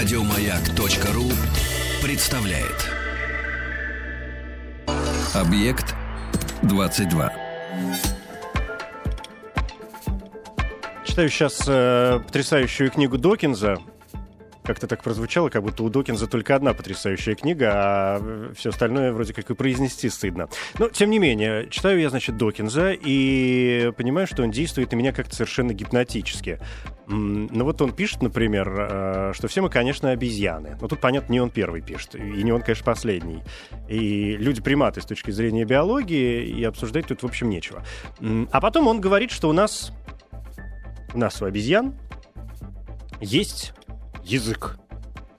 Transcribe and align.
Радиомаяк.ру 0.00 1.24
представляет. 2.02 2.88
Объект 5.34 5.94
22. 6.62 7.30
Читаю 11.04 11.28
сейчас 11.28 11.64
э, 11.66 12.18
потрясающую 12.24 12.90
книгу 12.90 13.18
Докинза. 13.18 13.76
Как-то 14.64 14.86
так 14.86 15.02
прозвучало, 15.02 15.48
как 15.48 15.62
будто 15.62 15.82
у 15.82 15.88
Докинза 15.88 16.26
только 16.26 16.54
одна 16.54 16.74
потрясающая 16.74 17.34
книга, 17.34 17.70
а 17.72 18.52
все 18.54 18.70
остальное 18.70 19.12
вроде 19.12 19.32
как 19.32 19.50
и 19.50 19.54
произнести 19.54 20.08
стыдно. 20.08 20.48
Но, 20.78 20.88
тем 20.88 21.10
не 21.10 21.18
менее, 21.18 21.68
читаю 21.70 22.00
я, 22.00 22.10
значит, 22.10 22.36
Докинза 22.36 22.92
и 22.92 23.92
понимаю, 23.96 24.26
что 24.26 24.42
он 24.42 24.50
действует 24.50 24.92
на 24.92 24.96
меня 24.96 25.12
как-то 25.12 25.34
совершенно 25.34 25.72
гипнотически. 25.72 26.60
Ну 27.06 27.64
вот 27.64 27.82
он 27.82 27.92
пишет, 27.92 28.22
например, 28.22 28.72
э, 28.78 29.32
что 29.34 29.48
все 29.48 29.62
мы, 29.62 29.68
конечно, 29.68 30.10
обезьяны. 30.10 30.78
Но 30.80 30.86
тут, 30.86 31.00
понятно, 31.00 31.32
не 31.32 31.40
он 31.40 31.50
первый 31.50 31.80
пишет, 31.80 32.14
и 32.14 32.20
не 32.20 32.52
он, 32.52 32.60
конечно, 32.60 32.84
последний. 32.84 33.42
И 33.88 34.36
люди 34.36 34.62
приматы 34.62 35.00
с 35.00 35.06
точки 35.06 35.32
зрения 35.32 35.64
биологии, 35.64 36.44
и 36.44 36.62
обсуждать 36.62 37.06
тут, 37.06 37.22
в 37.22 37.26
общем, 37.26 37.50
нечего. 37.50 37.84
А 38.52 38.60
потом 38.60 38.86
он 38.86 39.00
говорит, 39.00 39.32
что 39.32 39.48
у 39.48 39.52
нас 39.52 39.92
у 41.14 41.18
нас 41.18 41.42
у 41.42 41.44
обезьян 41.44 41.94
есть 43.20 43.72
язык, 44.24 44.78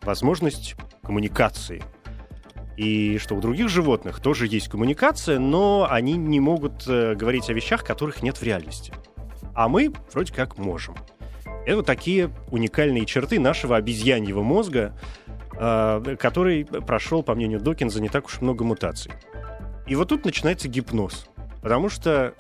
возможность 0.02 0.76
коммуникации. 1.04 1.82
И 2.78 3.18
что 3.18 3.36
у 3.36 3.42
других 3.42 3.70
животных 3.70 4.20
тоже 4.20 4.48
есть 4.48 4.70
коммуникация, 4.70 5.40
но 5.40 5.88
они 5.90 6.14
не 6.14 6.40
могут 6.40 6.88
э, 6.88 7.16
говорить 7.16 7.50
о 7.50 7.54
вещах, 7.54 7.84
которых 7.84 8.24
нет 8.24 8.38
в 8.38 8.44
реальности. 8.44 8.94
А 9.54 9.68
мы 9.68 9.94
вроде 10.14 10.34
как 10.34 10.58
можем. 10.58 10.96
Это 11.66 11.84
такие 11.84 12.32
уникальные 12.50 13.06
черты 13.06 13.40
нашего 13.40 13.76
обезьяньего 13.76 14.42
мозга, 14.42 14.98
э, 15.54 16.16
который 16.20 16.66
прошел, 16.66 17.24
по 17.24 17.36
мнению 17.36 17.60
Докинза, 17.60 18.02
не 18.02 18.10
так 18.10 18.26
уж 18.26 18.42
много 18.42 18.64
мутаций. 18.64 19.12
И 19.86 19.96
вот 19.96 20.10
тут 20.10 20.26
начинается 20.26 20.68
гипноз. 20.68 21.28
Потому 21.62 21.90
что 21.90 22.34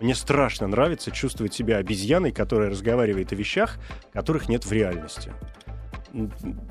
мне 0.00 0.14
страшно 0.14 0.66
нравится 0.66 1.10
чувствовать 1.10 1.54
себя 1.54 1.78
обезьяной, 1.78 2.30
которая 2.32 2.70
разговаривает 2.70 3.32
о 3.32 3.36
вещах, 3.36 3.78
которых 4.12 4.48
нет 4.48 4.64
в 4.64 4.72
реальности. 4.72 5.32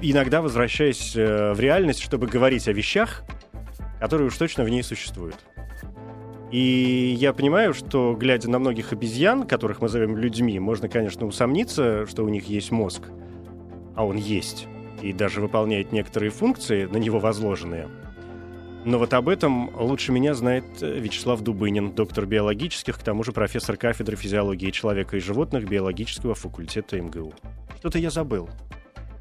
Иногда 0.02 0.42
возвращаясь 0.42 1.16
э, 1.16 1.54
в 1.54 1.60
реальность, 1.60 2.02
чтобы 2.02 2.28
говорить 2.28 2.68
о 2.68 2.74
вещах, 2.74 3.24
которые 4.00 4.28
уж 4.28 4.38
точно 4.38 4.64
в 4.64 4.70
ней 4.70 4.84
существуют. 4.84 5.36
И 6.52 7.16
я 7.20 7.34
понимаю, 7.34 7.74
что, 7.74 8.16
глядя 8.18 8.50
на 8.50 8.58
многих 8.58 8.94
обезьян, 8.94 9.46
которых 9.46 9.82
мы 9.82 9.90
зовем 9.90 10.16
людьми, 10.16 10.60
можно, 10.60 10.88
конечно, 10.88 11.26
усомниться, 11.26 12.06
что 12.08 12.24
у 12.24 12.30
них 12.30 12.46
есть 12.46 12.72
мозг. 12.72 13.04
А 13.96 14.06
он 14.06 14.16
есть. 14.16 14.68
И 15.02 15.12
даже 15.12 15.42
выполняет 15.42 15.92
некоторые 15.92 16.30
функции, 16.32 16.86
на 16.86 16.98
него 16.98 17.20
возложенные. 17.20 17.88
Но 18.88 19.00
вот 19.00 19.14
об 19.14 19.28
этом 19.28 19.70
лучше 19.78 20.14
меня 20.14 20.34
знает 20.34 20.64
э, 20.80 20.98
Вячеслав 21.00 21.42
Дубынин, 21.42 21.92
доктор 21.92 22.26
биологических, 22.26 22.98
к 22.98 23.04
тому 23.04 23.22
же 23.26 23.34
профессор 23.34 23.76
кафедры 23.76 24.16
физиологии 24.16 24.72
человека 24.72 25.18
и 25.18 25.20
животных 25.20 25.68
биологического 25.68 26.36
факультета 26.36 26.98
МГУ. 27.02 27.34
Что-то 27.80 28.00
я 28.00 28.10
забыл. 28.10 28.50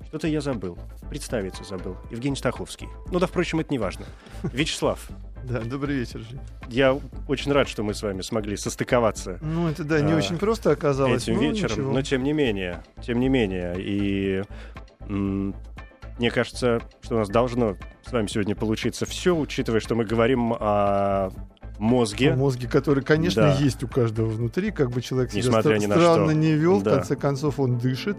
Что-то 0.06 0.28
я 0.28 0.40
забыл. 0.40 0.78
Представиться 1.10 1.64
забыл. 1.64 1.96
Евгений 2.12 2.36
Стаховский. 2.36 2.86
Ну 3.10 3.18
да, 3.18 3.26
впрочем, 3.26 3.58
это 3.58 3.72
не 3.72 3.78
важно. 3.80 4.06
Вячеслав, 4.44 5.08
Да, 5.44 5.58
добрый 5.58 5.96
вечер, 5.96 6.20
Жень. 6.20 6.38
я 6.68 6.96
очень 7.26 7.50
рад, 7.50 7.68
что 7.68 7.82
мы 7.82 7.92
с 7.92 8.02
вами 8.04 8.20
смогли 8.22 8.56
состыковаться 8.56 9.40
Ну, 9.42 9.66
это 9.68 9.82
да, 9.82 10.00
не 10.00 10.12
А, 10.12 10.16
очень 10.16 10.38
просто 10.38 10.70
оказалось. 10.70 11.24
этим 11.24 11.34
но 11.34 11.40
вечером, 11.42 11.70
ничего. 11.72 11.92
но 11.92 12.02
тем 12.02 12.22
не 12.22 12.32
менее, 12.32 12.84
тем 13.02 13.18
не 13.18 13.28
менее, 13.28 13.74
и 13.78 14.44
мне 16.18 16.30
кажется, 16.30 16.80
что 17.02 17.16
у 17.16 17.18
нас 17.18 17.28
должно 17.28 17.76
с 18.06 18.12
вами 18.12 18.26
сегодня 18.26 18.54
получиться 18.54 19.06
все, 19.06 19.36
учитывая, 19.36 19.80
что 19.80 19.94
мы 19.94 20.04
говорим 20.04 20.52
о 20.58 21.30
мозге. 21.78 22.32
О 22.32 22.36
мозге, 22.36 22.68
который, 22.68 23.02
конечно, 23.04 23.42
Да. 23.42 23.54
есть 23.54 23.82
у 23.82 23.88
каждого 23.88 24.26
внутри, 24.28 24.70
как 24.70 24.90
бы 24.90 25.02
человек 25.02 25.30
себя 25.30 25.42
Несмотря 25.42 25.76
ни 25.78 25.86
на 25.86 25.94
странно 25.96 26.30
что. 26.30 26.34
не 26.34 26.52
вел, 26.54 26.80
Да. 26.80 26.90
в 26.92 26.94
конце 26.96 27.16
концов 27.16 27.60
он 27.60 27.78
дышит, 27.78 28.16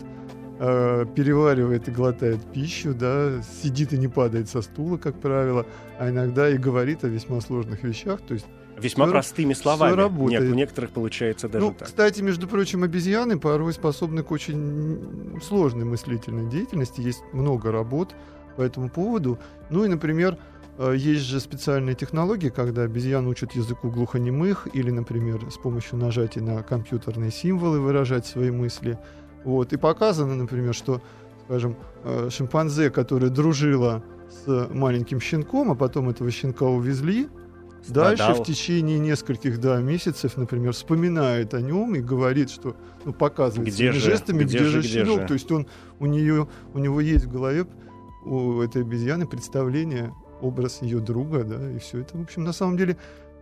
э, 0.59 1.05
переваривает 1.15 1.87
и 1.87 1.91
глотает 1.91 2.43
пищу, 2.51 2.93
да, 2.93 3.41
сидит 3.63 3.93
и 3.93 3.97
не 3.97 4.07
падает 4.07 4.49
со 4.49 4.61
стула, 4.61 4.97
как 4.97 5.19
правило, 5.19 5.65
а 5.99 6.09
иногда 6.09 6.49
и 6.49 6.57
говорит 6.57 7.03
о 7.03 7.07
весьма 7.07 7.41
сложных 7.41 7.83
вещах, 7.83 8.21
то 8.21 8.33
есть 8.33 8.45
Весьма 8.77 9.05
всё- 9.05 9.11
простыми 9.11 9.53
словами. 9.53 9.93
работает. 9.93 10.41
Нет, 10.43 10.51
у 10.51 10.55
некоторых 10.55 10.91
получается 10.91 11.49
даже 11.49 11.65
ну, 11.65 11.73
так. 11.73 11.87
кстати, 11.87 12.21
между 12.21 12.47
прочим, 12.47 12.83
обезьяны 12.83 13.39
порой 13.39 13.73
способны 13.73 14.23
к 14.23 14.31
очень 14.31 15.39
сложной 15.43 15.85
мыслительной 15.85 16.49
деятельности. 16.49 17.01
Есть 17.01 17.23
много 17.33 17.71
работ 17.71 18.15
по 18.55 18.61
этому 18.61 18.89
поводу. 18.89 19.39
Ну 19.69 19.83
и, 19.83 19.87
например, 19.87 20.37
э, 20.77 20.93
есть 20.95 21.21
же 21.23 21.39
специальные 21.39 21.95
технологии, 21.95 22.49
когда 22.49 22.83
обезьян 22.83 23.25
учат 23.27 23.53
языку 23.53 23.89
глухонемых 23.89 24.67
или, 24.73 24.91
например, 24.91 25.49
с 25.51 25.57
помощью 25.57 25.97
нажатия 25.97 26.41
на 26.43 26.61
компьютерные 26.63 27.31
символы 27.31 27.79
выражать 27.79 28.25
свои 28.27 28.51
мысли. 28.51 28.99
Вот. 29.43 29.73
И 29.73 29.77
показано, 29.77 30.35
например, 30.35 30.73
что, 30.73 31.01
скажем, 31.45 31.75
э, 32.03 32.29
шимпанзе, 32.31 32.89
которая 32.89 33.29
дружила 33.29 34.03
с 34.29 34.67
маленьким 34.71 35.19
щенком, 35.21 35.71
а 35.71 35.75
потом 35.75 36.09
этого 36.09 36.29
щенка 36.31 36.65
увезли, 36.65 37.27
Дальше 37.93 38.33
в 38.33 38.43
течение 38.43 38.99
нескольких 38.99 39.59
да, 39.59 39.81
месяцев, 39.81 40.37
например, 40.37 40.73
вспоминает 40.73 41.53
о 41.53 41.61
нем 41.61 41.95
и 41.95 41.99
говорит, 41.99 42.49
что 42.49 42.75
ну, 43.05 43.13
показывает 43.13 43.69
Где 43.73 43.91
же, 43.91 43.99
жестами, 43.99 44.43
где 44.43 44.57
где, 44.57 44.65
же, 44.65 44.69
же 44.69 44.79
где 44.79 44.89
щенок. 45.03 45.21
же? 45.21 45.27
То 45.27 45.33
есть 45.33 45.51
он, 45.51 45.67
у, 45.99 46.05
нее, 46.05 46.47
у 46.73 46.79
него 46.79 47.01
есть 47.01 47.25
в 47.25 47.31
голове 47.31 47.65
у 48.25 48.61
этой 48.61 48.81
обезьяны 48.81 49.25
представление, 49.25 50.13
образ 50.41 50.81
ее 50.81 50.99
друга, 50.99 51.43
да, 51.43 51.71
и 51.71 51.79
все 51.79 51.99
это. 52.01 52.17
В 52.17 52.21
общем, 52.21 52.43
на 52.43 52.51
самом 52.53 52.77
деле 52.77 52.97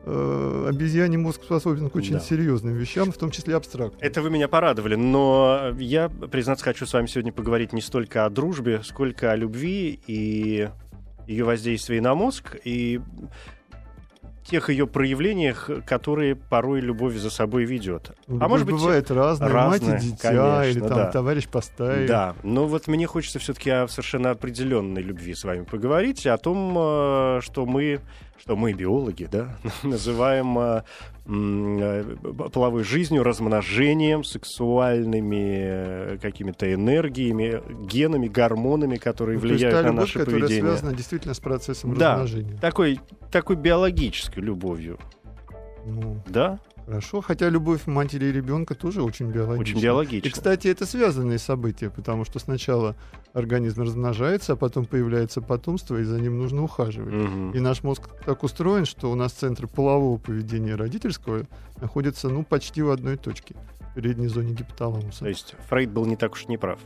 э, 0.05 0.65
обезьяний 0.69 1.17
мозг 1.17 1.43
способен 1.43 1.89
к 1.89 1.95
очень 1.95 2.13
Да. 2.13 2.19
серьезным 2.19 2.75
вещам, 2.75 3.11
в 3.11 3.17
том 3.17 3.31
числе 3.31 3.55
абстрактным. 3.55 3.99
Это 3.99 4.21
вы 4.21 4.29
меня 4.29 4.47
порадовали, 4.47 4.95
но 4.95 5.73
я, 5.79 6.09
признаться, 6.09 6.63
хочу 6.63 6.85
с 6.85 6.93
вами 6.93 7.07
сегодня 7.07 7.33
поговорить 7.33 7.73
не 7.73 7.81
столько 7.81 8.25
о 8.25 8.29
дружбе, 8.29 8.81
сколько 8.83 9.31
о 9.31 9.35
любви 9.35 9.99
и 10.07 10.69
ее 11.27 11.43
воздействии 11.43 11.99
на 11.99 12.13
мозг, 12.13 12.55
и 12.63 13.01
тех 14.45 14.69
ее 14.69 14.85
проявлениях, 14.85 15.69
которые 15.85 16.35
порой 16.35 16.79
любовь 16.79 17.15
за 17.15 17.29
собой 17.29 17.65
ведет. 17.65 18.11
Ну, 18.27 18.35
а 18.35 18.43
любовь 18.43 18.49
может 18.49 18.65
быть, 18.67 18.75
бывает 18.75 19.11
разная, 19.11 19.49
разная, 19.49 19.93
мать 19.93 20.03
и 20.03 20.07
дитя, 20.07 20.29
конечно, 20.29 20.69
или 20.69 20.79
там 20.79 20.89
да. 20.89 21.11
товарищ 21.11 21.47
по 21.47 21.61
стае. 21.61 22.07
Да, 22.07 22.35
но 22.43 22.67
вот 22.67 22.87
мне 22.87 23.07
хочется 23.07 23.39
все-таки 23.39 23.69
о 23.71 23.87
совершенно 23.87 24.31
определенной 24.31 25.01
любви 25.01 25.33
с 25.33 25.43
вами 25.43 25.63
поговорить, 25.63 26.27
о 26.27 26.37
том, 26.37 26.75
э, 26.77 27.39
что 27.41 27.65
мы, 27.65 28.01
что 28.37 28.55
мы 28.55 28.73
биологи, 28.73 29.27
да, 29.31 29.57
называем 29.83 30.57
м, 31.27 31.77
э, 31.79 32.03
половой 32.53 32.83
жизнью, 32.83 33.23
размножением, 33.23 34.23
сексуальными 34.23 35.63
э, 35.65 36.17
какими-то 36.21 36.71
энергиями, 36.73 37.61
генами, 37.87 38.27
гормонами, 38.27 38.97
которые 38.97 39.35
Ну, 39.39 39.41
влияют 39.41 39.75
на 39.83 39.87
любовь, 39.87 39.99
наше 40.01 40.19
которая 40.19 40.41
поведение. 40.41 40.63
связана 40.71 40.95
действительно 40.95 41.33
с 41.33 41.39
процессом 41.39 41.95
Да. 41.95 42.13
размножения. 42.13 42.57
Такой, 42.59 42.99
такой 43.31 43.55
биологической 43.55 44.39
любовью, 44.41 44.99
Ну, 45.85 46.21
да? 46.27 46.59
Хорошо, 46.85 47.21
хотя 47.21 47.49
любовь 47.49 47.87
матери 47.87 48.25
и 48.25 48.31
ребенка 48.31 48.75
тоже 48.75 49.01
очень 49.01 49.31
биологична. 49.31 49.61
Очень 49.61 49.79
И, 49.79 49.83
биологично. 49.83 50.31
кстати, 50.31 50.67
это 50.67 50.85
связанные 50.85 51.39
события, 51.39 51.89
потому 51.89 52.25
что 52.25 52.37
сначала 52.37 52.95
организм 53.33 53.81
размножается, 53.81 54.53
а 54.53 54.55
потом 54.55 54.85
появляется 54.85 55.41
потомство, 55.41 55.97
и 55.97 56.03
за 56.03 56.19
ним 56.19 56.37
нужно 56.37 56.63
ухаживать. 56.63 57.13
Мгм. 57.13 57.51
И 57.51 57.59
наш 57.59 57.81
мозг 57.83 58.09
так 58.23 58.43
устроен, 58.43 58.85
что 58.85 59.11
у 59.11 59.15
нас 59.15 59.33
центры 59.33 59.67
полового 59.67 60.17
поведения 60.19 60.71
и 60.71 60.75
родительского 60.75 61.47
находятся 61.81 62.29
ну, 62.29 62.43
почти 62.43 62.83
в 62.83 62.91
одной 62.91 63.17
точке, 63.17 63.55
в 63.91 63.95
передней 63.95 64.27
зоне 64.27 64.53
гипоталамуса. 64.53 65.19
То 65.19 65.29
есть 65.29 65.55
Фрейд 65.69 65.89
был 65.89 66.05
не 66.05 66.15
так 66.15 66.33
уж 66.33 66.47
неправ. 66.47 66.79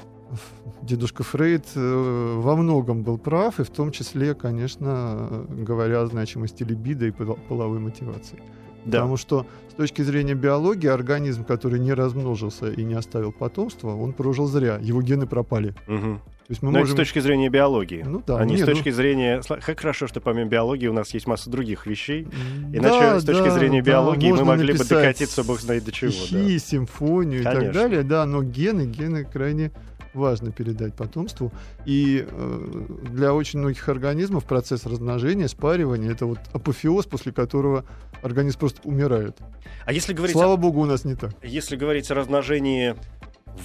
Дедушка 0.83 1.24
Фрейд 1.24 1.65
э, 1.75 2.35
во 2.38 2.56
многом 2.56 3.03
был 3.03 3.18
прав, 3.18 3.59
и 3.59 3.63
в 3.63 3.69
том 3.69 3.91
числе, 3.91 4.33
конечно, 4.33 5.45
говоря 5.50 6.03
о 6.03 6.06
значимости 6.06 6.63
либидо 6.63 7.06
и 7.07 7.12
пол- 7.12 7.39
половой 7.50 7.79
мотивации. 7.79 8.39
Да. 8.85 8.99
Потому 8.99 9.17
что 9.17 9.45
с 9.69 9.73
точки 9.73 10.01
зрения 10.01 10.33
биологии 10.33 10.87
организм, 10.87 11.43
который 11.43 11.79
не 11.79 11.93
размножился 11.93 12.71
и 12.71 12.83
не 12.83 12.95
оставил 12.95 13.31
потомства, 13.31 13.95
он 13.95 14.13
прожил 14.13 14.47
зря. 14.47 14.77
Его 14.81 15.01
гены 15.01 15.27
пропали. 15.27 15.73
Мгм. 15.87 16.19
То 16.19 16.53
есть 16.53 16.63
мы 16.63 16.71
Но 16.71 16.79
это 16.79 16.87
можем... 16.87 16.95
с 16.95 16.97
точки 16.97 17.19
зрения 17.19 17.47
биологии. 17.49 18.03
Ну 18.03 18.23
да, 18.25 18.39
а 18.39 18.43
не 18.43 18.55
не, 18.55 18.57
с 18.57 18.61
ну- 18.61 18.73
точки 18.73 18.89
зрения... 18.89 19.41
Сла- 19.41 19.61
Как 19.63 19.79
хорошо, 19.79 20.07
что 20.07 20.19
помимо 20.19 20.49
биологии 20.49 20.87
у 20.87 20.93
нас 20.93 21.13
есть 21.13 21.27
масса 21.27 21.47
других 21.51 21.85
вещей. 21.85 22.27
Иначе 22.73 22.99
да, 22.99 23.19
с 23.19 23.23
точки 23.23 23.45
да, 23.45 23.51
зрения 23.51 23.83
да, 23.83 23.91
биологии 23.91 24.31
мы 24.31 24.37
можно 24.37 24.45
могли 24.45 24.73
бы 24.73 24.83
докатиться 24.83 25.43
бог 25.43 25.59
знает 25.61 25.85
до 25.85 25.91
чего. 25.91 26.09
Стихи, 26.09 26.57
симфонию 26.57 27.41
и 27.41 27.43
Конечно. 27.43 27.65
так 27.65 27.73
далее, 27.73 28.01
да, 28.01 28.25
но 28.25 28.41
гены, 28.41 28.87
гены 28.87 29.25
крайне 29.25 29.71
важно 30.13 30.51
передать 30.51 30.94
потомству. 30.94 31.51
И 31.85 32.25
э, 32.29 32.85
для 33.11 33.33
очень 33.33 33.59
многих 33.59 33.88
организмов 33.89 34.45
процесс 34.45 34.85
размножения, 34.85 35.47
спаривания 35.47 36.11
это 36.11 36.25
вот 36.25 36.39
апофеоз, 36.53 37.06
после 37.06 37.31
которого 37.31 37.85
организм 38.21 38.59
просто 38.59 38.81
умирает. 38.83 39.38
А 39.85 39.94
если 39.94 40.13
говорить, 40.13 40.35
Слава 40.35 40.56
богу, 40.56 40.81
у 40.81 40.85
нас 40.85 41.06
не 41.06 41.15
так. 41.15 41.31
о, 41.41 41.47
если 41.47 41.75
говорить 41.75 42.09
о 42.11 42.15
размножении 42.15 42.95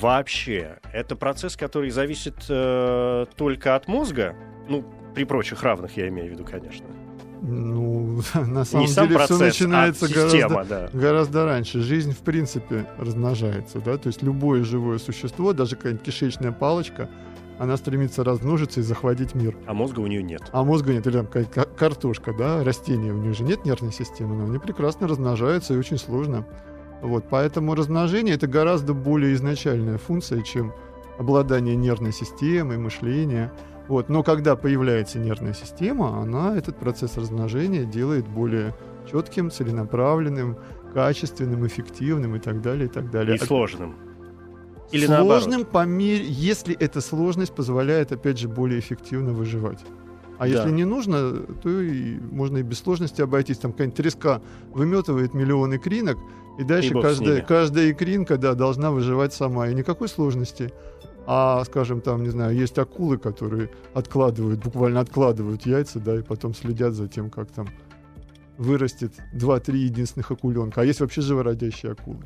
вообще, 0.01 0.79
это 0.93 1.17
процесс, 1.17 1.57
который 1.57 1.91
зависит 1.91 2.47
э, 2.49 3.27
только 3.37 3.75
от 3.75 3.89
мозга? 3.89 4.35
Ну, 4.69 4.85
при 5.15 5.25
прочих 5.25 5.63
равных, 5.63 5.97
я 5.97 6.09
имею 6.09 6.29
в 6.29 6.33
виду, 6.33 6.45
конечно. 6.45 6.87
Ну, 7.47 8.23
на 8.35 8.65
самом 8.65 8.87
Не 8.87 8.93
деле 8.93 9.07
все 9.07 9.15
процесс, 9.15 9.39
начинается 9.39 10.07
а 10.07 10.09
система, 10.09 10.49
гораздо, 10.49 10.91
да. 10.93 10.99
гораздо 10.99 11.45
раньше. 11.45 11.81
Жизнь, 11.81 12.13
в 12.13 12.21
принципе, 12.21 12.87
размножается, 12.99 13.81
да, 13.81 13.99
то 13.99 14.07
есть 14.07 14.23
любое 14.23 14.65
живое 14.65 14.99
существо, 14.99 15.53
даже 15.53 15.77
какая-нибудь 15.77 16.05
кишечная 16.05 16.53
палочка, 16.53 17.11
она 17.59 17.77
стремится 17.77 18.25
размножиться 18.25 18.81
и 18.81 18.83
захватить 18.83 19.35
мир. 19.35 19.57
А 19.67 19.75
мозга 19.75 20.01
у 20.01 20.07
нее 20.07 20.23
нет. 20.23 20.41
А 20.53 20.65
мозга 20.65 20.93
нет, 20.95 21.07
или 21.07 21.23
там 21.23 21.29
картошка, 21.77 22.33
да, 22.33 22.65
растения, 22.65 23.13
у 23.13 23.19
нее 23.19 23.35
же 23.35 23.45
нет 23.45 23.67
нервной 23.67 23.93
системы, 23.93 24.37
но 24.37 24.45
они 24.47 24.59
прекрасно 24.59 25.07
размножаются 25.07 25.75
и 25.75 25.77
очень 25.77 25.99
сложно. 25.99 26.47
Вот, 27.03 27.27
поэтому 27.29 27.75
размножение 27.75 28.37
это 28.37 28.47
гораздо 28.47 28.95
более 28.95 29.35
изначальная 29.35 29.99
функция, 29.99 30.41
чем 30.41 30.73
обладание 31.19 31.77
нервной 31.77 32.13
системой, 32.13 32.79
мышление. 32.79 33.53
Вот, 33.89 34.09
но 34.09 34.23
когда 34.23 34.57
появляется 34.57 35.19
нервная 35.19 35.53
система, 35.53 36.23
она 36.23 36.57
этот 36.57 36.79
процесс 36.79 37.17
размножения 37.19 37.85
делает 37.85 38.27
более 38.27 38.75
четким, 39.11 39.51
целенаправленным, 39.51 40.57
качественным, 40.95 41.67
эффективным 41.67 42.37
и 42.37 42.39
так 42.39 42.63
далее, 42.63 42.87
и 42.87 42.89
так 42.89 43.11
далее. 43.11 43.37
И 43.37 43.39
сложным. 43.39 43.95
Или 44.91 45.07
наоборот. 45.07 45.43
Сложным 45.43 45.65
по 45.67 45.85
мере, 45.85 46.25
если 46.27 46.75
эта 46.77 47.01
сложность 47.01 47.55
позволяет, 47.55 48.13
опять 48.13 48.39
же, 48.39 48.49
более 48.49 48.79
эффективно 48.79 49.33
выживать. 49.33 49.81
А 50.39 50.47
Да. 50.47 50.47
если 50.47 50.71
не 50.71 50.85
нужно, 50.85 51.33
то 51.63 51.81
и 51.81 52.19
можно 52.19 52.59
и 52.59 52.63
без 52.63 52.79
сложности 52.79 53.23
обойтись. 53.23 53.59
Там 53.59 53.73
какая-нибудь 53.73 53.97
треска 53.97 54.43
выметывает 54.73 55.35
миллионы 55.35 55.79
кринок, 55.79 56.19
и 56.59 56.65
дальше 56.65 56.95
с 56.95 57.01
каждая, 57.01 57.41
каждая 57.43 57.91
икринка 57.91 58.37
да, 58.37 58.55
должна 58.55 58.91
выживать 58.91 59.33
сама. 59.33 59.69
И 59.69 59.75
никакой 59.75 60.09
сложности. 60.09 60.73
А, 61.27 61.65
скажем, 61.65 62.01
там, 62.01 62.23
не 62.23 62.31
знаю, 62.31 62.55
есть 62.55 62.79
акулы, 62.79 63.19
которые 63.19 63.71
откладывают, 63.95 64.61
буквально 64.61 65.01
откладывают 65.01 65.65
яйца, 65.67 65.99
да, 65.99 66.17
и 66.17 66.23
потом 66.23 66.55
следят 66.55 66.93
за 66.93 67.09
тем, 67.09 67.31
как 67.31 67.51
там 67.51 67.69
вырастет 68.59 69.13
2-3 69.35 69.77
единственных 69.77 70.31
акуленка. 70.31 70.83
А 70.83 70.85
есть 70.85 71.01
вообще 71.01 71.23
живородящие 71.23 71.93
акулы, 71.93 72.25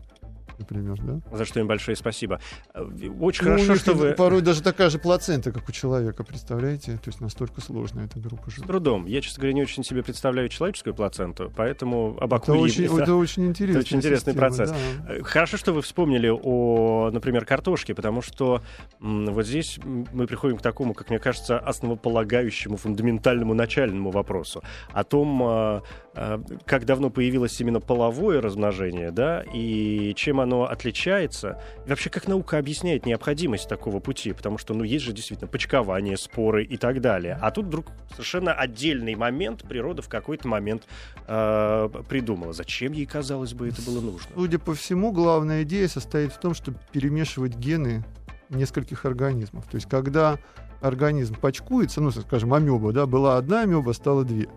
например, 0.58 0.96
да? 1.02 1.20
За 1.36 1.44
что 1.44 1.60
им 1.60 1.66
большое 1.66 1.96
спасибо. 1.96 2.40
Э, 2.74 2.82
Очень 3.20 3.44
Ну, 3.46 3.50
хорошо, 3.52 3.74
что 3.76 3.94
вы... 3.94 4.12
порой 4.12 4.40
даже 4.42 4.62
такая 4.62 4.90
же 4.90 4.98
плацента, 4.98 5.52
как 5.52 5.68
у 5.68 5.72
человека, 5.72 6.24
представляете? 6.24 6.92
То 6.96 7.08
есть 7.08 7.20
настолько 7.20 7.60
сложная 7.60 8.06
эта 8.06 8.18
группа 8.18 8.50
С 8.50 8.54
животных. 8.54 8.66
трудом. 8.68 9.06
Я, 9.06 9.20
честно 9.20 9.40
говоря, 9.42 9.54
не 9.54 9.62
очень 9.62 9.84
себе 9.84 10.02
представляю 10.02 10.48
человеческую 10.48 10.94
плаценту, 10.94 11.52
поэтому 11.56 12.16
об 12.20 12.32
Это 12.34 12.52
акулье- 12.52 12.60
очень, 12.60 12.88
да. 12.96 13.02
это 13.02 13.14
очень 13.14 13.46
интересный, 13.46 13.80
очень 13.80 13.96
интересный 13.98 14.34
процесс. 14.34 14.72
Э, 15.08 15.22
Хорошо, 15.22 15.56
что 15.56 15.72
вы 15.72 15.82
вспомнили 15.82 16.28
о, 16.30 17.10
например, 17.12 17.44
картошке, 17.44 17.94
потому 17.94 18.22
что 18.22 18.62
м, 19.00 19.26
вот 19.26 19.46
здесь 19.46 19.78
мы 19.84 20.26
приходим 20.26 20.56
к 20.58 20.62
такому, 20.62 20.94
как 20.94 21.10
мне 21.10 21.18
кажется, 21.18 21.58
основополагающему, 21.58 22.76
фундаментальному, 22.76 23.54
начальному 23.54 24.10
вопросу 24.10 24.62
о 24.92 25.04
том, 25.04 25.42
а, 25.42 25.82
а, 26.14 26.40
как 26.64 26.84
давно 26.84 27.10
появилось 27.10 27.60
именно 27.60 27.80
половое 27.80 28.40
размножение, 28.40 29.10
да, 29.10 29.44
и 29.52 30.14
чем 30.16 30.40
оно 30.40 30.47
отличается, 30.68 31.60
и 31.86 31.90
вообще 31.90 32.10
как 32.10 32.26
наука 32.28 32.58
объясняет 32.58 33.06
необходимость 33.06 33.68
такого 33.68 34.00
пути, 34.00 34.32
потому 34.32 34.58
что, 34.58 34.74
ну, 34.74 34.84
есть 34.84 35.04
же 35.04 35.12
действительно 35.12 35.48
почкование, 35.48 36.16
споры 36.16 36.64
и 36.64 36.76
так 36.76 37.00
далее. 37.00 37.38
А 37.40 37.50
тут 37.50 37.66
вдруг 37.66 37.86
совершенно 38.12 38.52
отдельный 38.52 39.14
момент 39.14 39.62
природа 39.62 40.02
в 40.02 40.08
какой-то 40.08 40.48
момент 40.48 40.84
э, 41.26 41.88
придумала. 42.08 42.52
Зачем 42.52 42.92
ей, 42.92 43.06
казалось 43.06 43.54
бы, 43.54 43.68
это 43.68 43.82
было 43.82 44.00
нужно? 44.00 44.30
Судя 44.34 44.58
по 44.58 44.74
всему, 44.74 45.12
главная 45.12 45.62
идея 45.62 45.88
состоит 45.88 46.32
в 46.32 46.38
том, 46.38 46.54
чтобы 46.54 46.78
перемешивать 46.92 47.56
гены 47.56 48.04
нескольких 48.48 49.04
организмов. 49.04 49.66
То 49.66 49.76
есть, 49.76 49.88
когда 49.88 50.38
организм 50.80 51.34
почкуется, 51.34 52.00
ну, 52.00 52.10
скажем, 52.10 52.54
амеба, 52.54 52.92
да, 52.92 53.06
была 53.06 53.36
одна 53.36 53.62
амеба, 53.62 53.92
стало 53.92 54.24
две, 54.24 54.48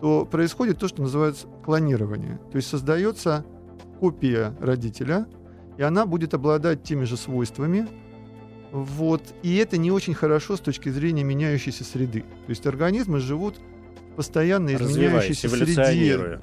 то 0.00 0.26
происходит 0.26 0.78
то, 0.78 0.88
что 0.88 1.02
называется 1.02 1.46
клонирование. 1.64 2.38
То 2.50 2.56
есть 2.56 2.68
создается 2.68 3.44
копия 4.02 4.52
родителя, 4.60 5.26
и 5.78 5.82
она 5.84 6.06
будет 6.06 6.34
обладать 6.34 6.82
теми 6.82 7.04
же 7.04 7.16
свойствами. 7.16 7.86
Вот. 8.72 9.22
И 9.44 9.54
это 9.58 9.76
не 9.76 9.92
очень 9.92 10.12
хорошо 10.12 10.56
с 10.56 10.60
точки 10.60 10.88
зрения 10.88 11.22
меняющейся 11.22 11.84
среды. 11.84 12.22
То 12.22 12.50
есть 12.50 12.66
организмы 12.66 13.20
живут 13.20 13.60
в 14.10 14.16
постоянно 14.16 14.74
изменяющейся 14.74 15.48
среде, 15.48 16.40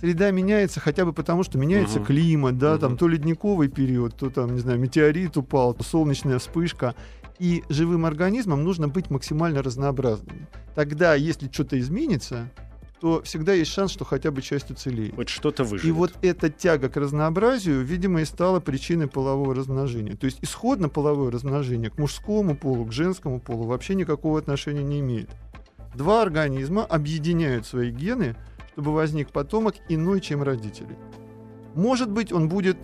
среда 0.00 0.32
меняется 0.32 0.80
хотя 0.80 1.04
бы 1.04 1.12
потому, 1.12 1.44
что 1.44 1.56
меняется 1.56 1.98
Мгм. 2.00 2.06
климат, 2.06 2.58
да, 2.58 2.72
Мгм. 2.72 2.80
там 2.80 2.96
то 2.96 3.06
ледниковый 3.06 3.68
период, 3.68 4.16
то 4.16 4.28
там, 4.30 4.52
не 4.52 4.58
знаю, 4.58 4.80
метеорит 4.80 5.36
упал, 5.36 5.72
то 5.72 5.84
солнечная 5.84 6.40
вспышка. 6.40 6.96
И 7.38 7.62
живым 7.68 8.06
организмам 8.06 8.64
нужно 8.64 8.88
быть 8.88 9.08
максимально 9.08 9.62
разнообразным. 9.62 10.48
Тогда, 10.74 11.14
если 11.14 11.48
что-то 11.48 11.78
изменится, 11.78 12.50
то 13.00 13.22
всегда 13.22 13.52
есть 13.52 13.70
шанс, 13.70 13.90
что 13.90 14.04
хотя 14.04 14.30
бы 14.30 14.40
часть 14.40 14.70
уцелеет. 14.70 15.14
Хоть 15.14 15.28
что-то 15.28 15.64
выживет. 15.64 15.84
И 15.84 15.90
вот 15.92 16.12
эта 16.22 16.48
тяга 16.48 16.88
к 16.88 16.96
разнообразию, 16.96 17.84
видимо, 17.84 18.22
и 18.22 18.24
стала 18.24 18.58
причиной 18.58 19.06
полового 19.06 19.54
размножения. 19.54 20.16
То 20.16 20.24
есть 20.26 20.38
исходно 20.40 20.88
половое 20.88 21.30
размножение 21.30 21.90
к 21.90 21.98
мужскому 21.98 22.56
полу, 22.56 22.86
к 22.86 22.92
женскому 22.92 23.40
полу 23.40 23.64
вообще 23.66 23.94
никакого 23.94 24.38
отношения 24.38 24.82
не 24.82 25.00
имеет. 25.00 25.30
Два 25.94 26.22
организма 26.22 26.84
объединяют 26.84 27.66
свои 27.66 27.90
гены, 27.90 28.36
чтобы 28.72 28.92
возник 28.92 29.30
потомок 29.30 29.74
иной, 29.88 30.20
чем 30.20 30.42
родители. 30.42 30.96
Может 31.74 32.10
быть, 32.10 32.32
он 32.32 32.48
будет 32.48 32.78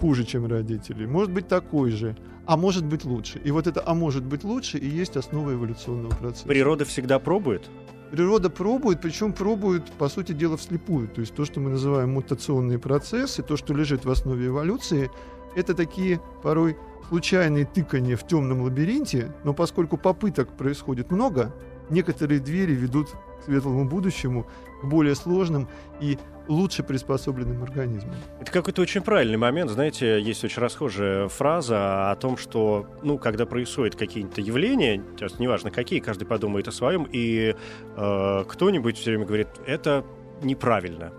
хуже, 0.00 0.24
чем 0.24 0.46
родители, 0.46 1.06
может 1.06 1.32
быть, 1.32 1.48
такой 1.48 1.90
же, 1.90 2.16
а 2.46 2.56
может 2.56 2.84
быть 2.84 3.04
лучше. 3.04 3.38
И 3.38 3.50
вот 3.50 3.66
это 3.66 3.82
«а 3.86 3.94
может 3.94 4.24
быть 4.24 4.44
лучше» 4.44 4.78
и 4.78 4.88
есть 4.88 5.16
основа 5.16 5.54
эволюционного 5.54 6.14
процесса. 6.14 6.46
Природа 6.46 6.84
всегда 6.84 7.18
пробует. 7.18 7.70
Природа 8.14 8.48
пробует, 8.48 9.00
причем 9.00 9.32
пробует, 9.32 9.90
по 9.98 10.08
сути 10.08 10.30
дела, 10.30 10.56
вслепую. 10.56 11.08
То 11.08 11.20
есть 11.20 11.34
то, 11.34 11.44
что 11.44 11.58
мы 11.58 11.70
называем 11.70 12.12
мутационные 12.12 12.78
процессы, 12.78 13.42
то, 13.42 13.56
что 13.56 13.74
лежит 13.74 14.04
в 14.04 14.10
основе 14.10 14.46
эволюции, 14.46 15.10
это 15.56 15.74
такие 15.74 16.20
порой 16.40 16.76
случайные 17.08 17.64
тыкания 17.64 18.16
в 18.16 18.24
темном 18.24 18.62
лабиринте, 18.62 19.34
но 19.42 19.52
поскольку 19.52 19.96
попыток 19.96 20.56
происходит 20.56 21.10
много, 21.10 21.52
некоторые 21.90 22.38
двери 22.38 22.72
ведут 22.72 23.10
к 23.10 23.46
светлому 23.46 23.84
будущему, 23.84 24.46
более 24.84 25.14
сложным 25.14 25.68
и 26.00 26.18
лучше 26.48 26.82
приспособленным 26.82 27.62
организмам. 27.62 28.14
Это 28.40 28.52
какой-то 28.52 28.82
очень 28.82 29.00
правильный 29.00 29.38
момент. 29.38 29.70
Знаете, 29.70 30.20
есть 30.20 30.44
очень 30.44 30.60
расхожая 30.60 31.28
фраза 31.28 32.10
о 32.10 32.16
том, 32.16 32.36
что, 32.36 32.86
ну, 33.02 33.18
когда 33.18 33.46
происходят 33.46 33.96
какие-то 33.96 34.40
явления, 34.40 35.02
сейчас 35.16 35.38
неважно 35.38 35.70
какие, 35.70 36.00
каждый 36.00 36.26
подумает 36.26 36.68
о 36.68 36.72
своем, 36.72 37.08
и 37.10 37.54
э, 37.96 38.44
кто-нибудь 38.46 38.98
все 38.98 39.10
время 39.10 39.24
говорит, 39.24 39.48
это 39.66 40.04
неправильно. 40.42 41.12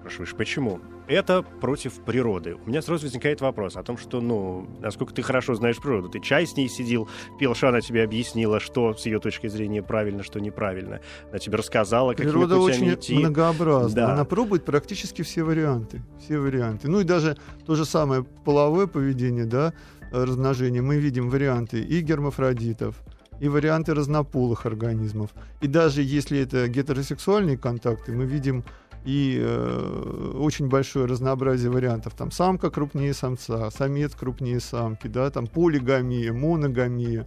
Спрашиваешь, 0.00 0.34
почему? 0.34 0.80
Это 1.08 1.42
против 1.42 1.94
природы. 2.04 2.54
У 2.54 2.68
меня 2.68 2.82
сразу 2.82 3.06
возникает 3.06 3.40
вопрос 3.40 3.76
о 3.76 3.82
том, 3.82 3.96
что, 3.96 4.20
ну, 4.20 4.68
насколько 4.80 5.14
ты 5.14 5.22
хорошо 5.22 5.54
знаешь 5.54 5.78
природу. 5.78 6.10
Ты 6.10 6.20
чай 6.20 6.46
с 6.46 6.54
ней 6.54 6.68
сидел, 6.68 7.08
пил, 7.38 7.54
что 7.54 7.68
она 7.68 7.80
тебе 7.80 8.04
объяснила, 8.04 8.60
что 8.60 8.94
с 8.94 9.06
ее 9.06 9.18
точки 9.18 9.46
зрения 9.46 9.82
правильно, 9.82 10.22
что 10.22 10.38
неправильно. 10.38 11.00
Она 11.30 11.38
тебе 11.38 11.56
рассказала, 11.56 12.12
какими 12.12 12.30
Природа 12.30 12.58
очень 12.58 12.92
идти. 12.92 13.14
многообразна. 13.14 13.94
Да. 13.94 14.12
Она 14.12 14.24
пробует 14.24 14.66
практически 14.66 15.22
все 15.22 15.42
варианты. 15.44 16.02
Все 16.22 16.38
варианты. 16.38 16.88
Ну 16.90 17.00
и 17.00 17.04
даже 17.04 17.38
то 17.64 17.74
же 17.74 17.86
самое 17.86 18.24
половое 18.44 18.86
поведение, 18.86 19.46
да, 19.46 19.72
размножение. 20.12 20.82
Мы 20.82 20.98
видим 20.98 21.30
варианты 21.30 21.80
и 21.80 22.02
гермафродитов, 22.02 23.02
и 23.40 23.48
варианты 23.48 23.94
разнополых 23.94 24.66
организмов. 24.66 25.30
И 25.62 25.68
даже 25.68 26.02
если 26.02 26.40
это 26.40 26.68
гетеросексуальные 26.68 27.56
контакты, 27.56 28.12
мы 28.12 28.26
видим 28.26 28.62
и 29.08 29.38
э, 29.40 30.32
очень 30.34 30.68
большое 30.68 31.06
разнообразие 31.06 31.70
вариантов. 31.70 32.12
Там 32.14 32.30
самка 32.30 32.70
крупнее 32.70 33.14
самца, 33.14 33.70
самец 33.70 34.14
крупнее 34.14 34.60
самки, 34.60 35.06
да, 35.06 35.30
там 35.30 35.46
полигамия, 35.46 36.30
моногамия. 36.34 37.26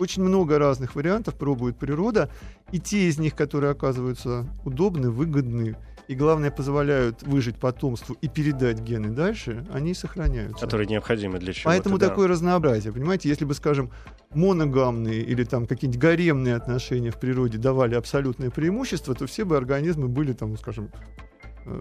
Очень 0.00 0.24
много 0.24 0.58
разных 0.58 0.96
вариантов 0.96 1.36
пробует 1.36 1.78
природа, 1.78 2.30
и 2.72 2.80
те 2.80 3.08
из 3.08 3.20
них, 3.20 3.36
которые 3.36 3.70
оказываются 3.70 4.48
удобны, 4.64 5.08
выгодны, 5.08 5.76
и 6.08 6.14
главное 6.14 6.50
позволяют 6.50 7.22
выжить 7.22 7.56
потомству 7.56 8.16
и 8.20 8.28
передать 8.28 8.80
гены 8.80 9.08
дальше, 9.08 9.66
они 9.72 9.94
сохраняются. 9.94 10.64
которые 10.64 10.86
необходимы 10.86 11.38
для 11.38 11.52
чего-то. 11.52 11.68
Поэтому 11.68 11.98
да. 11.98 12.08
такое 12.08 12.28
разнообразие. 12.28 12.92
Понимаете, 12.92 13.28
если 13.28 13.44
бы, 13.44 13.54
скажем, 13.54 13.90
моногамные 14.34 15.20
или 15.22 15.44
там 15.44 15.66
какие-нибудь 15.66 16.00
гаремные 16.00 16.56
отношения 16.56 17.10
в 17.10 17.18
природе 17.18 17.58
давали 17.58 17.94
абсолютное 17.94 18.50
преимущество, 18.50 19.14
то 19.14 19.26
все 19.26 19.44
бы 19.44 19.56
организмы 19.56 20.08
были 20.08 20.32
там, 20.32 20.56
скажем, 20.58 20.90
э, 21.64 21.80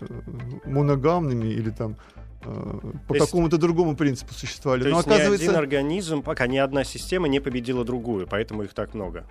моногамными 0.65 1.47
или 1.47 1.69
там 1.69 1.97
э, 2.45 2.79
по 3.07 3.15
какому-то 3.15 3.57
другому 3.57 3.95
принципу 3.95 4.33
существовали. 4.33 4.83
То 4.83 4.89
Но 4.89 4.97
есть 4.97 5.07
ни 5.07 5.11
оказывается, 5.11 5.45
один 5.45 5.57
организм, 5.57 6.21
пока 6.21 6.47
ни 6.47 6.57
одна 6.57 6.83
система 6.83 7.27
не 7.27 7.39
победила 7.39 7.83
другую, 7.83 8.27
поэтому 8.27 8.63
их 8.63 8.73
так 8.73 8.93
много. 8.93 9.25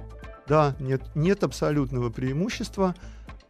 Да, 0.49 0.75
нет, 0.81 1.03
нет 1.15 1.45
абсолютного 1.45 2.11
преимущества. 2.11 2.95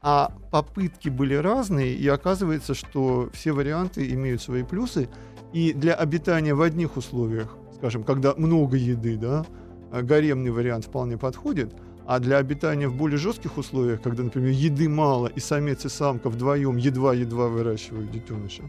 А 0.03 0.33
попытки 0.51 1.09
были 1.09 1.35
разные, 1.35 1.95
и 1.95 2.09
оказывается, 2.09 2.75
что 2.75 3.31
все 3.33 3.53
варианты 3.53 4.11
имеют 4.13 4.43
свои 4.43 4.65
плюсы. 4.65 5.09
И 5.53 5.73
для 5.73 5.95
обитания 5.95 6.55
в 6.55 6.63
одних 6.63 6.97
условиях, 6.97 7.57
скажем, 7.77 8.03
когда 8.03 8.35
много 8.37 8.77
еды, 8.77 9.17
да, 9.17 9.47
э, 9.93 10.03
гаремный 10.03 10.51
вариант 10.51 10.87
вполне 10.87 11.19
подходит, 11.19 11.73
а 12.05 12.19
для 12.19 12.39
обитания 12.39 12.89
в 12.89 12.97
более 12.97 13.19
жестких 13.19 13.59
условиях, 13.59 14.03
когда, 14.03 14.25
например, 14.25 14.51
еды 14.51 14.89
мало, 14.89 15.29
и 15.29 15.39
самец 15.39 15.85
и 15.85 15.89
самка 15.89 16.31
вдвоем 16.31 16.77
едва-едва 16.77 17.49
выращивают 17.49 18.11
детеныша, 18.11 18.65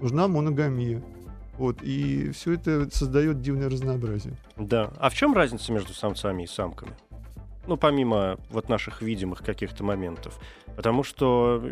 нужна 0.00 0.26
моногамия. 0.26 1.02
Вот, 1.58 1.78
и 1.82 2.32
все 2.32 2.52
это 2.52 2.88
создает 2.92 3.40
дивное 3.40 3.70
разнообразие. 3.70 4.36
Да. 4.56 4.92
А 4.98 5.08
в 5.08 5.14
чем 5.14 5.32
разница 5.32 5.72
между 5.72 5.94
самцами 5.94 6.42
и 6.42 6.46
самками? 6.46 6.92
Ну, 7.66 7.76
помимо 7.76 8.38
вот 8.50 8.68
наших 8.68 9.02
видимых 9.02 9.42
каких-то 9.42 9.82
моментов. 9.84 10.38
Потому 10.76 11.02
что 11.02 11.62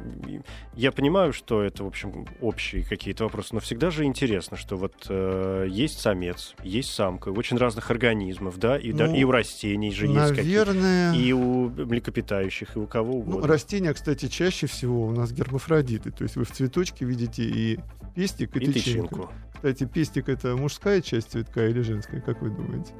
я 0.74 0.90
понимаю, 0.90 1.32
что 1.32 1.62
это, 1.62 1.84
в 1.84 1.86
общем, 1.86 2.26
общие 2.40 2.82
какие-то 2.82 3.24
вопросы, 3.24 3.54
но 3.54 3.60
всегда 3.60 3.90
же 3.90 4.04
интересно, 4.04 4.56
что 4.56 4.76
вот 4.76 5.06
э, 5.08 5.66
есть 5.68 6.00
самец, 6.00 6.54
есть 6.62 6.92
самка, 6.92 7.28
у 7.28 7.34
очень 7.36 7.58
разных 7.58 7.90
организмов, 7.90 8.58
да, 8.58 8.78
и, 8.78 8.92
ну, 8.92 8.98
да, 8.98 9.14
и 9.14 9.22
у 9.24 9.30
растений 9.30 9.92
же 9.92 10.08
наверное... 10.08 10.28
есть 10.28 10.36
какие-то, 10.36 11.16
и 11.16 11.32
у 11.32 11.68
млекопитающих, 11.68 12.76
и 12.76 12.78
у 12.78 12.86
кого 12.86 13.12
ну, 13.12 13.18
угодно. 13.18 13.40
Ну, 13.42 13.46
растения, 13.46 13.92
кстати, 13.92 14.28
чаще 14.28 14.66
всего 14.66 15.06
у 15.06 15.10
нас 15.10 15.32
гермафродиты, 15.32 16.10
то 16.10 16.22
есть 16.22 16.36
вы 16.36 16.44
в 16.44 16.50
цветочке 16.50 17.04
видите 17.04 17.42
и 17.44 17.78
пестик, 18.14 18.56
и, 18.56 18.60
и 18.60 18.72
тычинку. 18.72 19.08
тычинку. 19.08 19.32
Кстати, 19.52 19.84
пестик 19.84 20.28
это 20.30 20.56
мужская 20.56 21.02
часть 21.02 21.32
цветка 21.32 21.66
или 21.66 21.82
женская, 21.82 22.22
как 22.22 22.40
вы 22.40 22.50
думаете? 22.50 22.92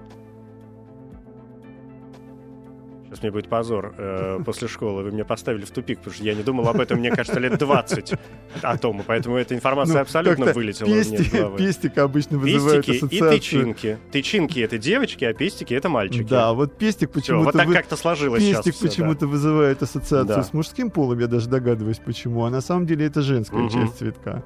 Сейчас 3.14 3.22
мне 3.22 3.30
будет 3.30 3.48
позор 3.48 3.94
э, 3.96 4.40
после 4.44 4.66
школы. 4.66 5.04
Вы 5.04 5.12
меня 5.12 5.24
поставили 5.24 5.64
в 5.64 5.70
тупик, 5.70 5.98
потому 5.98 6.14
что 6.16 6.24
я 6.24 6.34
не 6.34 6.42
думал 6.42 6.68
об 6.68 6.80
этом, 6.80 6.98
мне 6.98 7.12
кажется, 7.12 7.38
лет 7.38 7.56
20 7.56 8.14
о 8.60 8.76
том. 8.76 9.04
Поэтому 9.06 9.36
эта 9.36 9.54
информация 9.54 9.94
ну, 9.94 10.00
абсолютно 10.00 10.46
вылетела 10.46 10.88
пестик, 10.88 11.18
мне 11.20 11.28
из 11.28 11.32
головы. 11.32 11.58
Пестик 11.58 11.98
обычно 11.98 12.38
вызывает 12.38 12.84
пестики 12.84 13.14
и 13.14 13.20
тычинки. 13.20 13.98
Тычинки— 14.10 14.58
это 14.60 14.78
девочки, 14.78 15.24
а 15.24 15.32
пестики— 15.32 15.74
это 15.74 15.88
мальчики. 15.88 16.28
Да, 16.28 16.54
вот 16.54 16.76
пестик 16.76 17.12
почему-то... 17.12 17.44
вот 17.44 17.52
так 17.52 17.68
вы... 17.68 17.74
как-то 17.74 17.96
сложилось 17.96 18.42
Пестик 18.42 18.76
почему-то 18.80 19.20
да. 19.20 19.26
вызывает 19.28 19.80
ассоциацию 19.80 20.36
да. 20.36 20.42
с 20.42 20.52
мужским 20.52 20.90
полом, 20.90 21.20
я 21.20 21.28
даже 21.28 21.48
догадываюсь, 21.48 22.00
почему. 22.04 22.44
А 22.44 22.50
на 22.50 22.60
самом 22.60 22.84
деле 22.84 23.06
это 23.06 23.22
женская 23.22 23.62
угу. 23.62 23.70
часть 23.70 23.98
цветка. 23.98 24.42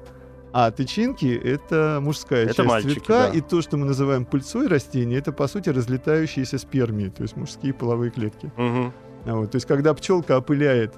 А 0.51 0.71
тычинки— 0.71 1.39
это 1.43 1.99
мужская 2.01 2.45
это 2.45 2.55
часть 2.55 2.69
мальчики, 2.69 2.93
цветка, 2.95 3.27
да. 3.27 3.29
и 3.29 3.41
то, 3.41 3.61
что 3.61 3.77
мы 3.77 3.85
называем 3.85 4.25
пыльцой 4.25 4.67
растения, 4.67 5.17
это, 5.17 5.31
по 5.31 5.47
сути, 5.47 5.69
разлетающиеся 5.69 6.57
спермии, 6.57 7.09
то 7.09 7.21
есть 7.21 7.35
мужские 7.35 7.73
половые 7.73 8.11
клетки. 8.11 8.51
Угу. 8.57 8.93
Вот, 9.25 9.51
то 9.51 9.55
есть, 9.55 9.67
когда 9.67 9.93
пчелка 9.93 10.37
опыляет 10.37 10.95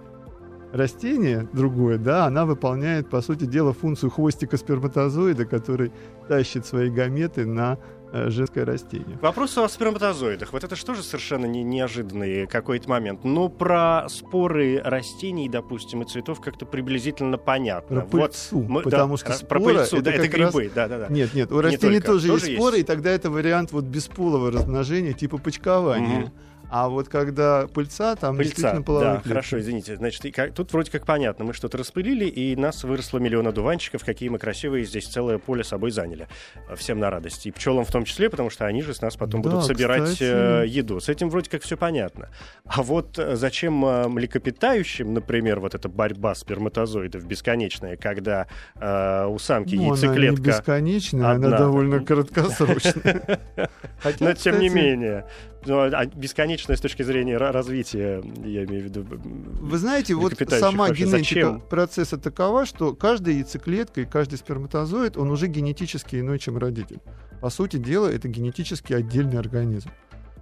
растение 0.72 1.50
другое, 1.52 1.98
да, 1.98 2.26
она 2.26 2.46
выполняет, 2.46 3.10
по 3.10 3.22
сути 3.22 3.46
дела, 3.46 3.74
функцию 3.74 4.10
хвостика 4.10 4.56
сперматозоида, 4.56 5.46
который 5.46 5.92
тащит 6.28 6.66
свои 6.66 6.90
гаметы 6.90 7.46
на 7.46 7.78
женское 8.12 8.66
растение. 8.66 9.18
Вопрос 9.22 9.58
о 9.58 9.68
сперматозоидах. 9.68 10.54
Вот 10.54 10.64
это 10.64 10.76
что 10.76 10.94
же 10.94 11.04
совершенно 11.04 11.46
не, 11.46 11.64
неожиданный 11.64 12.48
какой-то 12.48 12.90
момент. 12.90 13.24
Но 13.24 13.50
про 13.50 14.08
споры 14.10 14.82
растений, 14.84 15.50
допустим, 15.50 16.02
и 16.02 16.06
цветов 16.06 16.42
как-то 16.42 16.66
приблизительно 16.66 17.38
понятно. 17.38 18.02
Про 18.02 18.08
пыльцу, 18.08 18.60
вот 18.60 18.70
мы, 18.70 18.82
потому 18.82 19.18
да, 19.18 19.18
что 19.18 19.34
спора, 19.34 19.48
про 19.48 19.60
пыльцу, 19.60 19.96
это, 19.98 20.06
да, 20.06 20.12
это 20.12 20.28
грибы, 20.28 20.64
раз... 20.64 20.74
да, 20.74 20.88
да, 20.88 20.98
да. 21.00 21.08
Нет, 21.10 21.34
нет, 21.34 21.52
у 21.52 21.62
растений 21.62 21.96
не 21.96 22.00
тоже, 22.02 22.28
тоже 22.28 22.48
есть 22.48 22.58
споры, 22.58 22.78
есть? 22.78 22.86
и 22.86 22.88
тогда 22.88 23.12
это 23.12 23.30
вариант 23.30 23.72
вот 23.72 23.86
бесполого 23.86 24.52
размножения, 24.52 25.14
типа 25.14 25.38
почкования. 25.38 26.24
Угу. 26.24 26.32
А 26.72 26.88
вот 26.88 27.10
когда 27.10 27.68
пыльца, 27.68 28.16
там 28.16 28.38
пыльца, 28.38 28.50
действительно 28.50 28.82
половые 28.82 29.10
да, 29.10 29.16
клетки. 29.16 29.28
хорошо, 29.28 29.60
извините. 29.60 29.98
Значит, 29.98 30.24
и, 30.24 30.32
как, 30.32 30.54
тут 30.54 30.72
вроде 30.72 30.90
как 30.90 31.06
понятно. 31.06 31.44
Мы 31.44 31.54
что-то 31.54 31.78
распылили, 31.78 32.24
и 32.24 32.56
нас 32.56 32.86
выросло 32.86 33.18
миллион 33.18 33.46
одуванчиков. 33.48 34.06
Какие 34.06 34.30
мы 34.30 34.40
красивые, 34.40 34.86
здесь 34.86 35.06
целое 35.06 35.38
поле 35.38 35.66
собой 35.66 35.92
заняли. 35.92 36.30
Всем 36.78 36.98
на 37.00 37.10
радость. 37.10 37.46
И 37.46 37.52
пчелам 37.52 37.84
в 37.84 37.92
том 37.92 38.06
числе, 38.06 38.30
потому 38.30 38.50
что 38.50 38.66
они 38.68 38.84
же 38.84 38.94
с 38.94 39.02
нас 39.02 39.18
потом 39.18 39.42
да, 39.42 39.50
будут 39.50 39.66
собирать 39.66 40.04
кстати... 40.04 40.64
Э, 40.64 40.66
еду. 40.66 41.02
С 41.02 41.10
этим 41.10 41.30
вроде 41.30 41.50
как 41.50 41.62
все 41.62 41.76
понятно. 41.76 42.30
А 42.64 42.84
вот 42.84 43.20
э, 43.20 43.36
зачем 43.36 43.84
э, 43.84 44.08
млекопитающим, 44.08 45.14
например, 45.14 45.60
вот 45.60 45.76
эта 45.76 45.90
борьба 45.90 46.36
сперматозоидов 46.36 47.26
бесконечная, 47.26 47.98
когда 47.98 48.48
э, 48.76 49.26
у 49.26 49.38
самки 49.40 49.76
ну, 49.76 49.94
яйцеклетка... 49.94 50.22
Она 50.22 50.30
не 50.30 50.58
бесконечная, 50.58 51.32
одна. 51.32 51.48
она 51.50 51.58
довольно 51.58 52.00
краткосрочная. 52.00 53.42
Но 54.22 54.34
тем 54.36 54.60
не 54.60 54.70
менее. 54.70 55.26
А 55.68 56.06
бесконечная 56.06 56.76
с 56.76 56.82
точки 56.82 57.04
зрения 57.04 57.38
развития, 57.38 58.24
я 58.44 58.66
имею 58.66 58.82
в 58.82 58.86
виду. 58.86 59.06
Вы 59.06 59.78
знаете, 59.78 60.16
вот 60.16 60.34
сама 60.50 60.90
генетика 60.90 61.18
Зачем? 61.18 61.62
процесса 61.62 62.18
такова, 62.18 62.66
что 62.66 62.96
каждая 62.96 63.36
яйцеклетка 63.36 64.02
и 64.02 64.06
каждый 64.06 64.38
сперматозоид, 64.38 65.18
он 65.18 65.30
уже 65.30 65.48
генетически 65.48 66.20
иной, 66.20 66.40
чем 66.40 66.58
родитель. 66.58 67.00
По 67.42 67.50
сути 67.50 67.78
дела, 67.78 68.08
это 68.08 68.28
генетически 68.28 68.94
отдельный 68.94 69.38
организм. 69.38 69.90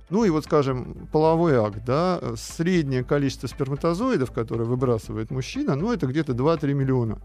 Ну 0.09 0.23
и 0.23 0.29
вот, 0.29 0.45
скажем, 0.45 1.07
половой 1.11 1.55
акт, 1.55 1.83
да, 1.85 2.19
среднее 2.35 3.03
количество 3.03 3.47
сперматозоидов, 3.47 4.31
которое 4.31 4.63
выбрасывает 4.63 5.31
мужчина, 5.31 5.75
ну 5.75 5.91
это 5.93 6.07
где-то 6.07 6.31
2-3 6.31 6.73
миллиона. 6.73 7.21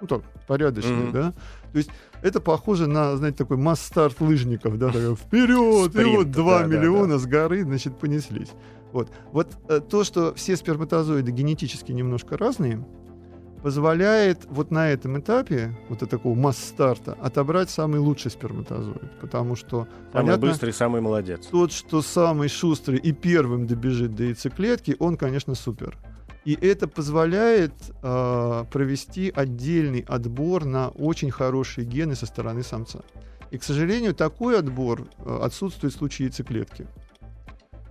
Ну 0.00 0.06
так, 0.06 0.22
порядочный, 0.46 1.06
mm-hmm. 1.06 1.12
да. 1.12 1.32
То 1.72 1.78
есть 1.78 1.90
это 2.22 2.40
похоже 2.40 2.86
на, 2.86 3.16
знаете, 3.16 3.38
такой 3.38 3.56
масс-старт 3.56 4.20
лыжников, 4.20 4.78
да, 4.78 4.88
такой 4.88 5.14
вперед, 5.14 5.94
и 5.94 6.04
вот 6.04 6.30
2 6.30 6.58
да, 6.58 6.66
миллиона 6.66 7.06
да, 7.06 7.14
да. 7.14 7.18
с 7.18 7.26
горы, 7.26 7.62
значит, 7.62 7.98
понеслись. 7.98 8.50
Вот, 8.92 9.10
вот 9.32 9.48
э, 9.68 9.80
то, 9.80 10.04
что 10.04 10.34
все 10.34 10.56
сперматозоиды 10.56 11.30
генетически 11.30 11.92
немножко 11.92 12.38
разные, 12.38 12.82
позволяет 13.62 14.46
вот 14.48 14.70
на 14.70 14.90
этом 14.90 15.18
этапе, 15.18 15.76
вот 15.88 16.02
от 16.02 16.08
такого 16.08 16.34
масс-старта, 16.34 17.16
отобрать 17.20 17.68
самый 17.68 17.98
лучший 17.98 18.30
сперматозоид. 18.30 19.18
Потому 19.20 19.56
что... 19.56 19.88
Самый 20.12 20.12
понятно, 20.12 20.46
быстрый, 20.46 20.72
самый 20.72 21.00
молодец. 21.00 21.46
Тот, 21.50 21.72
что 21.72 22.00
самый 22.00 22.48
шустрый 22.48 22.98
и 22.98 23.12
первым 23.12 23.66
добежит 23.66 24.14
до 24.14 24.24
яйцеклетки, 24.24 24.94
он, 24.98 25.16
конечно, 25.16 25.54
супер. 25.54 25.98
И 26.46 26.56
это 26.60 26.86
позволяет 26.86 27.72
э, 28.02 28.64
провести 28.70 29.32
отдельный 29.34 30.04
отбор 30.06 30.64
на 30.64 30.90
очень 30.90 31.32
хорошие 31.32 31.84
гены 31.84 32.14
со 32.14 32.26
стороны 32.26 32.62
самца. 32.62 33.00
И, 33.50 33.58
к 33.58 33.64
сожалению, 33.64 34.14
такой 34.14 34.56
отбор 34.56 35.08
э, 35.18 35.40
отсутствует 35.42 35.92
в 35.92 35.98
случае 35.98 36.26
яйцеклетки. 36.26 36.86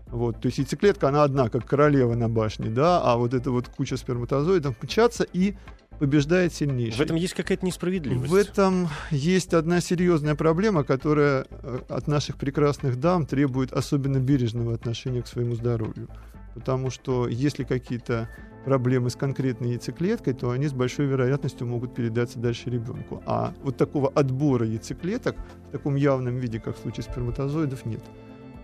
Вот, 0.08 0.40
то 0.40 0.46
есть 0.46 0.60
яйцеклетка, 0.60 1.10
она 1.10 1.24
одна, 1.24 1.50
как 1.50 1.66
королева 1.66 2.16
на 2.16 2.30
башне, 2.30 2.70
да, 2.70 3.02
а 3.02 3.18
вот 3.18 3.34
эта 3.34 3.52
вот 3.52 3.68
куча 3.68 3.98
сперматозоидов 3.98 4.82
мчатся 4.82 5.26
и 5.34 5.56
побеждает 6.00 6.54
сильнейший. 6.54 6.98
В 6.98 7.02
этом 7.02 7.18
есть 7.18 7.34
какая-то 7.34 7.66
несправедливость. 7.66 8.32
В 8.32 8.36
этом 8.36 8.88
есть 9.12 9.54
одна 9.54 9.82
серьезная 9.82 10.36
проблема, 10.36 10.86
которая 10.86 11.46
э, 11.50 11.80
от 11.90 12.08
наших 12.08 12.38
прекрасных 12.38 13.02
дам 13.02 13.26
требует 13.26 13.74
особенно 13.74 14.20
бережного 14.20 14.76
отношения 14.76 15.22
к 15.22 15.28
своему 15.28 15.56
здоровью. 15.56 16.08
Потому 16.56 16.90
что 16.90 17.28
если 17.28 17.64
какие-то 17.64 18.30
проблемы 18.64 19.12
с 19.12 19.16
конкретной 19.16 19.72
яйцеклеткой, 19.72 20.34
то 20.34 20.50
они 20.50 20.68
с 20.68 20.74
большой 20.74 21.06
вероятностью 21.06 21.68
могут 21.68 21.94
передаться 21.94 22.40
дальше 22.40 22.72
ребенку. 22.72 23.22
А 23.28 23.54
вот 23.62 23.78
такого 23.78 24.10
отбора 24.10 24.66
яйцеклеток 24.66 25.36
в 25.68 25.72
таком 25.72 25.96
явном 25.96 26.38
виде, 26.38 26.60
как 26.60 26.78
в 26.78 26.80
случае 26.80 27.04
сперматозоидов, 27.04 27.86
нет. 27.86 28.02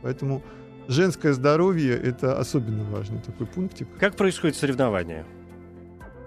Поэтому 0.01 0.41
женское 0.87 1.33
здоровье— 1.33 1.95
это 2.03 2.39
особенно 2.39 2.83
важный 2.85 3.19
такой 3.19 3.45
пунктик. 3.45 3.87
Как 3.99 4.15
происходит 4.15 4.55
соревнование? 4.55 5.25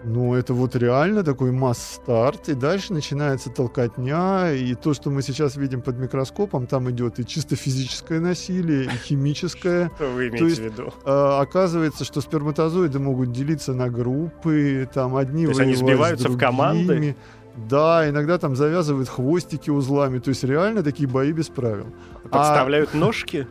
Ну, 0.05 0.35
это 0.35 0.53
вот 0.53 0.77
реально 0.77 1.25
такой 1.25 1.51
масс-старт, 1.51 2.49
и 2.49 2.55
дальше 2.55 2.93
начинается 2.93 3.51
толкотня, 3.51 4.53
и 4.53 4.75
то, 4.75 4.93
что 4.93 5.11
мы 5.11 5.23
сейчас 5.23 5.57
видим 5.57 5.81
под 5.81 5.99
микроскопом, 5.99 6.67
там 6.67 6.91
идет 6.91 7.19
и 7.19 7.27
чисто 7.27 7.57
физическое 7.57 8.21
насилие, 8.21 8.85
и 8.85 8.89
химическое. 8.89 9.91
Что 9.97 10.11
вы 10.11 10.29
имеете 10.29 10.39
то 10.39 10.45
есть, 10.45 10.61
в 10.61 10.65
виду? 10.65 10.95
Э, 11.05 11.41
оказывается, 11.41 12.05
что 12.05 12.21
сперматозоиды 12.21 12.99
могут 12.99 13.33
делиться 13.33 13.73
на 13.73 13.89
группы, 13.89 14.89
там 14.93 15.17
одни 15.17 15.45
То 15.45 15.51
есть 15.51 15.61
они 15.61 15.75
сбиваются 15.75 16.29
в 16.29 16.39
команды? 16.39 17.17
Да, 17.57 18.09
иногда 18.09 18.37
там 18.39 18.57
завязывают 18.57 19.09
хвостики 19.09 19.71
узлами, 19.71 20.19
то 20.19 20.31
есть 20.31 20.45
реально 20.45 20.83
такие 20.83 21.09
бои 21.09 21.33
без 21.33 21.49
правил. 21.49 21.87
Подставляют 22.31 22.91
а... 22.93 22.97
ножки? 22.97 23.47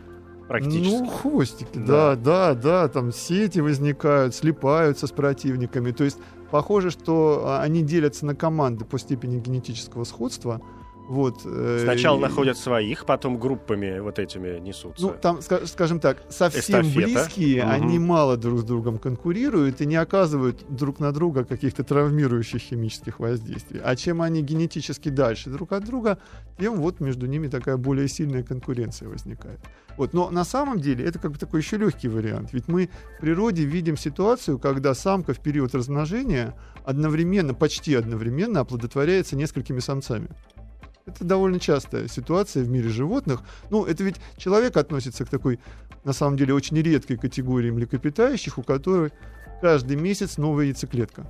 Практически. 0.48 1.02
Ну, 1.02 1.06
хвостики, 1.06 1.78
да. 1.78 2.14
да, 2.14 2.16
да, 2.16 2.54
да, 2.54 2.88
там 2.88 3.12
сети 3.12 3.60
возникают, 3.60 4.34
слипаются 4.34 5.06
с 5.06 5.10
противниками. 5.10 5.90
То 5.92 6.04
есть 6.04 6.18
похоже, 6.50 6.90
что 6.90 7.42
а, 7.46 7.62
они 7.62 7.82
делятся 7.82 8.26
на 8.26 8.34
команды 8.34 8.84
по 8.84 8.98
степени 8.98 9.38
генетического 9.38 10.04
сходства, 10.04 10.60
Вот, 11.06 11.42
э, 11.44 11.80
Сначала 11.82 12.16
и- 12.18 12.22
находят 12.22 12.56
своих, 12.56 13.04
потом 13.04 13.38
группами 13.38 13.98
вот 13.98 14.18
этими 14.18 14.58
несутся. 14.58 15.02
Ну, 15.06 15.14
там, 15.20 15.36
ска- 15.38 15.66
скажем 15.66 16.00
так, 16.00 16.22
совсем 16.30 16.80
Эстафета. 16.80 17.06
близкие, 17.06 17.62
Мгм. 17.62 17.72
они 17.72 17.98
мало 17.98 18.36
друг 18.38 18.60
с 18.60 18.64
другом 18.64 18.98
конкурируют 18.98 19.82
и 19.82 19.86
не 19.86 19.96
оказывают 19.96 20.64
друг 20.68 21.00
на 21.00 21.12
друга 21.12 21.44
каких-то 21.44 21.84
травмирующих 21.84 22.62
химических 22.62 23.20
воздействий. 23.20 23.80
А 23.84 23.96
чем 23.96 24.22
они 24.22 24.40
генетически 24.40 25.10
дальше 25.10 25.50
друг 25.50 25.72
от 25.72 25.84
друга, 25.84 26.18
тем 26.58 26.76
вот 26.76 27.00
между 27.00 27.26
ними 27.26 27.48
такая 27.48 27.76
более 27.76 28.08
сильная 28.08 28.42
конкуренция 28.42 29.08
возникает. 29.10 29.60
Вот. 29.98 30.14
Но 30.14 30.30
на 30.30 30.44
самом 30.44 30.80
деле 30.80 31.04
это 31.04 31.18
как 31.18 31.32
бы 31.32 31.38
такой 31.38 31.60
еще 31.60 31.76
легкий 31.76 32.08
вариант. 32.08 32.52
Ведь 32.52 32.66
мы 32.66 32.88
в 33.18 33.20
природе 33.20 33.64
видим 33.64 33.96
ситуацию, 33.98 34.58
когда 34.58 34.94
самка 34.94 35.34
в 35.34 35.38
период 35.40 35.74
размножения 35.74 36.54
одновременно, 36.84 37.52
почти 37.54 37.94
одновременно 37.94 38.60
оплодотворяется 38.60 39.36
несколькими 39.36 39.80
самцами. 39.80 40.28
Это 41.06 41.24
довольно 41.24 41.60
частая 41.60 42.08
ситуация 42.08 42.64
в 42.64 42.68
мире 42.68 42.88
животных. 42.88 43.40
Ну, 43.70 43.84
это 43.84 44.02
ведь 44.04 44.16
человек 44.36 44.76
относится 44.76 45.24
к 45.24 45.28
такой, 45.28 45.60
на 46.04 46.12
самом 46.12 46.36
деле, 46.36 46.54
очень 46.54 46.80
редкой 46.80 47.18
категории 47.18 47.70
млекопитающих, 47.70 48.58
у 48.58 48.62
которых 48.62 49.12
каждый 49.60 49.96
месяц 49.96 50.38
новая 50.38 50.66
яйцеклетка. 50.66 51.26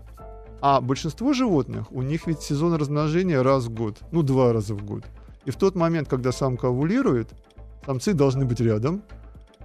А 0.60 0.80
большинство 0.80 1.32
животных, 1.32 1.90
у 1.92 2.02
них 2.02 2.26
ведь 2.26 2.40
сезон 2.40 2.74
размножения 2.74 3.42
раз 3.42 3.64
в 3.64 3.70
год, 3.70 3.98
ну, 4.12 4.22
два 4.22 4.52
раза 4.52 4.74
в 4.74 4.84
год. 4.84 5.04
И 5.44 5.50
в 5.50 5.56
тот 5.56 5.74
момент, 5.74 6.08
когда 6.08 6.32
самка 6.32 6.68
овулирует, 6.68 7.30
самцы 7.84 8.14
должны 8.14 8.44
быть 8.44 8.60
рядом, 8.60 9.02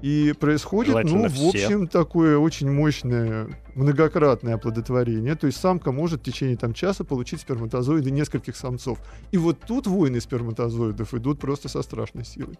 и 0.01 0.33
происходит, 0.39 0.91
Желательно 0.91 1.23
ну, 1.23 1.27
в 1.27 1.33
все. 1.33 1.49
общем, 1.49 1.87
такое 1.87 2.37
очень 2.37 2.71
мощное 2.71 3.47
многократное 3.75 4.55
оплодотворение. 4.55 5.35
То 5.35 5.47
есть 5.47 5.59
самка 5.59 5.91
может 5.91 6.21
в 6.21 6.23
течение 6.23 6.57
там, 6.57 6.73
часа 6.73 7.03
получить 7.03 7.41
сперматозоиды 7.41 8.11
нескольких 8.11 8.55
самцов. 8.55 8.99
И 9.31 9.37
вот 9.37 9.59
тут 9.59 9.87
войны 9.87 10.21
сперматозоидов 10.21 11.13
идут 11.13 11.39
просто 11.39 11.67
со 11.67 11.81
страшной 11.81 12.25
силой. 12.25 12.57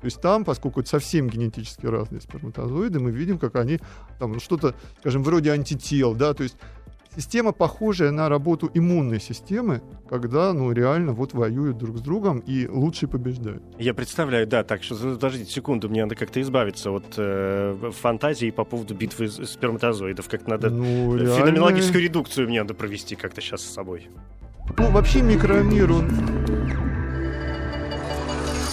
То 0.00 0.06
есть 0.06 0.20
там, 0.20 0.44
поскольку 0.44 0.80
это 0.80 0.88
совсем 0.88 1.28
генетически 1.28 1.86
разные 1.86 2.20
сперматозоиды, 2.20 2.98
мы 2.98 3.12
видим, 3.12 3.38
как 3.38 3.54
они 3.54 3.78
там 4.18 4.40
что-то, 4.40 4.74
скажем, 4.98 5.22
вроде 5.22 5.52
антител, 5.52 6.14
да, 6.14 6.34
то 6.34 6.42
есть 6.42 6.56
система 7.14 7.52
похожая 7.52 8.10
на 8.10 8.28
работу 8.28 8.70
иммунной 8.72 9.20
системы, 9.20 9.82
когда, 10.08 10.52
ну, 10.52 10.72
реально 10.72 11.12
вот 11.12 11.32
воюют 11.34 11.78
друг 11.78 11.98
с 11.98 12.00
другом 12.00 12.38
и 12.40 12.66
лучший 12.66 13.08
побеждает. 13.08 13.62
Я 13.78 13.94
представляю, 13.94 14.46
да, 14.46 14.64
так 14.64 14.82
что 14.82 14.94
подождите 14.96 15.50
секунду, 15.50 15.88
мне 15.88 16.02
надо 16.02 16.14
как-то 16.14 16.40
избавиться 16.40 16.90
от 16.90 17.04
э, 17.16 17.90
фантазии 18.00 18.50
по 18.50 18.64
поводу 18.64 18.94
битвы 18.94 19.28
с- 19.28 19.44
сперматозоидов. 19.46 20.28
Как 20.28 20.46
надо 20.46 20.70
Ну, 20.70 21.16
реально- 21.16 21.36
феноменологическую 21.36 22.02
редукцию 22.02 22.48
мне 22.48 22.62
надо 22.62 22.74
провести 22.74 23.14
как-то 23.16 23.40
сейчас 23.40 23.60
с 23.62 23.72
собой. 23.72 24.08
Ну, 24.78 24.90
вообще 24.90 25.22
микромир, 25.22 25.92
он 25.92 26.08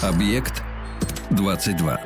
Объект 0.01 0.63
22. 1.31 1.99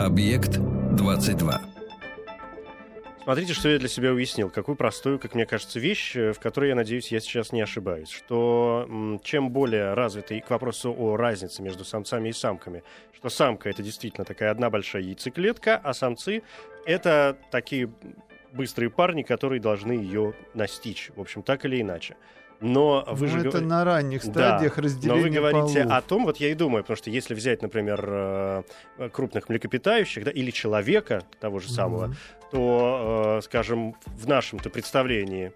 Объект 0.00 0.56
22. 0.96 1.60
Смотрите, 3.22 3.52
что 3.52 3.68
я 3.68 3.78
для 3.78 3.88
себя 3.88 4.12
уяснил. 4.12 4.48
Какую 4.48 4.74
простую, 4.74 5.18
как 5.18 5.34
мне 5.34 5.44
кажется, 5.44 5.78
вещь, 5.78 6.16
э, 6.16 6.32
в 6.32 6.40
которой, 6.40 6.70
я 6.70 6.74
надеюсь, 6.74 7.12
я 7.12 7.20
сейчас 7.20 7.52
не 7.52 7.60
ошибаюсь. 7.60 8.08
Что 8.08 8.88
чем 9.22 9.50
более 9.50 9.92
развитый, 9.92 10.40
к 10.40 10.48
вопросу 10.48 10.96
о 10.98 11.16
разнице 11.16 11.60
между 11.60 11.84
самцами 11.84 12.30
и 12.30 12.32
самками, 12.32 12.82
что 13.12 13.28
самка— 13.28 13.68
это 13.70 13.82
действительно 13.82 14.24
такая 14.24 14.50
одна 14.50 14.70
большая 14.70 15.02
яйцеклетка, 15.02 15.76
а 15.76 15.92
самцы— 15.92 16.44
это 16.86 17.36
такие 17.50 17.92
быстрые 18.52 18.88
парни, 18.88 19.22
которые 19.22 19.60
должны 19.60 19.92
ее 19.92 20.32
настичь, 20.54 21.10
в 21.14 21.20
общем, 21.20 21.42
так 21.42 21.66
или 21.66 21.78
иначе. 21.78 22.16
Но 22.60 23.04
вы 23.10 23.26
ну, 23.28 23.32
же 23.40 23.48
это 23.48 23.60
на 23.60 23.84
ранних 23.84 24.24
Да, 24.26 24.32
стадиях 24.58 24.76
Но 24.76 24.82
разделения 24.82 25.22
вы 25.22 25.30
говорите 25.30 25.82
полов. 25.84 25.98
о 25.98 26.02
том, 26.02 26.24
вот 26.26 26.36
я 26.38 26.48
и 26.50 26.54
думаю, 26.54 26.82
потому 26.84 26.96
что 26.98 27.08
если 27.10 27.34
взять, 27.34 27.62
например, 27.62 28.04
э, 28.06 28.62
крупных 29.12 29.48
млекопитающих, 29.48 30.24
да, 30.24 30.30
или 30.30 30.50
человека 30.50 31.22
того 31.40 31.58
же 31.58 31.70
самого, 31.70 32.06
Мгм. 32.08 32.16
то, 32.50 33.36
э, 33.38 33.44
скажем, 33.44 33.94
в 34.06 34.28
нашем-то 34.28 34.68
представлении 34.68 35.52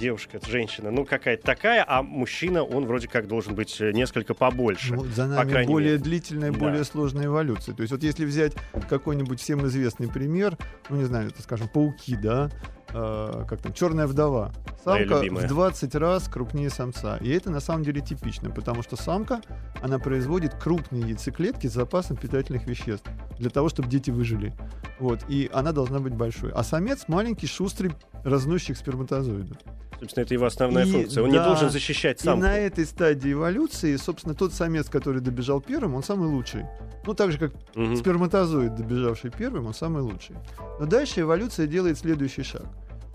девушка, 0.00 0.38
это 0.38 0.48
женщина, 0.50 0.90
ну, 0.90 1.04
какая-то 1.04 1.42
такая, 1.44 1.84
а 1.86 2.02
мужчина, 2.02 2.64
он 2.64 2.86
вроде 2.86 3.08
как 3.08 3.28
должен 3.28 3.54
быть 3.54 3.78
э, 3.80 3.92
несколько 3.92 4.32
побольше. 4.34 4.94
Ну, 4.94 5.04
за 5.04 5.24
по 5.24 5.28
нами 5.28 5.50
крайней 5.50 5.70
более 5.72 5.90
мере. 5.92 6.02
длительная, 6.02 6.50
Да. 6.50 6.58
более 6.58 6.84
сложная 6.84 7.26
эволюция. 7.26 7.74
То 7.74 7.82
есть 7.82 7.92
вот 7.92 8.02
если 8.02 8.24
взять 8.24 8.54
какой-нибудь 8.88 9.38
всем 9.40 9.66
известный 9.66 10.08
пример, 10.08 10.56
ну 10.88 10.96
не 10.96 11.04
знаю, 11.04 11.28
это, 11.28 11.42
скажем, 11.42 11.68
пауки, 11.68 12.16
да, 12.16 12.50
э, 12.92 13.44
как 13.48 13.60
там, 13.60 13.72
черная 13.72 14.06
вдова. 14.06 14.52
Самка 14.84 15.20
в 15.22 15.46
20 15.46 15.94
раз 15.94 16.28
крупнее 16.28 16.70
самца. 16.70 17.16
И 17.18 17.28
это 17.30 17.50
на 17.50 17.60
самом 17.60 17.84
деле 17.84 18.00
типично, 18.00 18.50
потому 18.50 18.82
что 18.82 18.96
самка, 18.96 19.40
она 19.80 19.98
производит 19.98 20.54
крупные 20.54 21.02
яйцеклетки 21.02 21.66
с 21.68 21.72
запасом 21.72 22.16
питательных 22.16 22.66
веществ 22.66 23.08
для 23.38 23.50
того, 23.50 23.68
чтобы 23.68 23.88
дети 23.88 24.10
выжили. 24.10 24.52
Вот. 24.98 25.20
И 25.28 25.48
она 25.52 25.72
должна 25.72 25.98
быть 26.00 26.14
большой. 26.14 26.52
А 26.52 26.62
самец 26.64 27.04
маленький, 27.08 27.46
шустрый 27.46 27.92
разносчик 28.24 28.76
сперматозоидов. 28.76 29.56
Собственно, 30.00 30.24
это 30.24 30.34
его 30.34 30.46
основная 30.46 30.84
И, 30.84 30.90
функция. 30.90 31.22
Он 31.22 31.30
не 31.30 31.38
да, 31.38 31.44
должен 31.46 31.70
защищать 31.70 32.20
И 32.20 32.24
самку. 32.24 32.42
на 32.42 32.58
этой 32.58 32.84
стадии 32.86 33.32
эволюции, 33.34 33.94
собственно, 33.94 34.34
тот 34.34 34.52
самец, 34.52 34.88
который 34.88 35.20
добежал 35.20 35.60
первым, 35.60 35.94
он 35.94 36.02
самый 36.02 36.26
лучший. 36.28 36.66
Ну, 37.06 37.14
так 37.14 37.30
же, 37.30 37.38
как 37.38 37.52
Мгм. 37.76 37.94
сперматозоид, 37.96 38.74
добежавший 38.74 39.30
первым, 39.30 39.66
он 39.66 39.74
самый 39.74 40.02
лучший. 40.02 40.34
Но 40.80 40.86
дальше 40.86 41.20
эволюция 41.20 41.68
делает 41.68 41.98
следующий 41.98 42.42
шаг. 42.42 42.64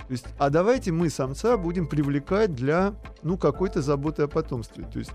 То 0.08 0.14
есть, 0.14 0.26
а 0.38 0.50
давайте 0.50 0.92
мы 0.94 1.10
самца 1.10 1.58
будем 1.58 1.86
привлекать 1.86 2.56
для, 2.56 2.96
ну, 3.24 3.38
какой-то 3.38 3.82
заботы 3.82 4.24
о 4.24 4.28
потомстве. 4.28 4.86
То 4.86 5.00
есть 5.00 5.12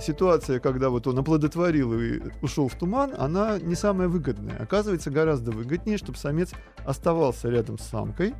ситуация, 0.00 0.60
когда 0.60 0.88
вот 0.88 1.06
он 1.06 1.18
оплодотворил 1.18 1.92
и 1.92 2.20
ушел 2.40 2.68
в 2.68 2.74
туман, 2.74 3.12
она 3.18 3.58
не 3.58 3.74
самая 3.74 4.08
выгодная. 4.08 4.56
Оказывается, 4.58 5.10
гораздо 5.10 5.50
выгоднее, 5.50 5.98
чтобы 5.98 6.16
самец 6.16 6.52
оставался 6.86 7.50
рядом 7.50 7.78
с 7.78 7.82
самкой, 7.82 8.34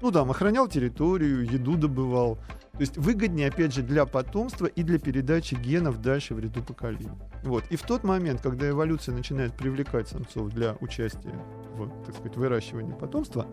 ну 0.00 0.10
да, 0.10 0.22
охранял 0.22 0.68
территорию, 0.68 1.44
еду 1.44 1.76
добывал. 1.76 2.36
То 2.72 2.82
есть 2.82 2.96
выгоднее, 2.96 3.48
опять 3.48 3.74
же, 3.74 3.82
для 3.82 4.06
потомства 4.06 4.66
и 4.66 4.84
для 4.84 5.00
передачи 5.00 5.56
генов 5.56 6.00
дальше 6.00 6.34
в 6.34 6.38
ряду 6.38 6.62
поколений. 6.62 7.10
Вот. 7.42 7.64
И 7.70 7.76
в 7.76 7.82
тот 7.82 8.04
момент, 8.04 8.40
когда 8.40 8.68
эволюция 8.68 9.16
начинает 9.16 9.52
привлекать 9.54 10.08
самцов 10.08 10.50
для 10.50 10.76
участия 10.80 11.34
в, 11.74 11.88
так 12.06 12.14
сказать, 12.14 12.36
выращивании 12.36 12.92
потомства, 12.92 13.46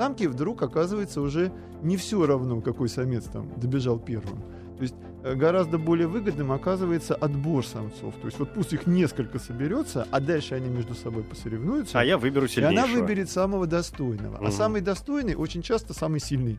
самке 0.00 0.28
вдруг 0.28 0.62
оказывается 0.62 1.20
уже 1.20 1.52
не 1.82 1.98
все 1.98 2.24
равно, 2.24 2.62
какой 2.62 2.88
самец 2.88 3.24
там 3.24 3.50
добежал 3.60 3.98
первым. 3.98 4.40
То 4.78 4.82
есть 4.82 4.94
э, 5.24 5.34
гораздо 5.34 5.76
более 5.76 6.06
выгодным 6.08 6.52
оказывается 6.52 7.14
отбор 7.14 7.66
самцов. 7.66 8.14
То 8.14 8.26
есть 8.26 8.38
вот 8.38 8.54
пусть 8.54 8.72
их 8.72 8.86
несколько 8.86 9.38
соберется, 9.38 10.06
а 10.10 10.20
дальше 10.20 10.54
они 10.54 10.70
между 10.70 10.94
собой 10.94 11.22
посоревнуются. 11.22 12.00
А 12.00 12.04
я 12.04 12.16
выберу 12.16 12.46
И 12.46 12.48
сильнейшего. 12.48 12.82
она 12.82 13.00
выберет 13.00 13.28
самого 13.28 13.66
достойного. 13.66 14.36
Мгм. 14.36 14.46
А 14.46 14.50
самый 14.50 14.80
достойный 14.80 15.34
очень 15.34 15.60
часто 15.60 15.92
самый 15.92 16.20
сильный. 16.20 16.58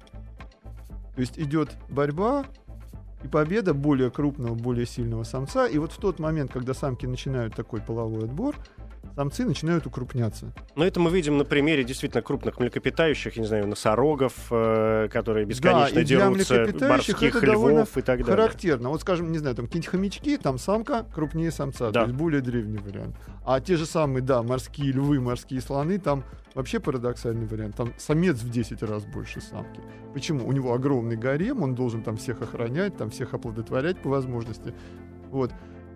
То 1.15 1.21
есть 1.21 1.39
идет 1.39 1.71
борьба 1.89 2.45
и 3.23 3.27
победа 3.27 3.73
более 3.73 4.11
крупного, 4.11 4.53
более 4.53 4.85
сильного 4.85 5.23
самца. 5.23 5.65
И 5.65 5.79
вот 5.79 5.91
в 5.93 5.97
тот 5.97 6.19
момент, 6.19 6.51
когда 6.51 6.75
самки 6.75 7.07
начинают 7.07 7.55
такой 7.55 7.81
половой 7.81 8.25
отбор, 8.25 8.55
самцы 9.15 9.45
начинают 9.45 9.85
укрупняться. 9.85 10.53
Но 10.75 10.85
это 10.85 10.99
мы 10.99 11.11
видим 11.11 11.37
на 11.37 11.45
примере 11.45 11.83
действительно 11.83 12.21
крупных 12.21 12.59
млекопитающих, 12.59 13.35
я 13.35 13.41
не 13.41 13.47
знаю, 13.47 13.67
носорогов, 13.67 14.33
э, 14.51 15.07
которые 15.11 15.45
бесконечно 15.45 15.99
и 15.99 16.03
для 16.03 16.17
дерутся, 16.19 16.53
млекопитающих 16.55 17.23
это 17.23 17.45
львов 17.45 17.97
и 17.97 18.01
так 18.01 18.19
далее. 18.19 18.35
Характерно. 18.35 18.89
Вот, 18.89 19.01
скажем, 19.01 19.31
не 19.31 19.37
знаю, 19.37 19.55
там 19.55 19.65
какие-нибудь 19.65 19.89
хомячки, 19.91 20.37
там 20.37 20.57
самка 20.57 21.05
крупнее 21.13 21.51
самца, 21.51 21.91
Да. 21.91 22.01
то 22.01 22.07
есть 22.07 22.15
более 22.17 22.41
древний 22.41 22.77
вариант. 22.77 23.15
А 23.45 23.59
те 23.59 23.75
же 23.75 23.85
самые, 23.85 24.21
да, 24.23 24.43
морские 24.43 24.91
львы, 24.91 25.19
морские 25.19 25.61
слоны, 25.61 25.97
там 25.97 26.23
вообще 26.53 26.79
парадоксальный 26.79 27.47
вариант. 27.47 27.75
Там 27.75 27.93
самец 27.97 28.37
в 28.37 28.49
10 28.49 28.83
раз 28.83 29.05
больше 29.05 29.41
самки. 29.41 29.81
Почему? 30.13 30.45
У 30.47 30.51
него 30.51 30.73
огромный 30.73 31.15
гарем, 31.15 31.63
он 31.63 31.75
должен 31.75 32.03
там 32.03 32.17
всех 32.17 32.41
охранять, 32.41 32.97
там 32.97 33.09
всех 33.09 33.33
оплодотворять 33.33 34.01
по 34.01 34.09
возможности. 34.09 34.73
Вот. 35.29 35.51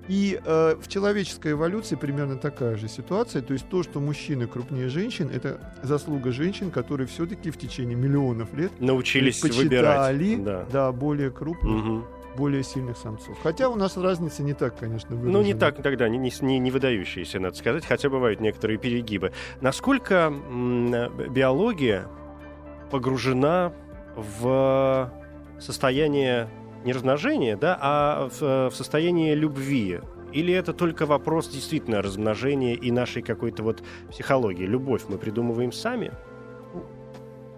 И 0.07 0.39
э, 0.43 0.75
в 0.79 0.87
человеческой 0.87 1.53
эволюции 1.53 1.95
примерно 1.95 2.35
такая 2.37 2.75
же 2.77 2.87
ситуация. 2.87 3.41
То 3.41 3.53
есть 3.53 3.67
то, 3.69 3.81
что 3.83 3.99
мужчины 3.99 4.45
крупнее 4.47 4.87
женщин, 4.89 5.31
это 5.33 5.59
заслуга 5.81 6.31
женщин, 6.31 6.69
которые 6.69 7.07
все-таки 7.07 7.49
в 7.49 7.57
течение 7.57 7.95
миллионов 7.95 8.53
лет 8.53 8.71
Научились 8.79 9.41
выбирать. 9.43 10.43
Да. 10.43 10.65
да, 10.71 10.91
более 10.91 11.31
крупных, 11.31 11.71
Мгм. 11.83 12.05
более 12.37 12.63
сильных 12.63 12.97
самцов. 12.97 13.37
Хотя 13.41 13.67
у 13.69 13.75
нас 13.75 13.97
разница 13.97 14.43
не 14.43 14.53
так, 14.53 14.77
конечно, 14.77 15.15
выражена. 15.15 15.39
Ну, 15.39 15.43
не 15.43 15.53
так 15.55 15.81
тогда, 15.81 16.07
не, 16.07 16.17
не, 16.19 16.59
не 16.59 16.69
выдающиеся, 16.71 17.39
надо 17.39 17.55
сказать, 17.55 17.85
хотя 17.85 18.09
бывают 18.09 18.39
некоторые 18.41 18.77
перегибы. 18.77 19.31
Насколько 19.61 20.31
м, 20.49 20.91
биология 21.33 22.07
погружена 22.91 23.73
в 24.15 25.11
состояние 25.59 26.49
не 26.85 26.93
размножения, 26.93 27.57
да, 27.57 27.77
а 27.81 28.29
в, 28.29 28.69
в 28.69 28.75
состояние 28.75 29.35
любви 29.35 29.99
Или 30.31 30.53
это 30.53 30.71
только 30.73 31.05
вопрос 31.05 31.49
действительно 31.49 32.01
размножения 32.01 32.75
и 32.75 32.91
нашей 32.91 33.21
какой-то 33.21 33.63
вот 33.63 33.83
психологии? 34.09 34.65
Любовь 34.65 35.03
мы 35.07 35.17
придумываем 35.17 35.71
сами? 35.71 36.11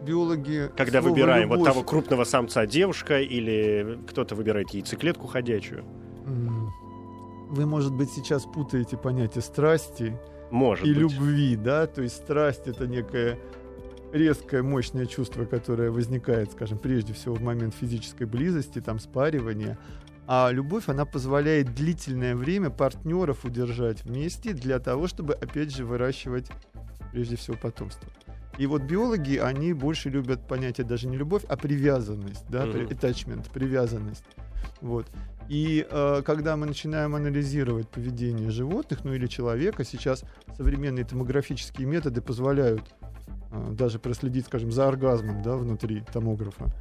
Биологи... 0.05 0.71
Когда 0.77 1.01
выбираем 1.01 1.49
любовь... 1.49 1.59
вот 1.59 1.65
того 1.65 1.83
крупного 1.83 2.23
самца 2.23 2.65
девушка 2.65 3.19
или 3.19 3.99
кто-то 4.09 4.35
выбирает 4.35 4.69
яйцеклетку 4.69 5.27
ходячую? 5.27 5.83
Вы, 7.49 7.65
может 7.65 7.93
быть, 7.93 8.11
сейчас 8.11 8.45
путаете 8.45 8.97
понятие 8.97 9.41
страсти 9.41 10.17
может 10.51 10.85
и 10.85 10.89
быть. 10.89 10.99
любви, 10.99 11.55
да? 11.55 11.87
То 11.87 12.01
есть 12.01 12.15
страсть— 12.15 12.63
это 12.67 12.87
некое 12.87 13.39
резкое, 14.11 14.61
мощное 14.61 15.05
чувство, 15.05 15.45
которое 15.45 15.91
возникает, 15.91 16.51
скажем, 16.51 16.77
прежде 16.77 17.13
всего 17.13 17.35
в 17.35 17.41
момент 17.41 17.73
физической 17.73 18.25
близости, 18.25 18.79
там, 18.81 18.99
спаривания. 18.99 19.77
А 20.27 20.49
любовь, 20.51 20.89
она 20.89 21.05
позволяет 21.05 21.73
длительное 21.73 22.35
время 22.35 22.69
партнеров 22.69 23.45
удержать 23.45 24.03
вместе 24.03 24.53
для 24.53 24.79
того, 24.79 25.07
чтобы, 25.07 25.33
опять 25.33 25.73
же, 25.73 25.85
выращивать, 25.85 26.51
прежде 27.11 27.37
всего, 27.37 27.55
потомство. 27.55 28.09
И 28.57 28.65
вот 28.65 28.81
биологи, 28.81 29.37
они 29.37 29.71
больше 29.73 30.09
любят 30.09 30.47
понятие 30.47 30.85
даже 30.85 31.07
не 31.07 31.15
любовь, 31.15 31.43
а 31.47 31.55
привязанность, 31.55 32.43
да, 32.49 32.65
mm-hmm. 32.65 32.89
attachment, 32.89 33.47
привязанность. 33.53 34.25
Вот. 34.81 35.05
И 35.47 35.87
э, 35.89 36.21
когда 36.25 36.57
мы 36.57 36.65
начинаем 36.65 37.15
анализировать 37.15 37.87
поведение 37.87 38.49
животных, 38.49 39.05
ну 39.05 39.13
или 39.13 39.27
человека, 39.27 39.85
сейчас 39.85 40.23
современные 40.57 41.05
томографические 41.05 41.87
методы 41.87 42.21
позволяют 42.21 42.83
даже 43.71 43.99
проследить, 43.99 44.45
скажем, 44.45 44.71
за 44.71 44.87
оргазмом 44.87 45.41
да, 45.41 45.55
внутри 45.55 46.03
томографа, 46.11 46.71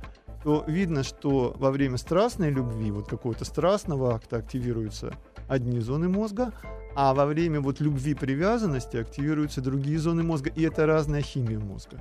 то 0.43 0.65
видно, 0.67 1.03
что 1.03 1.55
во 1.59 1.71
время 1.71 1.97
страстной 1.97 2.51
любви, 2.51 2.91
вот 2.91 3.09
какого-то 3.09 3.45
страстного 3.45 4.15
акта 4.15 4.37
активируются 4.37 5.13
одни 5.49 5.81
зоны 5.81 6.09
мозга, 6.09 6.53
а 6.95 7.15
во 7.15 7.27
время 7.27 7.61
вот 7.61 7.81
любви 7.81 8.15
привязанности 8.15 8.97
активируются 8.97 9.61
другие 9.61 9.99
зоны 9.99 10.23
мозга, 10.23 10.51
и 10.51 10.63
это 10.63 10.87
разная 10.87 11.21
химия 11.21 11.59
мозга. 11.59 12.01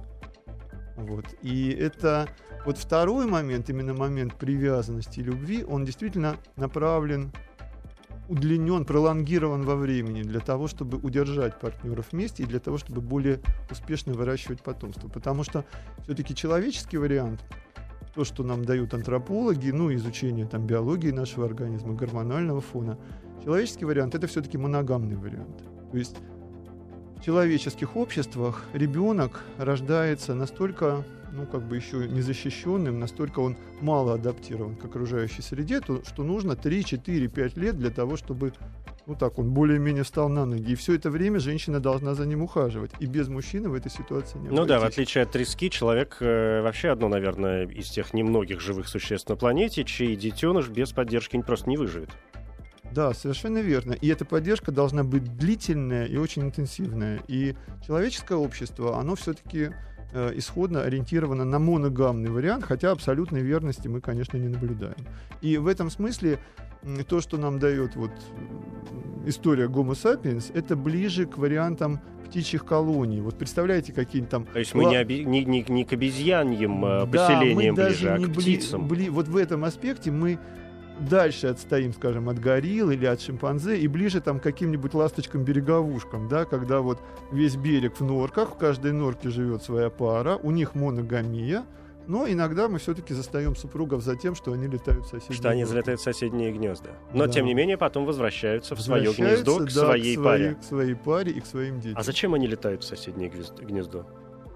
Вот. 0.95 1.25
И 1.41 1.69
это 1.71 2.27
вот 2.65 2.77
второй 2.77 3.25
момент, 3.25 3.69
именно 3.69 3.93
момент 3.93 4.35
привязанности 4.35 5.19
и 5.19 5.23
любви, 5.23 5.63
он 5.63 5.85
действительно 5.85 6.37
направлен, 6.55 7.31
удлинен, 8.27 8.85
пролонгирован 8.85 9.63
во 9.63 9.75
времени 9.75 10.23
для 10.23 10.39
того, 10.39 10.67
чтобы 10.67 10.97
удержать 10.97 11.59
партнеров 11.59 12.07
вместе 12.11 12.43
и 12.43 12.45
для 12.45 12.59
того, 12.59 12.77
чтобы 12.77 13.01
более 13.01 13.39
успешно 13.69 14.13
выращивать 14.13 14.61
потомство. 14.61 15.07
Потому 15.07 15.43
что 15.43 15.65
все-таки 16.03 16.35
человеческий 16.35 16.97
вариант, 16.97 17.43
то, 18.13 18.23
что 18.23 18.43
нам 18.43 18.63
дают 18.63 18.93
антропологи, 18.93 19.71
ну, 19.71 19.93
изучение 19.93 20.45
там 20.45 20.65
биологии 20.65 21.11
нашего 21.11 21.45
организма, 21.45 21.93
гормонального 21.93 22.61
фона, 22.61 22.97
человеческий 23.43 23.85
вариант 23.85 24.15
это 24.15 24.27
все-таки 24.27 24.57
моногамный 24.57 25.17
вариант. 25.17 25.63
То 25.91 25.97
есть 25.97 26.15
в 27.17 27.23
человеческих 27.23 27.95
обществах 27.95 28.63
ребенок 28.73 29.41
рождается 29.57 30.33
настолько 30.33 31.03
ну, 31.35 31.45
как 31.45 31.67
бы 31.67 31.75
еще 31.75 32.07
незащищенным, 32.07 32.99
настолько 32.99 33.39
он 33.39 33.57
мало 33.81 34.13
адаптирован 34.13 34.75
к 34.75 34.85
окружающей 34.85 35.41
среде, 35.41 35.81
то, 35.81 36.01
что 36.03 36.23
нужно 36.23 36.55
3, 36.55 36.83
4, 36.83 37.27
5 37.27 37.57
лет 37.57 37.77
для 37.77 37.89
того, 37.89 38.15
чтобы 38.15 38.53
ну 39.07 39.13
так, 39.13 39.37
он 39.37 39.51
более-менее 39.51 40.03
встал 40.03 40.29
на 40.29 40.45
ноги. 40.45 40.71
И 40.71 40.75
все 40.75 40.95
это 40.95 41.11
время 41.11 41.39
женщина 41.39 41.79
должна 41.79 42.15
за 42.15 42.25
ним 42.25 42.41
ухаживать. 42.41 42.91
И 42.99 43.05
без 43.05 43.27
мужчины 43.27 43.69
в 43.69 43.75
этой 43.75 43.91
ситуации 43.91 44.39
не 44.39 44.49
Ну 44.49 44.65
да, 44.65 44.79
в 44.79 44.83
отличие 44.83 45.23
от 45.23 45.31
трески, 45.31 45.69
человек 45.69 46.17
э, 46.21 46.61
вообще 46.61 46.89
одно, 46.89 47.07
наверное, 47.07 47.67
из 47.67 47.89
тех 47.89 48.15
немногих 48.15 48.61
живых 48.61 48.87
существ 48.87 49.29
на 49.29 49.35
планете, 49.35 49.83
чей 49.83 50.15
детеныш 50.15 50.69
без 50.69 50.91
поддержки 50.91 51.39
просто 51.39 51.69
не 51.69 51.77
выживет. 51.77 52.09
Да, 52.91 53.13
совершенно 53.13 53.59
верно. 53.59 53.93
И 53.93 54.07
эта 54.07 54.25
поддержка 54.25 54.71
должна 54.71 55.03
быть 55.03 55.37
длительная 55.37 56.05
и 56.05 56.17
очень 56.17 56.43
интенсивная. 56.43 57.21
И 57.27 57.55
человеческое 57.85 58.37
общество, 58.37 58.97
оно 58.97 59.15
все-таки 59.15 59.71
Э, 60.13 60.31
исходно 60.35 60.83
ориентирована 60.83 61.45
на 61.45 61.59
моногамный 61.59 62.29
вариант, 62.29 62.63
хотя 62.63 62.91
абсолютной 62.91 63.41
верности 63.41 63.87
мы, 63.87 64.01
конечно, 64.01 64.37
не 64.37 64.47
наблюдаем. 64.47 64.95
И 65.41 65.57
в 65.57 65.67
этом 65.67 65.89
смысле 65.89 66.39
то, 67.07 67.19
что 67.19 67.37
нам 67.37 67.59
дает 67.59 67.95
вот 67.95 68.11
история 69.25 69.65
Homo 69.65 69.91
sapiens, 69.91 70.51
это 70.53 70.75
ближе 70.75 71.25
к 71.25 71.37
вариантам 71.37 71.99
птичьих 72.25 72.65
колоний. 72.65 73.21
Вот 73.21 73.37
представляете, 73.37 73.93
какие-нибудь 73.93 74.29
там... 74.29 74.45
То 74.45 74.59
есть 74.59 74.73
мы 74.73 74.85
не, 74.85 74.99
оби... 74.99 75.23
не, 75.23 75.43
не, 75.43 75.65
не 75.67 75.83
к 75.83 75.93
обезьяньим 75.93 76.85
э, 76.85 77.05
да, 77.05 77.05
поселениям 77.05 77.75
ближе, 77.75 78.09
а 78.09 78.19
к 78.19 78.31
птицам. 78.33 78.87
Бли... 78.87 79.09
Вот 79.09 79.27
в 79.27 79.37
этом 79.37 79.63
аспекте 79.63 80.11
мы 80.11 80.39
дальше 80.99 81.47
отстоим, 81.47 81.93
скажем, 81.93 82.29
от 82.29 82.39
горилл 82.39 82.91
или 82.91 83.05
от 83.05 83.21
шимпанзе 83.21 83.77
и 83.77 83.87
ближе 83.87 84.21
там 84.21 84.39
к 84.39 84.43
каким-нибудь 84.43 84.93
ласточкам-береговушкам, 84.93 86.27
да, 86.27 86.45
когда 86.45 86.81
вот 86.81 86.99
весь 87.31 87.55
берег 87.55 87.99
в 87.99 88.03
норках, 88.03 88.51
в 88.51 88.57
каждой 88.57 88.93
норке 88.93 89.29
живет 89.29 89.63
своя 89.63 89.89
пара, 89.89 90.37
у 90.37 90.51
них 90.51 90.75
моногамия, 90.75 91.65
но 92.07 92.27
иногда 92.27 92.67
мы 92.67 92.79
все-таки 92.79 93.13
застаем 93.13 93.55
супругов 93.55 94.03
за 94.03 94.15
тем, 94.15 94.35
что 94.35 94.53
они 94.53 94.67
летают 94.67 95.05
в 95.05 95.09
соседние 95.09 95.37
Что 95.37 95.49
они 95.49 95.61
гнезда. 95.61 95.73
залетают 95.73 95.99
в 95.99 96.03
соседние 96.03 96.51
гнезда. 96.51 96.91
Но, 97.13 97.25
да. 97.25 97.33
тем 97.33 97.45
не 97.45 97.53
менее, 97.53 97.77
потом 97.77 98.05
возвращаются 98.05 98.75
в 98.75 98.81
свое 98.81 99.11
гнездо, 99.11 99.57
к 99.57 99.65
да, 99.65 99.69
своей 99.69 100.15
к 100.15 100.19
своей, 100.19 100.37
паре. 100.37 100.55
К 100.55 100.63
своей 100.63 100.95
паре 100.95 101.31
и 101.31 101.39
к 101.39 101.45
своим 101.45 101.79
детям. 101.79 101.97
А 101.97 102.03
зачем 102.03 102.33
они 102.33 102.47
летают 102.47 102.83
в 102.83 102.85
соседнее 102.85 103.29
гнездо? 103.29 104.05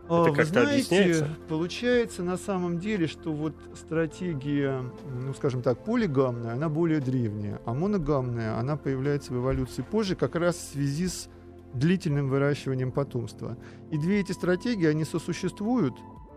Это 0.09 0.35
как-то 0.35 0.45
знаете, 0.45 0.71
объясняется? 0.71 1.29
Получается 1.47 2.23
на 2.23 2.37
самом 2.37 2.79
деле, 2.79 3.07
что 3.07 3.31
вот 3.31 3.53
стратегия, 3.75 4.83
ну 5.21 5.33
скажем 5.33 5.61
так, 5.61 5.83
полигамная, 5.83 6.53
она 6.53 6.67
более 6.67 6.99
древняя, 6.99 7.61
а 7.65 7.73
моногамная, 7.73 8.57
она 8.57 8.75
появляется 8.75 9.33
в 9.33 9.37
эволюции 9.37 9.83
позже, 9.83 10.15
как 10.15 10.35
раз 10.35 10.55
в 10.55 10.71
связи 10.73 11.07
с 11.07 11.29
длительным 11.73 12.29
выращиванием 12.29 12.91
потомства. 12.91 13.57
И 13.91 13.97
две 13.97 14.19
эти 14.21 14.31
стратегии, 14.31 14.87
они 14.87 15.05
сосуществуют 15.05 15.93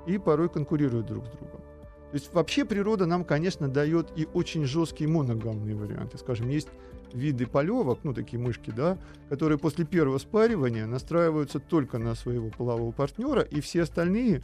и 0.07 0.19
порой 0.19 0.49
конкурируют 0.51 1.07
друг 1.07 1.27
с 1.27 1.31
другом. 1.31 1.61
То 2.11 2.17
есть 2.17 2.35
вообще 2.35 2.67
природа 2.67 3.07
нам, 3.07 3.25
конечно, 3.25 3.69
дает 3.69 4.13
и 4.17 4.29
очень 4.35 4.67
жесткие 4.67 5.09
моногамные 5.09 5.75
варианты. 5.75 6.19
Скажем, 6.19 6.51
есть 6.51 6.69
виды 7.15 7.47
полевок, 7.47 8.01
ну 8.03 8.15
такие 8.15 8.39
мышки, 8.39 8.71
да, 8.71 8.99
которые 9.29 9.59
после 9.59 9.85
первого 9.85 10.19
спаривания 10.19 10.87
настраиваются 10.87 11.59
только 11.59 11.99
на 11.99 12.15
своего 12.15 12.51
полового 12.51 12.93
партнера, 12.93 13.43
и 13.43 13.61
все 13.61 13.83
остальные 13.83 14.43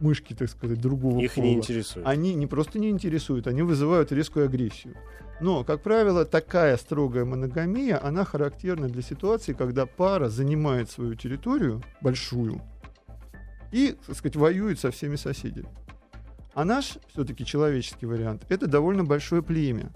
мышки, 0.00 0.34
так 0.34 0.48
сказать, 0.48 0.80
другого 0.80 1.20
Их 1.20 1.34
пола, 1.34 1.44
не 1.44 1.54
интересуют. 1.54 2.06
Они 2.06 2.34
не 2.34 2.46
просто 2.46 2.78
не 2.78 2.90
интересуют, 2.90 3.46
они 3.46 3.62
вызывают 3.62 4.12
резкую 4.12 4.46
агрессию. 4.46 4.94
Но, 5.40 5.62
как 5.64 5.82
правило, 5.82 6.24
такая 6.24 6.76
строгая 6.76 7.24
моногамия, 7.24 8.04
она 8.04 8.24
характерна 8.24 8.88
для 8.88 9.02
ситуации, 9.02 9.52
когда 9.52 9.86
пара 9.86 10.28
занимает 10.28 10.90
свою 10.90 11.14
территорию 11.14 11.82
большую 12.00 12.60
и, 13.70 13.96
так 14.06 14.16
сказать, 14.16 14.36
воюет 14.36 14.80
со 14.80 14.90
всеми 14.90 15.16
соседями. 15.16 15.68
А 16.54 16.64
наш 16.64 16.98
все-таки 17.12 17.44
человеческий 17.44 18.06
вариант 18.06 18.44
это 18.48 18.66
довольно 18.66 19.04
большое 19.04 19.42
племя. 19.42 19.92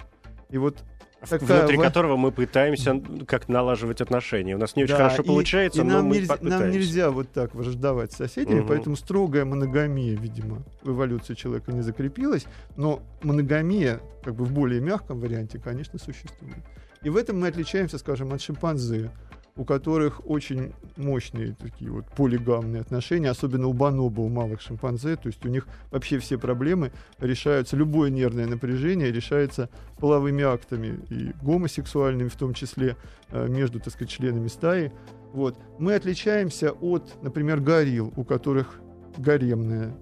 И 0.50 0.58
вот 0.58 0.84
такая 1.28 1.60
внутри 1.60 1.76
в... 1.76 1.80
которого 1.80 2.16
мы 2.16 2.32
пытаемся 2.32 3.00
как 3.26 3.48
налаживать 3.48 4.00
отношения. 4.00 4.54
У 4.54 4.58
нас 4.58 4.76
не 4.76 4.84
очень 4.84 4.94
да, 4.94 5.08
хорошо 5.08 5.22
и, 5.22 5.26
получается, 5.26 5.80
и 5.80 5.84
но 5.84 5.94
нам 5.94 6.06
мы 6.06 6.16
нельзя, 6.16 6.38
Нам 6.40 6.70
нельзя 6.70 7.10
вот 7.10 7.30
так 7.32 7.54
враждовать 7.54 8.12
с 8.12 8.16
соседями, 8.16 8.60
угу. 8.60 8.68
поэтому 8.68 8.96
строгая 8.96 9.44
моногамия, 9.44 10.16
видимо, 10.16 10.62
в 10.82 10.90
эволюции 10.90 11.34
человека 11.34 11.72
не 11.72 11.82
закрепилась, 11.82 12.46
но 12.76 13.02
моногамия, 13.22 14.00
как 14.24 14.34
бы 14.34 14.44
в 14.44 14.52
более 14.52 14.80
мягком 14.80 15.20
варианте, 15.20 15.58
конечно, 15.58 15.98
существует. 15.98 16.56
И 17.02 17.10
в 17.10 17.16
этом 17.16 17.40
мы 17.40 17.48
отличаемся, 17.48 17.98
скажем, 17.98 18.32
от 18.32 18.40
шимпанзе 18.40 19.10
у 19.56 19.64
которых 19.64 20.28
очень 20.28 20.72
мощные 20.96 21.54
такие 21.54 21.90
вот 21.90 22.06
полигамные 22.16 22.80
отношения, 22.80 23.30
особенно 23.30 23.66
у 23.66 23.72
бонобо, 23.72 24.20
у 24.20 24.28
малых 24.28 24.60
шимпанзе, 24.62 25.16
то 25.16 25.26
есть 25.26 25.44
у 25.44 25.48
них 25.48 25.66
вообще 25.90 26.18
все 26.18 26.38
проблемы 26.38 26.92
решаются, 27.18 27.76
любое 27.76 28.10
нервное 28.10 28.46
напряжение 28.46 29.12
решается 29.12 29.68
половыми 29.98 30.42
актами 30.42 31.00
и 31.10 31.32
гомосексуальными 31.42 32.28
в 32.28 32.36
том 32.36 32.54
числе 32.54 32.96
э, 33.30 33.46
между, 33.48 33.78
так 33.78 33.92
сказать, 33.92 34.10
членами 34.10 34.48
стаи. 34.48 34.90
Вот. 35.32 35.58
Мы 35.78 35.94
отличаемся 35.94 36.72
от, 36.72 37.22
например, 37.22 37.60
горилл, 37.60 38.12
у 38.16 38.24
которых 38.24 38.80
гаремная 39.18 39.94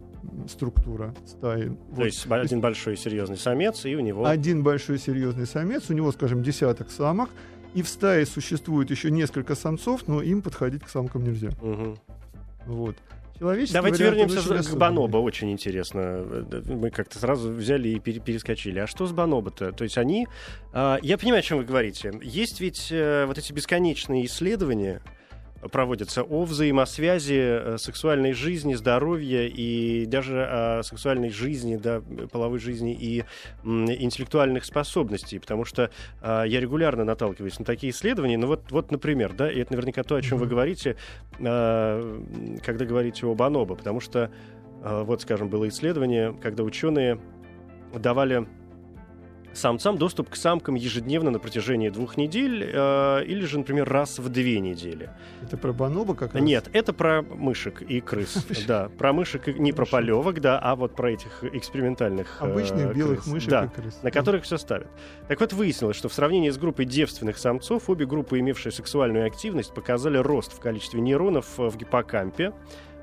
структура 0.48 1.14
стаи. 1.26 1.68
То 1.68 1.76
вот. 1.90 2.04
есть 2.04 2.26
один 2.28 2.60
большой 2.60 2.96
серьезный 2.96 3.36
самец, 3.36 3.84
и 3.84 3.94
у 3.96 4.00
него... 4.00 4.26
Один 4.26 4.62
большой 4.62 4.98
серьезный 4.98 5.46
самец, 5.46 5.90
у 5.90 5.92
него, 5.92 6.12
скажем, 6.12 6.42
десяток 6.42 6.90
самок, 6.90 7.30
и 7.74 7.82
в 7.82 7.88
стае 7.88 8.26
существует 8.26 8.90
еще 8.90 9.10
несколько 9.10 9.54
самцов, 9.54 10.08
но 10.08 10.22
им 10.22 10.42
подходить 10.42 10.82
к 10.84 10.88
самкам 10.88 11.24
нельзя. 11.24 11.50
Угу. 11.60 11.98
Вот. 12.66 12.96
Давайте 13.40 14.04
вернемся 14.04 14.42
к 14.42 14.76
Бонобо, 14.76 15.16
очень 15.16 15.50
интересно. 15.50 16.44
Мы 16.66 16.90
как-то 16.90 17.18
сразу 17.18 17.50
взяли 17.50 17.88
и 17.88 17.98
перескочили. 17.98 18.80
А 18.80 18.86
что 18.86 19.06
с 19.06 19.12
Бонобо-то? 19.12 19.72
То 19.72 19.84
есть 19.84 19.96
они... 19.96 20.28
А, 20.74 20.98
я 21.00 21.16
понимаю, 21.16 21.40
о 21.40 21.42
чем 21.42 21.58
вы 21.58 21.64
говорите. 21.64 22.12
Есть 22.22 22.60
ведь 22.60 22.88
э, 22.90 23.24
вот 23.24 23.38
эти 23.38 23.52
бесконечные 23.54 24.26
исследования, 24.26 25.00
проводятся 25.68 26.22
о 26.22 26.44
взаимосвязи 26.44 27.38
э, 27.38 27.78
сексуальной 27.78 28.32
жизни, 28.32 28.74
здоровья 28.74 29.46
и 29.46 30.06
даже 30.06 30.42
о 30.42 30.82
сексуальной 30.82 31.30
жизни, 31.30 31.76
да, 31.76 32.02
половой 32.32 32.58
жизни 32.58 32.96
и 32.98 33.24
интеллектуальных 33.64 34.64
способностей, 34.64 35.38
потому 35.38 35.64
что 35.64 35.90
э, 36.22 36.44
я 36.46 36.60
регулярно 36.60 37.04
наталкиваюсь 37.04 37.58
на 37.58 37.64
такие 37.64 37.92
исследования. 37.92 38.38
Ну 38.38 38.46
вот, 38.46 38.70
вот 38.70 38.90
например, 38.90 39.34
да, 39.34 39.50
и 39.50 39.60
это 39.60 39.72
наверняка 39.72 40.02
то, 40.02 40.16
о 40.16 40.22
чем 40.22 40.38
вы 40.38 40.46
говорите, 40.46 40.96
э, 41.38 42.58
когда 42.64 42.84
говорите 42.84 43.26
об 43.26 43.42
анобо, 43.42 43.74
потому 43.74 44.00
что 44.00 44.30
э, 44.82 45.02
вот, 45.02 45.22
скажем, 45.22 45.48
было 45.48 45.68
исследование, 45.68 46.34
когда 46.40 46.62
ученые 46.62 47.20
давали 47.92 48.46
самцам 49.52 49.98
доступ 49.98 50.30
к 50.30 50.36
самкам 50.36 50.74
ежедневно 50.74 51.30
на 51.30 51.38
протяжении 51.38 51.88
двух 51.88 52.16
недель 52.16 52.64
э, 52.72 53.24
или 53.24 53.44
же, 53.44 53.58
например, 53.58 53.88
раз 53.88 54.18
в 54.18 54.28
две 54.28 54.60
недели. 54.60 55.10
Это 55.42 55.56
про 55.56 55.72
бонобо 55.72 56.14
как 56.14 56.34
раз? 56.34 56.42
Нет, 56.42 56.68
это 56.72 56.92
про 56.92 57.22
мышек 57.22 57.82
и 57.82 58.00
крыс. 58.00 58.46
Да, 58.66 58.88
про 58.88 59.12
мышек, 59.12 59.46
не 59.58 59.72
про 59.72 59.84
полевок, 59.86 60.40
да, 60.40 60.58
а 60.58 60.76
вот 60.76 60.94
про 60.94 61.10
этих 61.12 61.42
экспериментальных 61.42 62.38
э, 62.40 62.44
Обычных 62.44 62.94
белых 62.94 63.26
мышек 63.26 63.52
и 63.64 63.68
крыс. 63.68 63.98
на 64.02 64.10
которых 64.10 64.44
все 64.44 64.58
ставят. 64.58 64.88
Так 65.28 65.40
вот, 65.40 65.52
выяснилось, 65.52 65.96
что 65.96 66.08
в 66.08 66.14
сравнении 66.14 66.50
с 66.50 66.58
группой 66.58 66.84
девственных 66.84 67.38
самцов 67.38 67.88
обе 67.90 68.06
группы, 68.06 68.38
имевшие 68.38 68.72
сексуальную 68.72 69.26
активность, 69.26 69.74
показали 69.74 70.18
рост 70.18 70.52
в 70.52 70.60
количестве 70.60 71.00
нейронов 71.00 71.58
в 71.58 71.76
гиппокампе, 71.76 72.52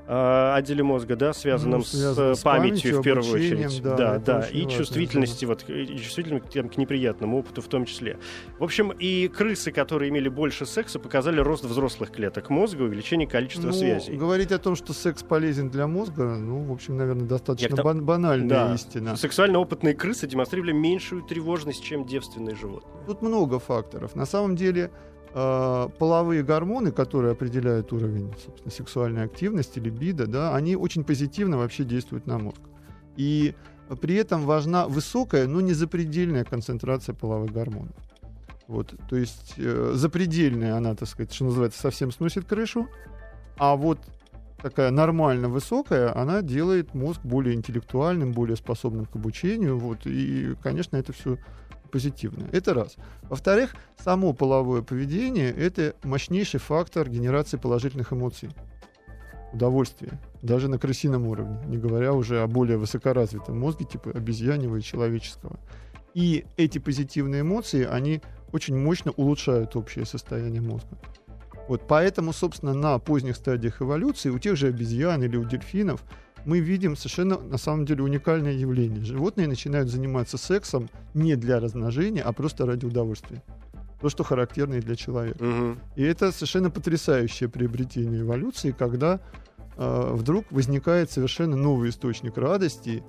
э, 0.08 0.52
отделе 0.54 0.82
мозга, 0.82 1.16
да, 1.16 1.32
связанном 1.32 1.80
ну, 1.80 1.84
с, 1.84 1.92
с 1.92 2.42
памятью, 2.42 2.42
памятью 2.42 3.00
в 3.00 3.02
первую 3.02 3.32
очередь. 3.32 3.82
Да, 3.82 3.96
да, 3.96 4.18
да. 4.18 4.46
и 4.50 4.64
важно, 4.64 4.78
чувствительности, 4.78 5.44
вот, 5.44 5.68
и 5.68 5.98
чувствительности 5.98 6.62
к, 6.62 6.72
к 6.72 6.76
неприятному 6.78 7.38
опыту 7.38 7.60
в 7.62 7.68
том 7.68 7.84
числе. 7.84 8.18
В 8.58 8.64
общем, 8.64 8.90
и 8.90 9.28
крысы, 9.28 9.70
которые 9.70 10.10
имели 10.10 10.28
больше 10.28 10.66
секса, 10.66 10.98
показали 10.98 11.40
рост 11.40 11.64
взрослых 11.64 12.10
клеток 12.10 12.50
мозга, 12.50 12.82
увеличение 12.82 13.28
количества 13.28 13.68
ну, 13.68 13.72
связей. 13.74 14.16
Говорить 14.16 14.50
о 14.52 14.58
том, 14.58 14.74
что 14.74 14.92
секс 14.92 15.22
полезен 15.22 15.70
для 15.70 15.86
мозга, 15.86 16.36
ну, 16.36 16.62
в 16.64 16.72
общем, 16.72 16.96
наверное, 16.96 17.26
достаточно 17.26 17.76
Я, 17.76 17.82
бан- 17.82 18.04
банальная 18.04 18.48
да. 18.48 18.74
истина. 18.74 19.16
Сексуально 19.16 19.58
опытные 19.58 19.94
крысы 19.94 20.26
демонстрировали 20.26 20.72
меньшую 20.72 21.22
тревожность, 21.22 21.84
чем 21.84 22.06
девственные 22.06 22.56
животные. 22.56 23.04
Тут 23.06 23.22
много 23.22 23.58
факторов. 23.58 24.14
На 24.14 24.26
самом 24.26 24.56
деле, 24.56 24.90
э, 25.38 25.88
половые 25.98 26.42
гормоны, 26.42 26.90
которые 26.90 27.32
определяют 27.32 27.92
уровень 27.92 28.32
собственно, 28.44 28.70
сексуальной 28.70 29.24
активности, 29.24 29.78
либидо, 29.78 30.26
да, 30.26 30.54
они 30.54 30.76
очень 30.76 31.04
позитивно 31.04 31.58
вообще 31.58 31.84
действуют 31.84 32.26
на 32.26 32.38
мозг. 32.38 32.60
И 33.16 33.54
при 34.00 34.16
этом 34.16 34.42
важна 34.42 34.86
высокая, 34.86 35.46
но 35.46 35.60
не 35.60 35.72
запредельная 35.72 36.44
концентрация 36.44 37.14
половых 37.14 37.52
гормонов. 37.52 37.96
Вот, 38.66 38.94
то 39.08 39.16
есть 39.16 39.54
э, 39.56 39.92
запредельная 39.94 40.76
она, 40.76 40.94
так 40.94 41.08
сказать, 41.08 41.32
что 41.32 41.44
называется, 41.44 41.80
совсем 41.80 42.12
сносит 42.12 42.44
крышу, 42.44 42.88
а 43.56 43.76
вот 43.76 43.98
такая 44.60 44.90
нормально 44.90 45.48
высокая, 45.48 46.14
она 46.14 46.42
делает 46.42 46.94
мозг 46.94 47.20
более 47.22 47.54
интеллектуальным, 47.54 48.32
более 48.32 48.56
способным 48.56 49.06
к 49.06 49.16
обучению. 49.16 49.78
Вот, 49.78 50.00
и, 50.04 50.54
конечно, 50.62 50.96
это 50.96 51.12
все 51.12 51.38
позитивное. 51.90 52.48
Это 52.52 52.74
раз. 52.74 52.96
Во-вторых, 53.22 53.74
само 54.02 54.32
половое 54.32 54.82
поведение— 54.82 55.50
это 55.56 55.94
мощнейший 56.02 56.60
фактор 56.60 57.08
генерации 57.08 57.56
положительных 57.56 58.12
эмоций. 58.12 58.50
Удовольствие. 59.52 60.20
Даже 60.42 60.68
на 60.68 60.78
крысином 60.78 61.26
уровне, 61.26 61.58
не 61.66 61.78
говоря 61.78 62.12
уже 62.12 62.42
о 62.42 62.46
более 62.46 62.76
высокоразвитом 62.76 63.58
мозге, 63.58 63.86
типа 63.86 64.10
обезьяньего 64.10 64.76
и 64.76 64.82
человеческого. 64.82 65.58
И 66.14 66.44
эти 66.56 66.78
позитивные 66.78 67.40
эмоции, 67.40 67.84
они 67.84 68.20
очень 68.52 68.76
мощно 68.76 69.12
улучшают 69.12 69.76
общее 69.76 70.04
состояние 70.04 70.60
мозга. 70.60 70.98
Вот 71.68 71.82
поэтому, 71.86 72.32
собственно, 72.32 72.72
на 72.72 72.98
поздних 72.98 73.36
стадиях 73.36 73.82
эволюции 73.82 74.30
у 74.30 74.38
тех 74.38 74.56
же 74.56 74.68
обезьян 74.68 75.22
или 75.22 75.36
у 75.36 75.44
дельфинов 75.44 76.02
мы 76.48 76.60
видим 76.60 76.96
совершенно, 76.96 77.36
на 77.36 77.58
самом 77.58 77.84
деле, 77.84 78.02
уникальное 78.02 78.54
явление. 78.54 79.04
Животные 79.04 79.46
начинают 79.46 79.90
заниматься 79.90 80.38
сексом 80.38 80.88
не 81.12 81.36
для 81.36 81.60
размножения, 81.60 82.22
а 82.22 82.32
просто 82.32 82.64
ради 82.64 82.86
удовольствия. 82.86 83.42
То, 84.00 84.08
что 84.08 84.24
характерно 84.24 84.76
и 84.76 84.80
для 84.80 84.96
человека. 84.96 85.44
Угу. 85.44 85.76
И 85.96 86.02
это 86.02 86.32
совершенно 86.32 86.70
потрясающее 86.70 87.50
приобретение 87.50 88.22
эволюции, 88.22 88.70
когда 88.70 89.20
э, 89.76 90.10
вдруг 90.14 90.46
возникает 90.50 91.10
совершенно 91.10 91.54
новый 91.54 91.90
источник 91.90 92.38
радости. 92.38 93.02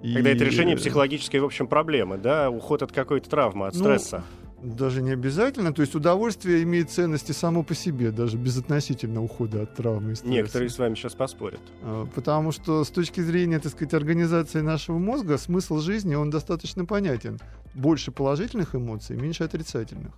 Когда 0.00 0.30
и... 0.30 0.36
это 0.36 0.44
решение 0.44 0.76
психологической, 0.76 1.40
в 1.40 1.46
общем, 1.46 1.66
проблемы, 1.66 2.16
да, 2.16 2.48
уход 2.48 2.82
от 2.82 2.92
какой-то 2.92 3.28
травмы, 3.28 3.66
от 3.66 3.74
ну, 3.74 3.80
стресса 3.80 4.22
даже 4.64 5.02
не 5.02 5.10
обязательно. 5.10 5.72
То 5.72 5.82
есть 5.82 5.94
удовольствие 5.94 6.62
имеет 6.62 6.90
ценности 6.90 7.32
само 7.32 7.62
по 7.62 7.74
себе, 7.74 8.10
даже 8.10 8.36
безотносительно 8.36 9.22
ухода 9.22 9.62
от 9.62 9.74
травмы 9.76 10.12
и 10.12 10.14
стресса. 10.14 10.34
Некоторые 10.34 10.70
с 10.70 10.78
вами 10.78 10.94
сейчас 10.94 11.14
поспорят. 11.14 11.60
А, 11.82 12.06
потому 12.14 12.52
что 12.52 12.82
с 12.84 12.90
точки 12.90 13.20
зрения, 13.20 13.58
так 13.60 13.72
сказать, 13.72 13.94
организации 13.94 14.60
нашего 14.60 14.98
мозга, 14.98 15.38
смысл 15.38 15.78
жизни, 15.78 16.14
он 16.14 16.30
достаточно 16.30 16.84
понятен. 16.84 17.38
Больше 17.74 18.10
положительных 18.10 18.74
эмоций, 18.74 19.16
меньше 19.16 19.44
отрицательных. 19.44 20.12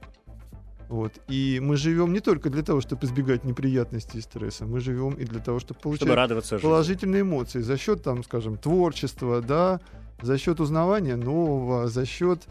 Вот. 0.88 1.12
И 1.26 1.59
мы 1.61 1.76
живем 1.76 2.12
не 2.12 2.20
только 2.20 2.48
для 2.48 2.62
того, 2.62 2.80
чтобы 2.80 3.04
избегать 3.06 3.42
неприятностей 3.42 4.18
и 4.18 4.20
стресса, 4.20 4.66
мы 4.66 4.78
живем 4.78 5.14
и 5.14 5.24
для 5.24 5.40
того, 5.40 5.59
чтобы 5.59 5.80
получать 5.80 6.02
чтобы 6.02 6.14
радоваться 6.14 6.59
положительные 6.61 7.24
жизни. 7.24 7.35
эмоции 7.35 7.61
за 7.61 7.76
счет, 7.76 8.04
там, 8.04 8.22
скажем, 8.22 8.56
творчества, 8.56 9.42
да, 9.42 9.80
за 10.22 10.38
счет 10.38 10.61
узнавания 10.61 11.16
нового, 11.16 11.88
за 11.88 12.06
счет 12.06 12.46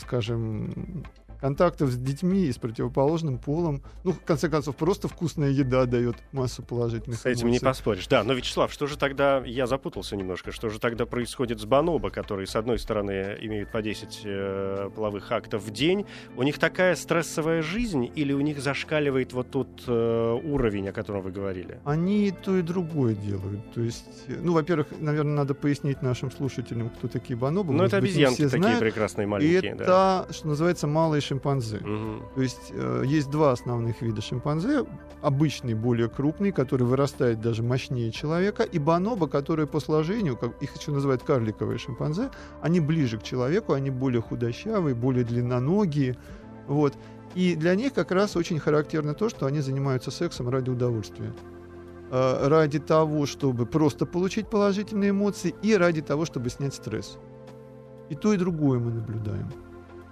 скажем, 0.00 1.04
контактов 1.44 1.90
с 1.90 1.98
детьми 1.98 2.46
и 2.46 2.52
с 2.52 2.56
противоположным 2.56 3.36
полом. 3.36 3.82
Ну, 4.02 4.12
в 4.12 4.20
конце 4.20 4.48
концов, 4.48 4.76
просто 4.76 5.08
вкусная 5.08 5.50
еда 5.50 5.84
дает 5.84 6.16
массу 6.32 6.62
положительных 6.62 7.20
С 7.20 7.26
этим 7.26 7.48
эмоций. 7.48 7.52
не 7.52 7.58
поспоришь. 7.60 8.08
Да, 8.08 8.24
но, 8.24 8.32
Вячеслав, 8.32 8.72
что 8.72 8.86
же 8.86 8.96
тогда, 8.96 9.42
я 9.44 9.66
запутался 9.66 10.16
немножко, 10.16 10.52
что 10.52 10.70
же 10.70 10.80
тогда 10.80 11.04
происходит 11.04 11.60
с 11.60 11.66
бонобо, 11.66 12.08
которые, 12.08 12.46
с 12.46 12.56
одной 12.56 12.78
стороны, 12.78 13.36
имеют 13.42 13.70
по 13.70 13.82
10 13.82 14.22
э, 14.24 14.90
половых 14.96 15.30
актов 15.32 15.62
в 15.64 15.70
день, 15.70 16.06
у 16.34 16.42
них 16.44 16.58
такая 16.58 16.96
стрессовая 16.96 17.60
жизнь 17.60 18.10
или 18.14 18.32
у 18.32 18.40
них 18.40 18.62
зашкаливает 18.62 19.34
вот 19.34 19.50
тот 19.50 19.68
э, 19.86 20.40
уровень, 20.44 20.88
о 20.88 20.92
котором 20.92 21.20
вы 21.20 21.30
говорили? 21.30 21.78
Они 21.84 22.30
то 22.30 22.56
и 22.56 22.62
другое 22.62 23.14
делают. 23.14 23.60
То 23.74 23.82
есть, 23.82 24.06
ну, 24.28 24.54
во-первых, 24.54 24.86
наверное, 24.98 25.34
надо 25.34 25.52
пояснить 25.52 26.00
нашим 26.00 26.30
слушателям, 26.30 26.88
кто 26.88 27.08
такие 27.08 27.36
бонобо. 27.36 27.70
Ну, 27.70 27.84
это 27.84 27.98
обезьянки 27.98 28.44
такие 28.44 28.60
знают. 28.60 28.80
прекрасные 28.80 29.26
маленькие. 29.26 29.60
И 29.60 29.74
это, 29.74 30.26
что 30.30 30.48
называется, 30.48 30.86
малые 30.86 31.20
шимпанзе. 31.34 31.78
Угу. 31.78 32.22
То 32.34 32.42
есть 32.42 32.70
э, 32.70 33.02
есть 33.06 33.30
два 33.30 33.52
основных 33.52 34.02
вида 34.02 34.20
шимпанзе. 34.20 34.84
Обычный, 35.22 35.74
более 35.74 36.08
крупный, 36.08 36.52
который 36.52 36.86
вырастает 36.86 37.40
даже 37.40 37.62
мощнее 37.62 38.10
человека, 38.10 38.62
и 38.62 38.78
бонобо, 38.78 39.26
которые 39.26 39.66
по 39.66 39.80
сложению, 39.80 40.36
как 40.36 40.62
их 40.62 40.76
еще 40.76 40.92
называют 40.92 41.22
карликовые 41.22 41.78
шимпанзе, 41.78 42.30
они 42.62 42.80
ближе 42.80 43.18
к 43.18 43.22
человеку, 43.22 43.72
они 43.72 43.90
более 43.90 44.20
худощавые, 44.20 44.94
более 44.94 45.24
длинноногие. 45.24 46.16
Вот. 46.68 46.94
И 47.34 47.56
для 47.56 47.74
них 47.74 47.92
как 47.92 48.12
раз 48.12 48.36
очень 48.36 48.60
характерно 48.60 49.14
то, 49.14 49.28
что 49.28 49.46
они 49.46 49.60
занимаются 49.60 50.10
сексом 50.10 50.48
ради 50.48 50.70
удовольствия 50.70 51.32
э, 52.10 52.48
ради 52.48 52.78
того, 52.78 53.26
чтобы 53.26 53.66
просто 53.66 54.06
получить 54.06 54.48
положительные 54.48 55.10
эмоции 55.10 55.54
и 55.62 55.76
ради 55.76 56.00
того, 56.00 56.26
чтобы 56.26 56.50
снять 56.50 56.74
стресс. 56.74 57.18
И 58.10 58.14
то, 58.14 58.32
и 58.32 58.36
другое 58.36 58.78
мы 58.78 58.92
наблюдаем. 58.92 59.50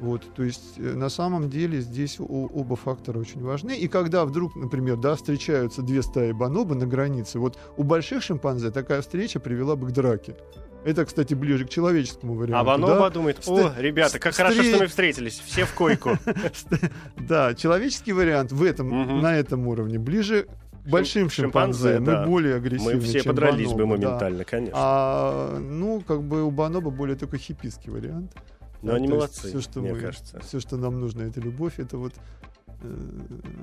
Вот, 0.03 0.35
то 0.35 0.43
есть 0.43 0.79
э, 0.79 0.95
на 0.95 1.09
самом 1.09 1.49
деле 1.49 1.81
здесь 1.81 2.17
оба 2.19 2.75
фактора 2.75 3.21
очень 3.21 3.41
важны. 3.41 3.79
И 3.79 3.87
когда 3.87 4.25
вдруг, 4.25 4.57
например, 4.57 4.97
да, 4.97 5.15
встречаются 5.15 5.81
две 5.81 6.03
стаи 6.03 6.33
бонобо 6.33 6.75
на 6.75 6.87
границе, 6.87 7.39
вот 7.39 7.57
у 7.77 7.85
больших 7.85 8.25
шимпанзе 8.25 8.73
такая 8.73 9.01
встреча 9.01 9.39
привела 9.39 9.77
бы 9.77 9.87
к 9.87 9.93
драке. 9.93 10.35
Это, 10.85 11.05
кстати, 11.05 11.35
ближе 11.35 11.67
к 11.67 11.71
человеческому 11.71 12.35
варианту. 12.35 12.59
А 12.59 12.65
Бонобо 12.65 12.99
да? 12.99 13.11
думает, 13.11 13.47
о, 13.47 13.73
ребята, 13.79 14.19
как 14.19 14.33
Встр... 14.33 14.43
хорошо, 14.43 14.65
что 14.65 14.79
мы 14.79 14.87
встретились, 14.89 15.41
все 15.47 15.65
в 15.65 15.73
койку. 15.73 16.19
Да, 17.17 17.55
человеческий 17.55 18.13
вариант 18.13 18.51
в 18.51 18.65
этом, 18.65 19.21
на 19.21 19.37
этом 19.37 19.69
уровне 19.69 20.01
ближе 20.01 20.49
большим 20.85 21.31
шимпанзе, 21.31 22.01
мы 22.01 22.27
более 22.27 22.57
агрессивны, 22.57 22.95
Мы 22.95 23.01
все 23.01 23.23
подрались 23.23 23.73
бы 23.73 23.87
моментально, 23.87 24.45
конечно. 24.45 24.77
А, 24.77 25.59
ну, 25.61 26.01
как 26.01 26.25
бы 26.25 26.43
у 26.43 26.51
Бонобо 26.51 26.91
более 26.91 27.15
только 27.15 27.39
хиппийский 27.39 27.93
вариант. 27.93 28.33
Но 28.83 28.95
они 28.95 29.09
молодцы, 29.09 29.49
все, 29.49 29.61
что 29.61 29.81
мне 29.81 29.93
мы, 29.95 30.01
кажется. 30.01 30.41
Все, 30.41 30.61
что 30.61 30.77
нам 30.77 31.01
нужно, 31.01 31.23
это 31.23 31.41
любовь, 31.41 31.79
это 31.79 31.97
вот 31.99 32.13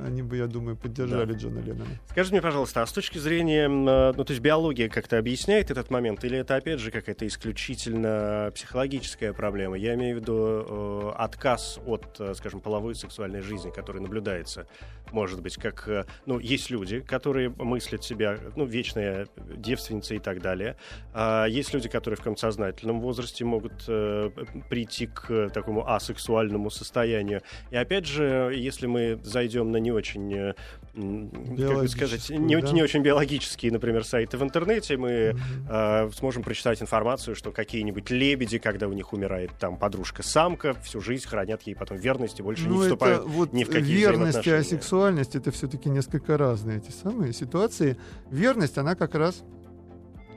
они 0.06 0.22
бы, 0.22 0.38
я 0.38 0.48
думаю, 0.48 0.76
поддержали 0.78 1.34
да. 1.34 1.38
Джона 1.38 1.60
Леннона. 1.60 1.90
Скажи 2.10 2.32
мне, 2.32 2.42
пожалуйста, 2.42 2.82
а 2.82 2.86
с 2.86 2.92
точки 2.92 3.18
зрения, 3.18 3.66
э, 3.66 4.14
ну, 4.16 4.24
то 4.24 4.32
есть 4.32 4.42
биология 4.42 4.90
как-то 4.90 5.18
объясняет 5.18 5.72
этот 5.72 5.90
момент, 5.90 6.24
или 6.24 6.38
это, 6.38 6.56
опять 6.56 6.80
же, 6.80 6.92
какая-то 6.92 7.28
исключительно 7.28 8.52
психологическая 8.54 9.34
проблема? 9.34 9.78
Я 9.78 9.96
имею 9.96 10.18
в 10.18 10.22
виду 10.22 10.36
э, 10.38 11.12
отказ 11.18 11.80
от, 11.86 12.20
э, 12.20 12.34
скажем, 12.36 12.62
половой 12.62 12.96
сексуальной 12.96 13.42
жизни, 13.42 13.70
который 13.70 14.02
наблюдается 14.02 14.68
может 15.12 15.42
быть, 15.42 15.56
как, 15.56 15.88
э, 15.88 16.06
ну, 16.26 16.40
есть 16.40 16.70
люди, 16.70 17.00
которые 17.00 17.50
мыслят 17.50 18.04
себя, 18.04 18.38
ну, 18.56 18.66
вечная 18.66 19.28
девственница 19.38 20.16
и 20.16 20.20
так 20.20 20.42
далее. 20.42 20.76
А 21.14 21.46
есть 21.46 21.74
люди, 21.74 21.90
которые 21.90 22.16
в 22.16 22.20
каком-то 22.20 22.42
сознательном 22.42 23.02
возрасте 23.02 23.46
могут 23.46 23.86
э, 23.88 24.30
прийти 24.70 25.08
к 25.08 25.50
такому 25.50 25.88
асексуальному 25.88 26.70
состоянию. 26.70 27.42
И 27.72 27.76
опять 27.76 28.06
же, 28.06 28.52
если 28.56 28.88
мы 28.88 29.09
мы 29.16 29.24
зайдем 29.24 29.72
на 29.72 29.78
не 29.78 29.92
очень, 29.92 30.34
э, 30.34 30.54
как 30.94 31.82
бы 31.82 31.88
сказать, 31.88 32.30
не, 32.30 32.60
да. 32.60 32.72
не 32.72 32.84
очень 32.84 33.02
биологические, 33.02 33.72
например, 33.72 34.04
сайты 34.04 34.38
в 34.38 34.44
интернете, 34.44 34.98
мы 34.98 35.34
Мгм. 35.34 35.68
э, 35.70 36.10
сможем 36.14 36.44
прочитать 36.44 36.82
информацию, 36.82 37.36
что 37.36 37.52
какие-нибудь 37.52 38.10
лебеди, 38.10 38.58
когда 38.58 38.88
у 38.88 38.94
них 38.94 39.14
умирает 39.14 39.52
там 39.60 39.78
подружка-самка, 39.78 40.74
всю 40.84 41.02
жизнь 41.02 41.28
хранят 41.28 41.64
ей 41.64 41.76
потом 41.76 41.98
верность 41.98 42.40
и 42.40 42.44
больше 42.44 42.64
не 42.64 42.76
Ну, 42.76 42.82
вступают 42.82 43.26
вот 43.26 43.54
ни 43.54 43.64
в 43.64 43.70
какие 43.70 43.98
верность 43.98 44.46
и 44.46 44.52
асексуальность 44.52 45.36
это 45.36 45.52
все-таки 45.52 45.90
несколько 45.90 46.38
разные 46.38 46.78
эти 46.78 46.92
самые 46.92 47.34
ситуации. 47.34 47.98
Верность, 48.30 48.78
она 48.78 48.96
как 48.96 49.16
раз 49.16 49.44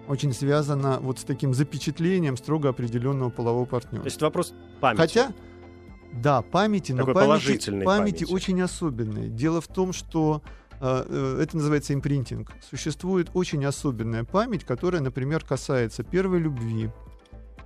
очень 0.09 0.33
связана 0.33 0.99
вот 1.01 1.19
с 1.21 1.25
таким 1.25 1.55
запечатлением 1.55 2.37
строго 2.37 2.69
определенного 2.69 3.31
полового 3.31 3.65
партнера. 3.65 4.03
То 4.03 4.07
есть 4.07 4.17
это 4.17 4.27
вопрос 4.27 4.53
памяти. 4.81 5.01
Хотя, 5.01 5.33
да, 6.12 6.42
памяти, 6.42 6.92
но 6.92 6.98
Такой 6.98 7.14
памяти, 7.14 7.27
положительной 7.27 7.87
памяти 7.87 8.25
памяти. 8.25 8.33
очень 8.33 8.61
особенной. 8.61 9.29
Дело 9.29 9.61
в 9.61 9.68
том, 9.68 9.92
что 9.92 10.42
э, 10.81 11.05
э, 11.09 11.42
это 11.42 11.57
называется 11.57 11.94
импринтинг. 11.94 12.53
Существует 12.68 13.31
очень 13.35 13.64
особенная 13.64 14.25
память, 14.25 14.64
которая, 14.64 15.01
например, 15.01 15.44
касается 15.44 16.03
первой 16.03 16.38
любви, 16.38 16.90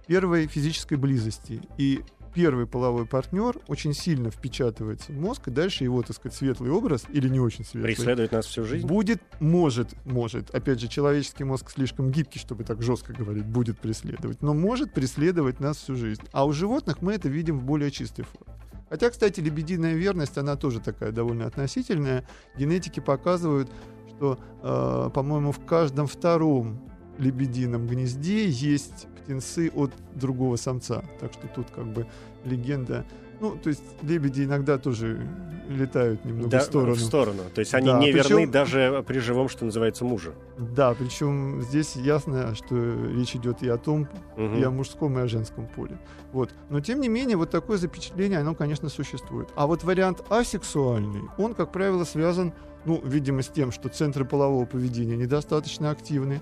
первой 0.07 0.47
физической 0.47 0.95
близости. 0.97 1.61
И 1.77 2.03
первый 2.37 2.67
половой 2.67 3.07
партнер 3.07 3.59
очень 3.67 3.95
сильно 3.95 4.31
впечатывается 4.31 5.11
в 5.11 5.19
мозг, 5.19 5.49
и 5.49 5.51
дальше 5.51 5.85
его, 5.85 6.03
так 6.03 6.15
сказать, 6.15 6.37
светлый 6.37 6.71
образ, 6.71 7.07
или 7.09 7.31
не 7.31 7.41
очень 7.41 7.65
светлый, 7.65 7.95
Преследует 7.95 8.31
нас 8.31 8.45
всю 8.45 8.67
жизнь. 8.67 8.87
будет, 8.87 9.23
может, 9.41 9.95
может, 10.05 10.55
опять 10.55 10.79
же, 10.79 10.87
человеческий 10.87 11.45
мозг 11.45 11.71
слишком 11.71 12.11
гибкий, 12.11 12.39
чтобы 12.39 12.65
так 12.65 12.83
жестко 12.83 13.15
говорить, 13.15 13.47
будет 13.47 13.79
преследовать, 13.79 14.43
но 14.43 14.53
может 14.53 14.93
преследовать 14.93 15.61
нас 15.61 15.79
всю 15.79 15.97
жизнь. 15.97 16.21
А 16.33 16.45
у 16.45 16.53
животных 16.53 17.01
мы 17.01 17.15
это 17.15 17.31
видим 17.31 17.59
в 17.59 17.65
более 17.65 17.91
чистой 17.91 18.25
форме. 18.25 18.55
Хотя, 18.91 19.09
кстати, 19.09 19.41
лебединая 19.41 19.95
верность, 19.95 20.37
она 20.37 20.57
тоже 20.57 20.81
такая 20.81 21.13
довольно 21.13 21.47
относительная. 21.47 22.29
Генетики 22.59 23.01
показывают, 23.01 23.71
что, 24.11 24.39
э, 24.63 25.11
по-моему, 25.15 25.53
в 25.53 25.65
каждом 25.65 26.07
втором 26.07 26.87
лебедином 27.19 27.87
гнезде 27.87 28.49
есть 28.49 29.07
птенцы 29.23 29.71
от 29.75 29.93
другого 30.15 30.57
самца. 30.57 31.05
Так 31.21 31.33
что 31.33 31.49
тут 31.49 31.67
как 31.75 31.87
бы 31.87 32.07
легенда. 32.45 33.05
Ну, 33.39 33.55
то 33.57 33.69
есть 33.69 33.83
лебеди 34.03 34.45
иногда 34.45 34.79
тоже 34.79 35.21
летают 35.69 36.25
немного 36.25 36.49
Да, 36.49 36.61
в 36.61 36.63
сторону. 36.63 36.95
в 36.95 37.01
сторону. 37.01 37.43
То 37.55 37.59
есть 37.61 37.75
они 37.75 37.89
Да, 37.89 37.99
не 37.99 38.11
верны 38.13 38.37
причем- 38.37 38.51
даже 38.51 39.05
при 39.07 39.19
живом, 39.19 39.49
что 39.51 39.67
называется, 39.67 40.05
муже. 40.07 40.33
Да, 40.57 40.95
причем 40.95 41.61
здесь 41.63 41.97
ясно, 41.97 42.55
что 42.55 42.77
речь 42.77 43.35
идет 43.37 43.63
и 43.63 43.69
о 43.69 43.77
том, 43.77 44.09
Мгм. 44.39 44.55
и 44.57 44.63
о 44.63 44.71
мужском, 44.71 45.19
и 45.19 45.23
о 45.23 45.27
женском 45.29 45.67
поле. 45.67 45.99
Вот. 46.33 46.51
Но 46.71 46.81
тем 46.81 47.01
не 47.01 47.09
менее, 47.09 47.37
вот 47.37 47.51
такое 47.51 47.77
запечатление, 47.77 48.39
оно, 48.39 48.55
конечно, 48.55 48.89
существует. 48.89 49.49
А 49.55 49.67
вот 49.67 49.85
вариант 49.85 50.23
асексуальный, 50.31 51.23
он, 51.37 51.53
как 51.55 51.73
правило, 51.73 52.05
связан, 52.05 52.55
ну, 52.87 53.03
видимо, 53.05 53.43
с 53.43 53.49
тем, 53.49 53.71
что 53.71 53.89
центры 53.91 54.25
полового 54.25 54.65
поведения 54.65 55.17
недостаточно 55.17 55.91
активны. 55.91 56.41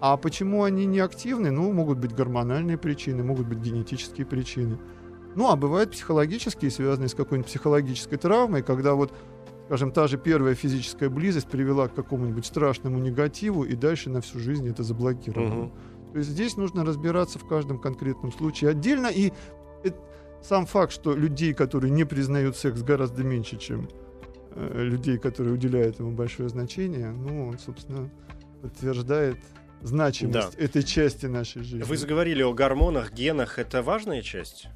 А 0.00 0.16
почему 0.16 0.64
они 0.64 0.86
не 0.86 1.00
активны? 1.00 1.50
Ну, 1.50 1.72
могут 1.72 1.98
быть 1.98 2.14
гормональные 2.14 2.78
причины, 2.78 3.22
могут 3.22 3.46
быть 3.46 3.58
генетические 3.58 4.26
причины. 4.26 4.78
Ну, 5.36 5.48
а 5.48 5.56
бывают 5.56 5.92
психологические, 5.92 6.70
связанные 6.70 7.08
с 7.08 7.14
какой-нибудь 7.14 7.48
психологической 7.48 8.18
травмой, 8.18 8.62
когда 8.62 8.94
вот, 8.94 9.12
скажем, 9.66 9.92
та 9.92 10.08
же 10.08 10.16
первая 10.16 10.54
физическая 10.54 11.10
близость 11.10 11.48
привела 11.48 11.88
к 11.88 11.94
какому-нибудь 11.94 12.46
страшному 12.46 12.98
негативу, 12.98 13.64
и 13.64 13.74
дальше 13.76 14.10
на 14.10 14.20
всю 14.20 14.38
жизнь 14.38 14.68
это 14.68 14.82
заблокировано. 14.82 15.54
Мгм. 15.54 15.72
То 16.12 16.18
есть 16.18 16.30
здесь 16.30 16.56
нужно 16.56 16.84
разбираться 16.84 17.38
в 17.38 17.46
каждом 17.46 17.78
конкретном 17.78 18.32
случае 18.32 18.70
отдельно. 18.70 19.08
И 19.08 19.32
сам 20.42 20.66
факт, 20.66 20.92
что 20.92 21.14
людей, 21.14 21.52
которые 21.52 21.90
не 21.90 22.04
признают 22.04 22.56
секс, 22.56 22.82
гораздо 22.82 23.22
меньше, 23.22 23.58
чем 23.58 23.88
э, 24.54 24.82
людей, 24.82 25.18
которые 25.18 25.54
уделяют 25.54 25.98
ему 25.98 26.12
большое 26.12 26.48
значение, 26.48 27.10
ну, 27.10 27.48
он, 27.48 27.58
собственно, 27.58 28.10
подтверждает 28.62 29.36
значимость 29.82 30.54
этой 30.56 30.82
части 30.82 31.26
нашей 31.26 31.62
жизни. 31.62 31.82
Вы 31.82 31.96
заговорили 31.96 32.42
о 32.42 32.52
гормонах, 32.52 33.12
генах. 33.12 33.58
Это 33.58 33.82
важная 33.82 34.22
часть? 34.22 34.68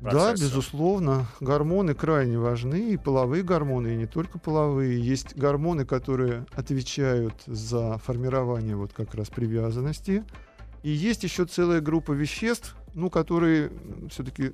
Да, 0.00 0.10
процесса? 0.10 0.44
безусловно, 0.44 1.26
гормоны 1.40 1.94
крайне 1.94 2.38
важны, 2.38 2.90
и 2.92 2.96
половые 2.96 3.42
гормоны, 3.42 3.94
и 3.94 3.96
не 3.96 4.06
только 4.06 4.38
половые. 4.38 5.00
Есть 5.00 5.36
гормоны, 5.36 5.84
которые 5.86 6.46
отвечают 6.52 7.34
за 7.46 7.98
формирование 7.98 8.76
вот 8.76 8.92
как 8.92 9.14
раз 9.14 9.28
привязанности. 9.28 10.24
И 10.82 10.90
есть 10.90 11.24
еще 11.24 11.46
целая 11.46 11.80
группа 11.80 12.12
веществ, 12.12 12.76
ну, 12.94 13.10
которые 13.10 13.72
все-таки 14.10 14.52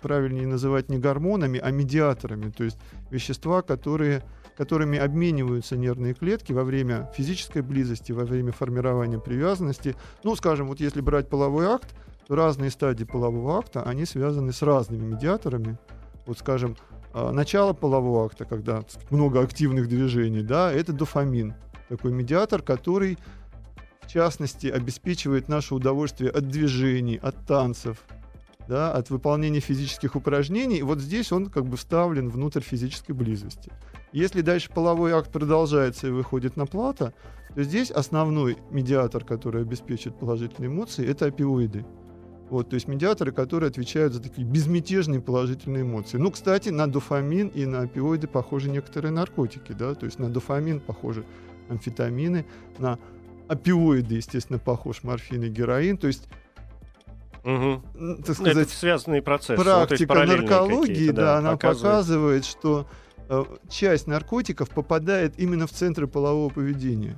правильнее 0.00 0.46
называть 0.46 0.88
не 0.90 0.98
гормонами, 0.98 1.58
а 1.58 1.70
медиаторами, 1.70 2.50
то 2.50 2.64
есть 2.64 2.78
вещества, 3.10 3.62
которые, 3.62 4.22
которыми 4.62 4.96
обмениваются 4.96 5.76
нервные 5.76 6.14
клетки 6.14 6.52
во 6.52 6.62
время 6.62 7.10
физической 7.16 7.62
близости, 7.62 8.12
во 8.12 8.24
время 8.24 8.52
формирования 8.52 9.18
привязанности. 9.18 9.96
Ну, 10.22 10.36
скажем, 10.36 10.68
вот 10.68 10.78
если 10.78 11.00
брать 11.00 11.28
половой 11.28 11.66
акт, 11.66 11.92
то 12.28 12.36
разные 12.36 12.70
стадии 12.70 13.02
полового 13.02 13.58
акта, 13.58 13.82
они 13.82 14.04
связаны 14.04 14.52
с 14.52 14.62
разными 14.62 15.04
медиаторами. 15.04 15.78
Вот, 16.26 16.38
скажем, 16.38 16.76
а, 17.12 17.32
начало 17.32 17.72
полового 17.72 18.26
акта, 18.26 18.44
когда 18.44 18.84
много 19.10 19.40
активных 19.40 19.88
движений, 19.88 20.42
да, 20.42 20.72
это 20.72 20.92
дофамин, 20.92 21.54
такой 21.88 22.12
медиатор, 22.12 22.62
который, 22.62 23.18
в 24.02 24.06
частности, 24.06 24.68
обеспечивает 24.68 25.48
наше 25.48 25.74
удовольствие 25.74 26.30
от 26.30 26.46
движений, 26.46 27.18
от 27.20 27.34
танцев, 27.48 28.04
да, 28.68 28.92
от 28.92 29.10
выполнения 29.10 29.60
физических 29.60 30.16
упражнений. 30.16 30.78
И 30.78 30.82
вот 30.82 31.00
здесь 31.00 31.32
он 31.32 31.46
как 31.46 31.66
бы 31.66 31.76
вставлен 31.76 32.28
внутрь 32.28 32.60
физической 32.60 33.12
близости. 33.12 33.72
Если 34.12 34.42
дальше 34.42 34.70
половой 34.70 35.12
акт 35.12 35.30
продолжается 35.30 36.08
и 36.08 36.10
выходит 36.10 36.56
на 36.56 36.66
плата, 36.66 37.14
то 37.54 37.62
здесь 37.62 37.90
основной 37.90 38.56
медиатор, 38.70 39.24
который 39.24 39.62
обеспечит 39.62 40.18
положительные 40.18 40.70
эмоции, 40.70 41.06
это 41.06 41.26
опиоиды. 41.26 41.84
Вот, 42.50 42.68
то 42.68 42.74
есть 42.74 42.86
медиаторы, 42.86 43.32
которые 43.32 43.68
отвечают 43.68 44.12
за 44.12 44.20
такие 44.20 44.46
безмятежные 44.46 45.22
положительные 45.22 45.84
эмоции. 45.84 46.18
Ну, 46.18 46.30
кстати, 46.30 46.68
на 46.68 46.86
дофамин 46.86 47.48
и 47.48 47.64
на 47.64 47.80
опиоиды 47.80 48.26
похожи 48.26 48.68
некоторые 48.68 49.10
наркотики, 49.10 49.72
да, 49.72 49.94
то 49.94 50.04
есть 50.04 50.18
на 50.18 50.28
дофамин 50.28 50.80
похожи 50.80 51.24
амфетамины, 51.70 52.44
на 52.78 52.98
опиоиды, 53.48 54.16
естественно, 54.16 54.58
похож 54.58 55.02
морфин 55.02 55.42
и 55.44 55.48
героин, 55.48 55.96
то 55.96 56.06
есть, 56.06 56.28
М, 57.44 57.82
так 58.18 58.28
Ну, 58.28 58.34
сказать, 58.34 58.56
это 58.68 58.76
связанные 58.76 59.22
процессы. 59.22 59.56
Ну, 59.56 59.64
практика 59.64 60.08
параллельные 60.08 60.48
наркологии, 60.48 60.92
какие-то, 60.94 61.12
да, 61.12 61.38
она 61.38 61.52
показывает. 61.52 61.82
показывает, 61.96 62.44
что 62.44 62.86
э, 63.28 63.44
часть 63.68 64.06
наркотиков 64.06 64.68
попадает 64.70 65.38
именно 65.38 65.66
в 65.66 65.70
центры 65.72 66.06
полового 66.06 66.50
поведения. 66.52 67.16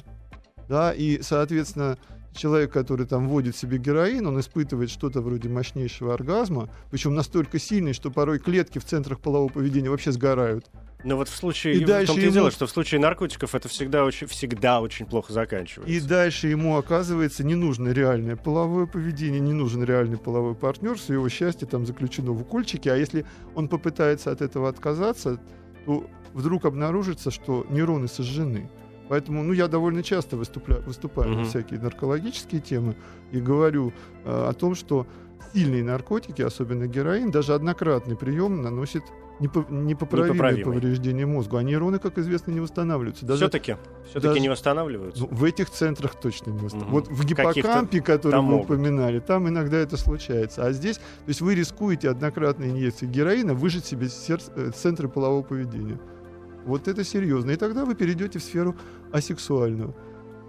Да, 0.69 0.93
и, 0.93 1.21
соответственно, 1.21 1.99
человек, 2.35 2.73
который 2.73 3.07
там 3.07 3.29
вводит 3.29 3.57
себе 3.57 3.79
героин, 3.79 4.27
он 4.27 4.39
испытывает 4.41 4.91
что-то 4.91 5.21
вроде 5.21 5.49
мощнейшего 5.49 6.15
оргазма, 6.15 6.69
причем 6.91 7.15
настолько 7.15 7.59
сильный, 7.59 7.93
что 7.93 8.11
порой 8.11 8.39
клетки 8.39 8.79
в 8.79 8.85
центрах 8.85 9.21
полового 9.21 9.49
поведения 9.51 9.91
вообще 9.91 10.13
сгорают. 10.13 10.67
Но 11.05 11.17
вот 11.17 11.29
в 11.29 11.37
случае, 11.37 11.75
И 11.75 11.85
в 11.85 11.87
дальше 11.87 12.19
ему- 12.19 12.33
дело, 12.33 12.51
что 12.51 12.67
в 12.67 12.71
случае 12.71 12.99
наркотиков 12.99 13.55
это 13.55 13.69
всегда 13.69 14.05
очень, 14.07 14.27
всегда 14.27 14.81
очень 14.81 15.05
плохо 15.05 15.35
заканчивается. 15.35 15.93
И 15.95 16.01
дальше 16.01 16.49
ему 16.49 16.79
оказывается 16.79 17.45
не 17.45 17.55
нужно 17.55 17.91
реальное 17.91 18.37
половое 18.37 18.87
поведение, 18.87 19.39
не 19.41 19.53
нужен 19.53 19.85
реальный 19.85 20.17
половой 20.17 20.55
партнер, 20.55 20.95
все 20.97 21.13
его 21.15 21.29
счастье 21.29 21.69
там 21.69 21.85
заключено 21.85 22.33
в 22.33 22.41
укольчике, 22.41 22.91
а 22.91 22.97
если 22.97 23.27
он 23.55 23.69
попытается 23.69 24.31
от 24.31 24.41
этого 24.41 24.67
отказаться, 24.71 25.39
то 25.85 26.07
вдруг 26.33 26.65
обнаружится, 26.65 27.31
что 27.31 27.67
нейроны 27.69 28.09
сожжены. 28.09 28.71
Поэтому, 29.09 29.43
ну, 29.43 29.53
я 29.53 29.69
довольно 29.69 30.03
часто 30.03 30.37
выступля- 30.37 30.81
выступаю 30.85 31.31
на 31.31 31.37
Мгм. 31.41 31.45
всякие 31.49 31.81
наркологические 31.81 32.61
темы 32.61 32.97
и 33.33 33.41
говорю 33.41 33.93
э, 34.25 34.49
о 34.49 34.53
том, 34.55 34.75
что 34.75 35.07
сильные 35.53 35.85
наркотики, 35.85 36.43
особенно 36.43 36.87
героин, 36.87 37.31
даже 37.31 37.55
однократный 37.55 38.17
прием 38.17 38.63
наносит 38.63 39.03
непо- 39.41 39.71
непоправимое 39.71 40.33
Непоправимый. 40.35 40.65
повреждение 40.81 41.27
мозгу. 41.27 41.57
А 41.59 41.63
нейроны, 41.63 41.99
как 41.99 42.19
известно, 42.19 42.51
не 42.53 42.61
восстанавливаются. 42.61 43.27
Даже 43.27 43.41
Все-таки, 43.45 43.77
все-таки 44.05 44.27
даже- 44.29 44.41
не 44.41 44.49
восстанавливаются. 44.49 45.21
ну, 45.23 45.29
в 45.31 45.45
этих 45.45 45.71
центрах 45.71 46.15
точно 46.19 46.51
не 46.53 46.59
восстанавливается. 46.61 46.77
Мгм. 46.87 46.91
Вот 46.93 47.09
в 47.09 47.25
гиппокампе, 47.27 48.01
который 48.01 48.33
там 48.33 48.45
могут. 48.47 48.65
упоминали, 48.67 49.21
там 49.21 49.49
иногда 49.49 49.77
это 49.77 49.97
случается. 49.97 50.65
А 50.65 50.73
здесь, 50.73 50.97
то 50.97 51.03
есть 51.29 51.41
вы 51.41 51.55
рискуете 51.55 52.09
однократной 52.11 52.71
инъекцией 52.71 53.13
героина 53.13 53.55
выжить 53.55 53.85
себе 53.85 54.09
сердце- 54.09 54.51
э, 54.57 54.71
центры 54.75 55.09
полового 55.09 55.43
поведения. 55.43 55.99
Вот 56.65 56.89
это 56.89 57.05
серьезно. 57.05 57.51
И 57.53 57.57
тогда 57.57 57.85
вы 57.85 57.95
перейдете 57.95 58.39
в 58.39 58.43
сферу 58.43 58.75
асексуальную 59.13 59.95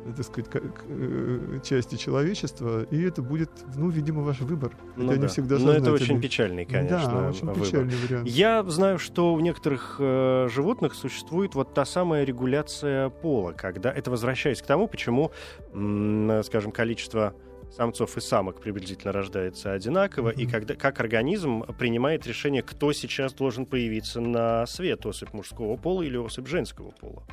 э, 0.06 0.14
так 0.16 0.26
сказать, 0.26 0.50
к- 0.50 0.60
к- 0.60 0.84
э, 0.88 1.60
части 1.64 1.96
человечества, 1.96 2.84
и 2.92 3.02
это 3.02 3.22
будет, 3.24 3.50
ну, 3.76 3.90
видимо, 3.90 4.22
ваш 4.22 4.40
выбор. 4.42 4.72
Ну 4.96 5.08
Хотя 5.08 5.16
не 5.18 5.22
да. 5.24 5.28
всегда 5.28 5.58
Но 5.58 5.72
это 5.72 5.92
очень 5.92 6.22
печальный, 6.22 6.66
конечно, 6.66 7.10
Да, 7.22 7.30
очень 7.30 7.48
выбор. 7.48 7.64
печальный 7.64 7.96
вариант. 8.08 8.28
Я 8.28 8.64
знаю, 8.64 9.00
что 9.00 9.34
у 9.34 9.40
некоторых 9.40 9.98
э, 10.00 10.48
животных 10.50 10.94
существует 10.94 11.56
вот 11.56 11.74
та 11.74 11.86
самая 11.86 12.24
регуляция 12.24 13.10
пола, 13.10 13.54
когда 13.54 13.92
это 13.92 14.12
возвращаясь 14.12 14.62
к 14.62 14.66
тому, 14.68 14.88
почему, 14.88 15.32
м, 15.74 16.44
скажем, 16.44 16.72
количество 16.72 17.34
самцов 17.76 18.18
и 18.18 18.22
самок 18.22 18.62
приблизительно 18.62 19.12
рождается 19.12 19.74
одинаково, 19.74 20.30
и 20.30 20.46
когда, 20.46 20.76
как 20.76 21.00
организм 21.00 21.64
принимает 21.78 22.26
решение, 22.26 22.62
кто 22.62 22.94
сейчас 22.94 23.34
должен 23.34 23.66
появиться 23.66 24.22
на 24.22 24.66
свет, 24.66 25.06
особь 25.06 25.34
мужского 25.34 25.76
пола 25.76 26.04
или 26.04 26.18
особь 26.18 26.48
женского 26.48 26.92
пола. 26.92 27.24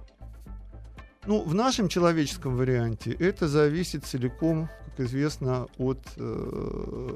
Ну, 1.27 1.43
в 1.43 1.55
нашем 1.55 1.89
человеческом 1.89 2.57
варианте 2.57 3.13
это 3.13 3.47
зависит 3.47 4.05
целиком, 4.05 4.69
как 4.87 5.07
известно, 5.07 5.69
от 5.79 6.01
э, 6.17 7.09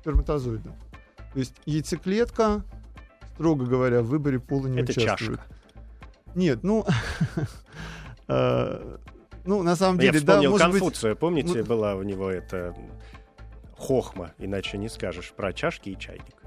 сперматозоида. 0.00 0.70
То 1.34 1.38
есть 1.38 1.54
яйцеклетка, 1.66 2.64
строго 3.34 3.66
говоря, 3.66 4.00
в 4.00 4.06
выборе 4.06 4.40
пола 4.40 4.68
не 4.68 4.80
Это 4.80 4.92
участвует. 4.92 5.40
чашка. 5.40 5.54
Нет, 6.34 6.60
ну, 6.62 6.86
э, 8.28 8.96
ну 9.44 9.62
на 9.62 9.76
самом 9.76 9.98
Я 10.00 10.12
деле, 10.12 10.24
да, 10.24 10.32
вспомнил 10.34 10.50
может 10.52 10.70
быть, 10.70 10.80
Конфуция, 10.80 11.14
помните, 11.14 11.58
ну- 11.58 11.64
была 11.64 11.94
у 11.94 12.02
него 12.02 12.30
эта 12.30 12.74
хохма, 13.76 14.32
иначе 14.38 14.78
не 14.78 14.88
скажешь, 14.88 15.32
про 15.36 15.52
чашки 15.52 15.90
и 15.90 15.98
чайник. 15.98 16.43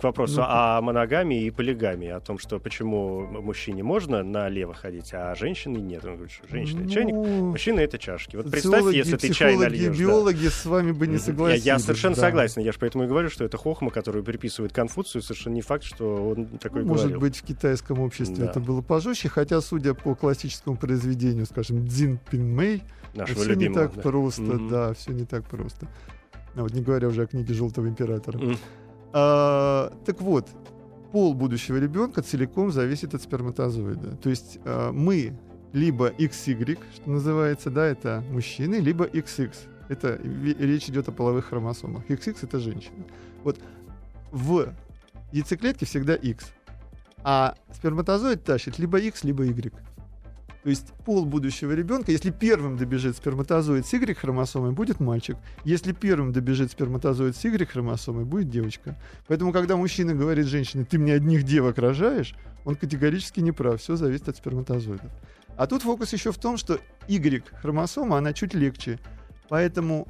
К 0.00 0.04
вопросу 0.04 0.36
Ну, 0.40 0.46
о 0.46 0.80
моногамии 0.80 1.44
и 1.44 1.50
полигамии, 1.50 2.08
о 2.10 2.20
том, 2.20 2.38
что 2.38 2.60
почему 2.60 3.26
мужчине 3.26 3.82
можно 3.82 4.22
налево 4.22 4.74
ходить, 4.74 5.10
а 5.12 5.34
женщине 5.34 5.80
нет. 5.80 6.04
Он 6.04 6.12
говорит, 6.14 6.30
что 6.30 6.46
женщина 6.48 6.82
это 6.82 6.90
чайник, 6.90 7.14
ну, 7.14 7.50
мужчина 7.50 7.80
это 7.80 7.98
чашки. 7.98 8.36
Вот 8.36 8.50
представь, 8.50 8.74
социологи, 8.74 8.96
если 8.96 9.16
ты 9.16 9.32
чай 9.32 9.56
нальешь. 9.56 9.96
да. 9.96 10.02
биологи 10.02 10.46
с 10.46 10.66
вами 10.66 10.92
бы 10.92 11.06
не 11.06 11.14
Мгм. 11.14 11.20
Я- 11.20 11.20
согласились. 11.24 11.64
Я, 11.64 11.78
совершенно 11.78 12.14
да. 12.14 12.20
согласен. 12.20 12.62
Я 12.62 12.72
же 12.72 12.78
поэтому 12.78 13.04
и 13.04 13.06
говорю, 13.08 13.28
что 13.30 13.44
это 13.44 13.56
хохма, 13.56 13.90
которую 13.90 14.22
приписывает 14.24 14.72
Конфуцию. 14.72 15.22
Совершенно 15.22 15.54
не 15.54 15.62
факт, 15.62 15.82
что 15.84 16.28
он 16.30 16.46
такой 16.58 16.84
Может 16.84 17.04
говорил. 17.06 17.20
быть, 17.20 17.36
в 17.38 17.42
китайском 17.42 17.98
обществе 18.00 18.36
Да. 18.44 18.50
это 18.50 18.60
было 18.60 18.82
пожестче, 18.82 19.28
хотя, 19.28 19.60
судя 19.60 19.94
по 19.94 20.14
классическому 20.14 20.76
произведению, 20.76 21.46
скажем, 21.46 21.84
Дзин 21.86 22.18
Пин 22.30 22.54
Мэй, 22.54 22.82
Нашего 23.14 23.40
все 23.40 23.48
не 23.54 23.64
любимого. 23.64 23.86
так 23.88 23.96
да. 23.96 24.02
просто, 24.02 24.42
Мгм. 24.42 24.68
да, 24.68 24.94
все 24.94 25.12
не 25.12 25.24
так 25.24 25.44
просто. 25.46 25.88
А 26.54 26.60
вот 26.62 26.72
не 26.72 26.82
говоря 26.82 27.08
уже 27.08 27.22
о 27.22 27.26
книге 27.26 27.52
Желтого 27.54 27.88
императора. 27.88 28.38
М. 28.38 28.56
А, 29.12 29.92
так 30.04 30.20
вот, 30.20 30.48
пол 31.12 31.34
будущего 31.34 31.76
ребенка 31.76 32.22
целиком 32.22 32.70
зависит 32.70 33.14
от 33.14 33.22
сперматозоида. 33.22 34.16
То 34.16 34.30
есть 34.30 34.58
а, 34.64 34.92
мы 34.92 35.38
либо 35.72 36.10
XY, 36.10 36.78
что 36.94 37.10
называется, 37.10 37.70
да, 37.70 37.84
это 37.84 38.22
мужчины, 38.30 38.76
либо 38.76 39.06
XX. 39.06 39.52
Это 39.88 40.20
речь 40.22 40.88
идет 40.88 41.08
о 41.08 41.12
половых 41.12 41.46
хромосомах. 41.46 42.06
XX 42.06 42.36
это 42.42 42.58
женщина. 42.58 43.04
Вот 43.42 43.58
в 44.30 44.72
яйцеклетке 45.32 45.86
всегда 45.86 46.14
X. 46.14 46.52
А 47.24 47.54
сперматозоид 47.72 48.44
тащит 48.44 48.78
либо 48.78 48.98
X, 48.98 49.24
либо 49.24 49.44
Y. 49.44 49.72
То 50.62 50.70
есть 50.70 50.92
пол 51.04 51.24
будущего 51.24 51.72
ребенка, 51.72 52.10
если 52.10 52.30
первым 52.30 52.76
добежит 52.76 53.16
сперматозоид 53.16 53.86
с 53.86 53.92
Y-хромосомой, 53.92 54.72
будет 54.72 54.98
мальчик. 54.98 55.36
Если 55.64 55.92
первым 55.92 56.32
добежит 56.32 56.72
сперматозоид 56.72 57.36
с 57.36 57.44
Y-хромосомой, 57.44 58.24
будет 58.24 58.50
девочка. 58.50 58.96
Поэтому, 59.28 59.52
когда 59.52 59.76
мужчина 59.76 60.14
говорит 60.14 60.46
женщине, 60.46 60.84
ты 60.84 60.98
мне 60.98 61.14
одних 61.14 61.44
девок 61.44 61.78
рожаешь, 61.78 62.34
он 62.64 62.74
категорически 62.74 63.40
не 63.40 63.52
прав. 63.52 63.80
Все 63.80 63.96
зависит 63.96 64.28
от 64.28 64.36
сперматозоидов. 64.36 65.10
А 65.56 65.66
тут 65.66 65.82
фокус 65.82 66.12
еще 66.12 66.32
в 66.32 66.38
том, 66.38 66.56
что 66.56 66.80
Y-хромосома, 67.06 68.18
она 68.18 68.32
чуть 68.32 68.54
легче. 68.54 68.98
Поэтому 69.48 70.08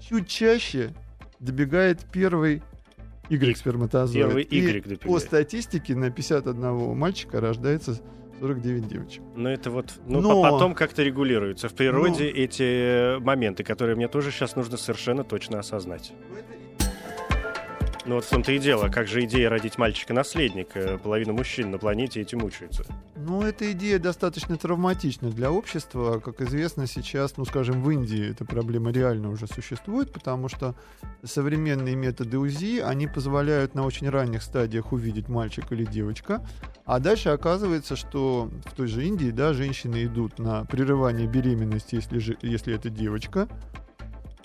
чуть 0.00 0.28
чаще 0.28 0.92
добегает 1.38 2.00
первый 2.12 2.62
Y-сперматозоид. 3.30 4.26
Первый 4.26 4.42
И 4.42 4.58
Y 4.60 4.82
по 4.82 4.88
добегает. 4.88 5.22
статистике 5.22 5.94
на 5.94 6.10
51 6.10 6.96
мальчика 6.96 7.40
рождается 7.40 8.00
49 8.44 8.86
девочек. 8.88 9.22
Но 9.34 9.50
это 9.50 9.70
вот, 9.70 9.94
ну, 10.06 10.20
Но- 10.20 10.42
по- 10.42 10.50
потом 10.50 10.74
как-то 10.74 11.02
регулируется. 11.02 11.68
В 11.70 11.74
природе 11.74 12.28
эти 12.28 13.18
моменты, 13.20 13.64
которые 13.64 13.96
мне 13.96 14.06
тоже 14.06 14.30
сейчас 14.30 14.54
нужно 14.54 14.76
совершенно 14.76 15.24
точно 15.24 15.58
осознать. 15.60 16.12
Ну 16.30 16.36
вот 18.06 18.24
в 18.24 18.28
том-то 18.28 18.52
и 18.52 18.58
дело, 18.58 18.88
как 18.88 19.08
же 19.08 19.24
идея 19.24 19.48
родить 19.48 19.78
мальчика-наследника? 19.78 21.00
Половина 21.02 21.32
мужчин 21.32 21.70
на 21.70 21.78
планете 21.78 22.20
этим 22.20 22.40
мучаются. 22.40 22.84
Ну, 23.16 23.42
эта 23.42 23.72
идея 23.72 23.98
достаточно 23.98 24.56
травматична 24.56 25.30
для 25.30 25.50
общества. 25.50 26.20
Как 26.20 26.40
известно, 26.42 26.86
сейчас, 26.86 27.36
ну, 27.36 27.44
скажем, 27.44 27.82
в 27.82 27.90
Индии 27.90 28.30
эта 28.30 28.44
проблема 28.44 28.90
реально 28.90 29.30
уже 29.30 29.46
существует, 29.46 30.12
потому 30.12 30.48
что 30.48 30.74
современные 31.22 31.96
методы 31.96 32.38
УЗИ, 32.38 32.80
они 32.80 33.06
позволяют 33.06 33.74
на 33.74 33.84
очень 33.84 34.08
ранних 34.10 34.42
стадиях 34.42 34.92
увидеть 34.92 35.28
мальчик 35.28 35.72
или 35.72 35.84
девочка, 35.84 36.46
а 36.84 36.98
дальше 36.98 37.30
оказывается, 37.30 37.96
что 37.96 38.50
в 38.66 38.72
той 38.74 38.88
же 38.88 39.04
Индии, 39.06 39.30
да, 39.30 39.54
женщины 39.54 40.04
идут 40.04 40.38
на 40.38 40.64
прерывание 40.66 41.26
беременности, 41.26 41.94
если, 41.94 42.18
же, 42.18 42.36
если 42.42 42.74
это 42.74 42.90
девочка, 42.90 43.48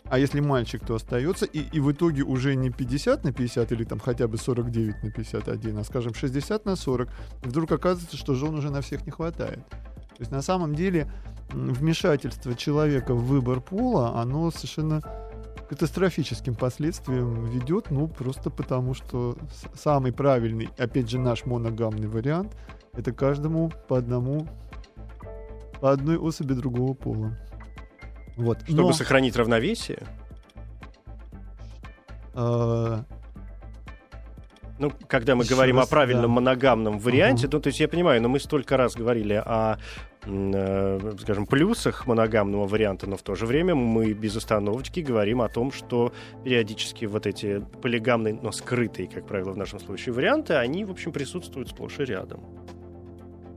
а 0.09 0.17
если 0.17 0.39
мальчик, 0.39 0.85
то 0.85 0.95
остается, 0.95 1.45
и, 1.45 1.59
и 1.59 1.79
в 1.79 1.91
итоге 1.91 2.23
уже 2.23 2.55
не 2.55 2.71
50 2.71 3.23
на 3.23 3.31
50 3.31 3.71
или 3.71 3.83
там 3.83 3.99
хотя 3.99 4.27
бы 4.27 4.37
49 4.37 5.03
на 5.03 5.11
51, 5.11 5.77
а, 5.77 5.83
скажем, 5.83 6.13
60 6.13 6.65
на 6.65 6.75
40, 6.75 7.09
и 7.43 7.47
вдруг 7.47 7.71
оказывается, 7.71 8.17
что 8.17 8.33
жен 8.33 8.55
уже 8.55 8.71
на 8.71 8.81
всех 8.81 9.05
не 9.05 9.11
хватает. 9.11 9.59
То 9.69 10.23
есть 10.23 10.31
на 10.31 10.41
самом 10.41 10.75
деле 10.75 11.11
вмешательство 11.51 12.55
человека 12.55 13.13
в 13.13 13.25
выбор 13.25 13.61
пола, 13.61 14.19
оно 14.19 14.51
совершенно 14.51 15.01
катастрофическим 15.69 16.55
последствиям 16.55 17.45
ведет, 17.45 17.91
ну, 17.91 18.07
просто 18.07 18.49
потому 18.49 18.95
что 18.95 19.37
самый 19.75 20.11
правильный, 20.11 20.69
опять 20.77 21.09
же, 21.09 21.19
наш 21.19 21.45
моногамный 21.45 22.07
вариант, 22.07 22.57
это 22.93 23.13
каждому 23.13 23.71
по 23.87 23.97
одному, 23.97 24.47
по 25.79 25.91
одной 25.91 26.17
особи 26.17 26.53
другого 26.53 26.93
пола. 26.95 27.37
Вот. 28.39 28.61
Чтобы 28.63 28.81
Но, 28.83 28.93
сохранить 28.93 29.35
равновесие, 29.35 29.99
э, 32.33 33.03
ну, 34.79 34.91
когда 35.07 35.35
мы 35.35 35.43
Еще 35.43 35.55
говорим 35.55 35.77
раз, 35.77 35.87
о 35.87 35.89
правильном 35.89 36.23
да. 36.23 36.27
моногамном 36.29 36.99
варианте, 36.99 37.47
Ага. 37.47 37.57
ну, 37.57 37.61
то 37.61 37.67
есть 37.67 37.81
я 37.81 37.89
понимаю, 37.89 38.21
но 38.21 38.29
мы 38.29 38.39
столько 38.39 38.77
раз 38.77 38.95
говорили 38.95 39.33
о, 39.33 39.77
э, 40.23 41.15
скажем, 41.19 41.45
плюсах 41.47 42.07
моногамного 42.07 42.65
варианта, 42.65 43.09
но 43.09 43.17
в 43.17 43.23
то 43.23 43.35
же 43.35 43.45
время 43.45 43.75
мы 43.75 44.13
без 44.13 44.37
остановочки 44.37 45.01
говорим 45.01 45.41
о 45.41 45.49
том, 45.49 45.73
что 45.73 46.13
периодически 46.45 47.03
вот 47.03 47.27
эти 47.27 47.61
полигамные, 47.81 48.39
но 48.41 48.53
скрытые, 48.53 49.09
как 49.09 49.27
правило, 49.27 49.51
в 49.51 49.57
нашем 49.57 49.81
случае 49.81 50.13
варианты, 50.13 50.53
они, 50.53 50.85
в 50.85 50.91
общем, 50.91 51.11
присутствуют 51.11 51.67
сплошь 51.67 51.99
и 51.99 52.05
рядом. 52.05 52.39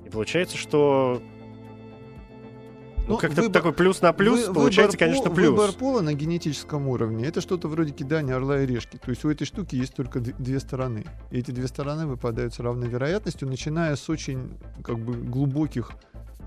И 0.04 0.10
получается, 0.10 0.56
что 0.56 1.22
ну, 3.06 3.14
Ну, 3.14 3.18
как-то 3.18 3.42
выбор- 3.42 3.52
такой 3.52 3.72
плюс 3.72 4.00
на 4.00 4.12
плюс, 4.12 4.46
Вы- 4.48 4.54
получается, 4.54 4.96
выбор 4.96 4.98
конечно, 4.98 5.24
пол- 5.26 5.34
плюс. 5.34 5.50
Выбор 5.50 5.72
пола 5.72 6.00
на 6.02 6.14
генетическом 6.14 6.88
уровне 6.88 7.26
это 7.26 7.40
что-то 7.40 7.68
вроде 7.68 7.92
кидания 7.92 8.34
орла 8.36 8.60
и 8.62 8.66
решки. 8.66 8.96
То 8.96 9.10
есть 9.10 9.24
у 9.24 9.30
этой 9.30 9.44
штуки 9.44 9.74
есть 9.76 9.94
только 9.94 10.20
две 10.20 10.60
стороны. 10.60 11.04
И 11.30 11.38
эти 11.38 11.50
две 11.50 11.66
стороны 11.68 12.06
выпадают 12.06 12.54
с 12.54 12.60
равной 12.60 12.88
вероятностью, 12.88 13.48
начиная 13.48 13.96
с 13.96 14.08
очень 14.08 14.50
как 14.84 14.98
бы 14.98 15.14
глубоких 15.14 15.90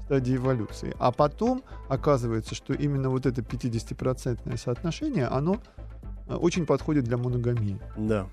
стадий 0.05 0.35
эволюции. 0.37 0.95
А 0.99 1.11
потом 1.11 1.63
оказывается, 1.89 2.53
что 2.55 2.73
именно 2.73 3.09
вот 3.09 3.25
это 3.25 3.41
50% 3.41 4.57
соотношение, 4.57 5.25
оно 5.27 5.59
очень 6.27 6.65
подходит 6.65 7.05
для 7.05 7.17
моногамии. 7.17 7.79
Да. 7.97 8.27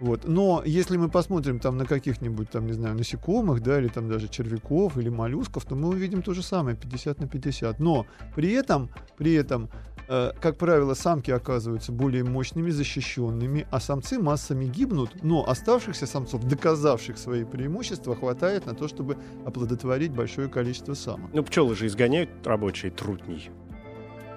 Вот. 0.00 0.26
Но 0.26 0.62
если 0.64 0.96
мы 0.96 1.08
посмотрим 1.08 1.58
там 1.58 1.76
на 1.76 1.84
каких-нибудь, 1.84 2.50
там, 2.50 2.66
не 2.66 2.72
знаю, 2.72 2.96
насекомых, 2.96 3.62
да, 3.62 3.78
или 3.78 3.88
там 3.88 4.08
даже 4.08 4.28
червяков, 4.28 4.96
или 4.96 5.08
моллюсков, 5.08 5.64
то 5.64 5.74
мы 5.74 5.88
увидим 5.88 6.22
то 6.22 6.34
же 6.34 6.42
самое, 6.42 6.76
50 6.76 7.20
на 7.20 7.28
50. 7.28 7.80
Но 7.80 8.06
при 8.36 8.52
этом, 8.52 8.90
при 9.16 9.34
этом, 9.34 9.68
э, 10.08 10.32
как 10.40 10.56
правило, 10.56 10.94
самки 10.94 11.30
оказываются 11.30 11.90
более 11.90 12.22
мощными, 12.22 12.70
защищенными, 12.70 13.66
а 13.70 13.80
самцы 13.80 14.18
массами 14.20 14.66
гибнут, 14.66 15.22
но 15.22 15.48
оставшихся 15.48 16.06
самцов, 16.06 16.44
доказавших 16.44 17.18
свои 17.18 17.44
преимущества, 17.44 18.14
хватает 18.14 18.66
на 18.66 18.74
то, 18.74 18.86
чтобы 18.86 19.16
оплодотворить 19.44 20.12
большое 20.12 20.48
количество 20.48 20.94
самок. 20.94 21.30
Ну, 21.32 21.42
пчелы 21.42 21.74
же 21.74 21.86
изгоняют 21.86 22.30
рабочие 22.44 22.92
трутней. 22.92 23.50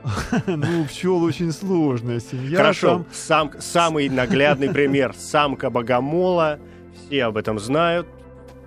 Ну, 0.47 0.85
пчел 0.85 1.21
очень 1.23 1.51
сложная 1.51 2.19
семья. 2.19 2.57
Хорошо, 2.57 3.05
сам, 3.11 3.51
самый 3.59 4.09
наглядный 4.09 4.69
пример. 4.69 5.13
Самка 5.17 5.69
богомола, 5.69 6.59
все 7.07 7.25
об 7.25 7.37
этом 7.37 7.59
знают. 7.59 8.07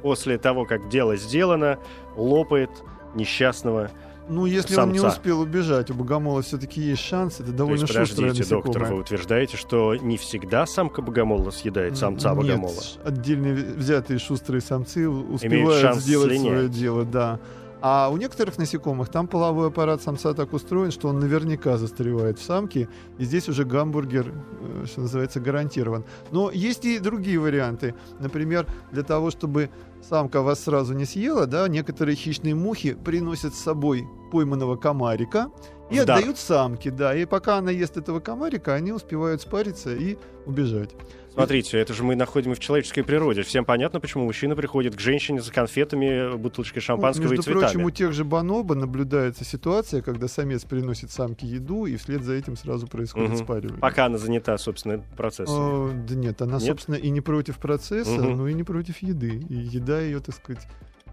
После 0.03 0.37
того, 0.39 0.67
как 0.67 0.89
дело 0.91 1.17
сделано, 1.17 1.79
лопает 2.17 2.71
несчастного. 3.15 3.91
Ну, 4.29 4.47
если 4.47 4.77
он 4.77 4.93
не 4.93 4.99
самца. 4.99 5.19
успел 5.19 5.41
убежать, 5.41 5.91
у 5.91 5.95
богомола 5.95 6.41
все-таки 6.41 6.81
есть 6.81 7.03
шанс, 7.03 7.41
это 7.41 7.51
То 7.51 7.59
довольно 7.59 7.81
есть, 7.83 7.89
подождите, 7.93 8.45
доктор, 8.49 8.55
насекомое. 8.75 8.91
вы 8.93 9.01
утверждаете, 9.01 9.57
что 9.59 9.95
не 9.97 10.17
всегда 10.17 10.65
самка 10.67 11.03
богомола 11.03 11.51
съедает 11.51 11.99
самца 11.99 12.31
Нет, 12.31 12.39
богомола? 12.39 12.83
отдельные 13.05 13.55
взятые 13.55 14.19
шустрые 14.19 14.63
самцы 14.63 15.09
успевают 15.09 15.97
сделать 15.97 16.41
свое 16.41 16.69
дело, 16.71 17.05
да. 17.05 17.39
А 17.87 18.09
у 18.09 18.17
некоторых 18.17 18.57
насекомых 18.57 19.11
там 19.11 19.29
половой 19.29 19.69
аппарат 19.69 20.01
самца 20.01 20.33
так 20.33 20.55
устроен, 20.55 20.91
что 20.91 21.09
он 21.09 21.19
наверняка 21.19 21.77
застревает 21.77 22.39
в 22.39 22.43
самке, 22.43 22.89
и 23.19 23.25
здесь 23.25 23.47
уже 23.51 23.67
гамбургер, 23.67 24.33
э, 24.33 24.85
что 24.87 25.03
называется, 25.03 25.39
гарантирован. 25.39 26.07
Но 26.31 26.51
есть 26.51 26.87
и 26.87 26.99
другие 26.99 27.39
варианты. 27.39 27.95
Например, 28.21 28.67
для 28.91 29.03
того, 29.03 29.31
чтобы 29.31 29.69
самка 30.01 30.41
вас 30.41 30.61
сразу 30.61 30.95
не 30.95 31.05
съела, 31.05 31.47
да, 31.47 31.69
некоторые 31.69 32.17
хищные 32.17 32.55
мухи 32.55 32.95
приносят 32.95 33.55
с 33.55 33.59
собой 33.59 34.09
пойманного 34.33 34.77
комарика 34.77 35.51
и 35.91 36.01
В 36.01 36.07
дар. 36.07 36.21
отдают 36.21 36.39
самке, 36.39 36.91
да. 36.91 37.15
И 37.15 37.27
пока 37.27 37.59
она 37.59 37.71
ест 37.71 37.99
этого 37.99 38.19
комарика, 38.19 38.73
они 38.73 38.93
успевают 38.93 39.43
спариться 39.43 39.95
и 39.95 40.17
убежать. 40.47 40.95
Смотрите, 41.35 41.79
это 41.79 41.93
же 41.95 42.05
мы 42.05 42.15
находим 42.15 42.55
в 42.55 42.61
человеческой 42.61 43.03
природе. 43.03 43.43
Всем 43.43 43.65
понятно, 43.65 43.99
почему 44.01 44.25
мужчина 44.25 44.55
приходит 44.55 44.95
к 44.95 45.01
женщине 45.01 45.41
за 45.41 45.53
конфетами, 45.53 46.37
бутылочкой 46.37 46.81
шампанского 46.81 47.25
Ну, 47.25 47.29
и 47.29 47.31
между 47.33 47.43
цветами. 47.43 47.63
прочим, 47.65 47.85
у 47.85 47.91
тех 47.91 48.13
же 48.13 48.25
бонобо 48.25 48.75
наблюдается 48.77 49.45
ситуация, 49.45 50.01
когда 50.01 50.29
самец 50.29 50.65
приносит 50.65 51.11
самке 51.11 51.47
еду, 51.47 51.87
и 51.87 51.97
вслед 51.97 52.23
за 52.23 52.35
этим 52.35 52.57
сразу 52.57 52.87
происходит 52.87 53.31
Мгм. 53.31 53.39
спаривание. 53.39 53.81
Пока 53.81 54.07
она 54.07 54.19
занята, 54.19 54.57
собственно, 54.59 55.03
процессом. 55.17 55.57
А, 55.59 55.93
да 56.09 56.15
нет, 56.15 56.41
она, 56.41 56.55
Нет? 56.59 56.63
собственно, 56.63 56.95
и 56.95 57.11
не 57.11 57.21
против 57.21 57.59
процесса, 57.59 58.13
Мгм. 58.13 58.37
но 58.39 58.49
и 58.49 58.55
не 58.55 58.63
против 58.63 58.99
еды. 59.03 59.41
И 59.49 59.55
еда 59.55 60.01
ее, 60.01 60.21
так 60.21 60.37
сказать, 60.37 60.67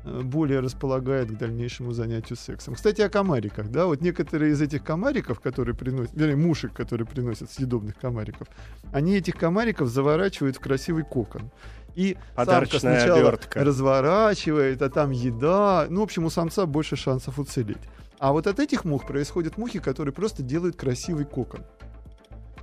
более 0.04 0.60
располагает 0.60 1.32
к 1.32 1.38
дальнейшему 1.38 1.93
занятию 1.93 2.38
сексом. 2.38 2.76
Кстати, 2.76 3.02
о 3.02 3.10
комариках, 3.10 3.70
да, 3.70 3.86
вот 3.86 4.02
некоторые 4.02 4.54
из 4.54 4.62
этих 4.62 4.84
комариков, 4.84 5.39
которые 5.39 5.76
приносят, 5.76 6.14
вернее, 6.16 6.36
мушек, 6.36 6.74
которые 6.74 7.08
приносят 7.08 7.52
съедобных 7.52 7.97
комариков, 7.97 8.47
они 8.91 9.16
этих 9.16 9.36
комариков 9.36 9.89
заворачивают 9.89 10.58
в 10.58 10.60
красивый 10.60 11.04
кокон. 11.04 11.52
И 11.95 12.18
самка 12.36 12.80
сначала 12.80 13.20
обертка. 13.20 13.64
разворачивает, 13.64 14.82
а 14.82 14.89
там 14.89 15.12
еда. 15.12 15.88
Ну, 15.89 15.99
в 15.99 16.04
общем, 16.04 16.26
у 16.26 16.30
самца 16.30 16.66
больше 16.66 16.95
шансов 16.95 17.38
уцелеть. 17.38 17.78
А 18.18 18.32
вот 18.32 18.47
от 18.47 18.60
этих 18.60 18.86
мух 18.86 19.06
происходят 19.06 19.58
мухи, 19.58 19.80
которые 19.80 20.14
просто 20.14 20.43
делают 20.43 20.76
красивый 20.76 21.26
кокон. 21.26 21.62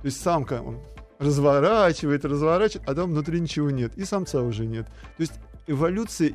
То 0.01 0.05
есть 0.05 0.21
самка 0.21 0.61
он 0.61 0.79
разворачивает, 1.19 2.23
разворачивает, 2.23 2.89
а 2.89 2.95
там 2.95 3.11
внутри 3.11 3.41
ничего 3.41 3.69
нет. 3.69 3.97
И 3.97 4.05
самца 4.05 4.41
уже 4.41 4.65
нет. 4.65 4.87
То 5.17 5.21
есть 5.21 5.33
эволюция 5.67 6.33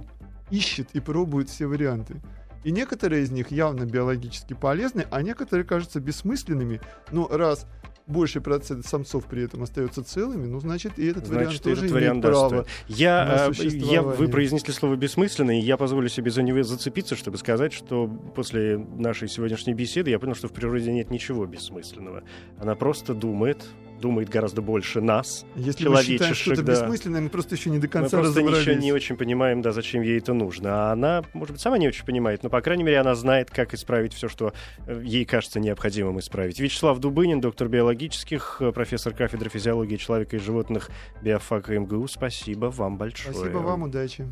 ищет 0.51 0.89
и 0.93 1.01
пробует 1.01 1.49
все 1.49 1.67
варианты. 1.67 2.21
И 2.65 2.71
некоторые 2.71 3.23
из 3.23 3.31
них 3.31 3.51
явно 3.51 3.85
биологически 3.85 4.55
полезны, 4.55 5.07
а 5.11 5.23
некоторые 5.23 5.67
кажутся 5.67 6.01
бессмысленными. 6.01 6.81
Но 7.13 7.29
раз 7.29 7.67
больший 8.07 8.43
процент 8.43 8.87
самцов 8.87 9.25
при 9.27 9.45
этом 9.45 9.63
остается 9.63 10.05
целыми, 10.05 10.47
ну, 10.47 10.61
значит, 10.61 10.99
и 10.99 11.07
этот 11.07 11.27
вариант 11.29 11.47
Значит, 11.47 11.63
тоже 11.63 11.77
этот 11.77 11.91
имеет 11.91 11.95
вариант 11.95 12.23
право. 12.23 12.51
достоин. 12.51 12.67
Я, 12.89 13.51
э, 13.59 13.67
я, 13.69 14.03
вы 14.03 14.29
произнесли 14.29 14.73
слово 14.73 14.97
«бессмысленный», 14.97 15.61
и 15.61 15.63
я 15.63 15.77
позволю 15.77 16.09
себе 16.09 16.31
за 16.31 16.43
него 16.43 16.63
зацепиться, 16.63 17.17
чтобы 17.17 17.39
сказать, 17.39 17.73
что 17.73 18.07
после 18.07 18.79
нашей 18.79 19.29
сегодняшней 19.29 19.75
беседы 19.75 20.11
я 20.11 20.19
понял, 20.19 20.35
что 20.35 20.49
в 20.49 20.53
природе 20.53 20.93
нет 20.93 21.11
ничего 21.11 21.47
бессмысленного. 21.47 22.25
Она 22.59 22.75
просто 22.75 23.15
думает, 23.15 23.65
думает 24.01 24.29
гораздо 24.29 24.63
больше 24.63 25.01
нас. 25.01 25.45
Если 25.57 25.89
мы 25.89 25.97
считаем 26.03 26.19
человечешек, 26.19 26.37
что-то 26.37 26.63
да. 26.63 26.73
бессмысленное, 26.73 27.21
мы 27.21 27.29
просто 27.29 27.55
еще 27.55 27.71
не 27.71 27.79
до 27.79 27.87
Мы 27.87 27.93
конца 27.93 28.19
просто 28.19 28.41
разобрались. 28.41 28.67
ничего 28.67 28.81
не 28.81 28.93
очень 28.93 29.17
понимаем, 29.17 29.63
да, 29.63 29.73
зачем 29.73 30.03
ей 30.03 30.19
это 30.19 30.33
нужно. 30.33 30.89
А 30.89 30.93
она, 30.93 31.25
может 31.33 31.53
быть, 31.53 31.61
сама 31.61 31.79
не 31.79 31.89
очень 31.89 32.05
понимает, 32.05 32.43
но, 32.43 32.51
по 32.51 32.61
крайней 32.61 32.85
мере, 32.85 32.99
она 32.99 33.15
знает, 33.15 33.51
как 33.51 33.75
исправить 33.75 34.13
все, 34.13 34.29
что 34.29 34.53
э, 34.87 35.01
ей 35.05 35.25
кажется 35.25 35.61
необходимым 35.61 36.19
исправить. 36.19 36.61
Вячеслав 36.61 36.99
Дубынин, 36.99 37.41
доктор 37.41 37.69
биологических, 37.69 38.59
э, 38.61 38.73
профессор 38.73 39.15
кафедры 39.15 39.51
физиологии 39.51 39.97
человека 39.97 40.37
и 40.37 40.39
животных 40.39 40.91
биофака 41.23 41.79
МГУ. 41.79 42.07
Спасибо 42.09 42.67
вам 42.67 42.99
большое. 42.99 43.35
Спасибо 43.35 43.59
вам, 43.59 43.83
удачи. 43.85 44.27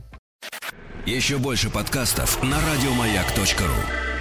Еще 1.06 1.38
больше 1.38 1.70
подкастов 1.70 2.42
на 2.42 2.58
радиомаяк.ру. 2.60 4.11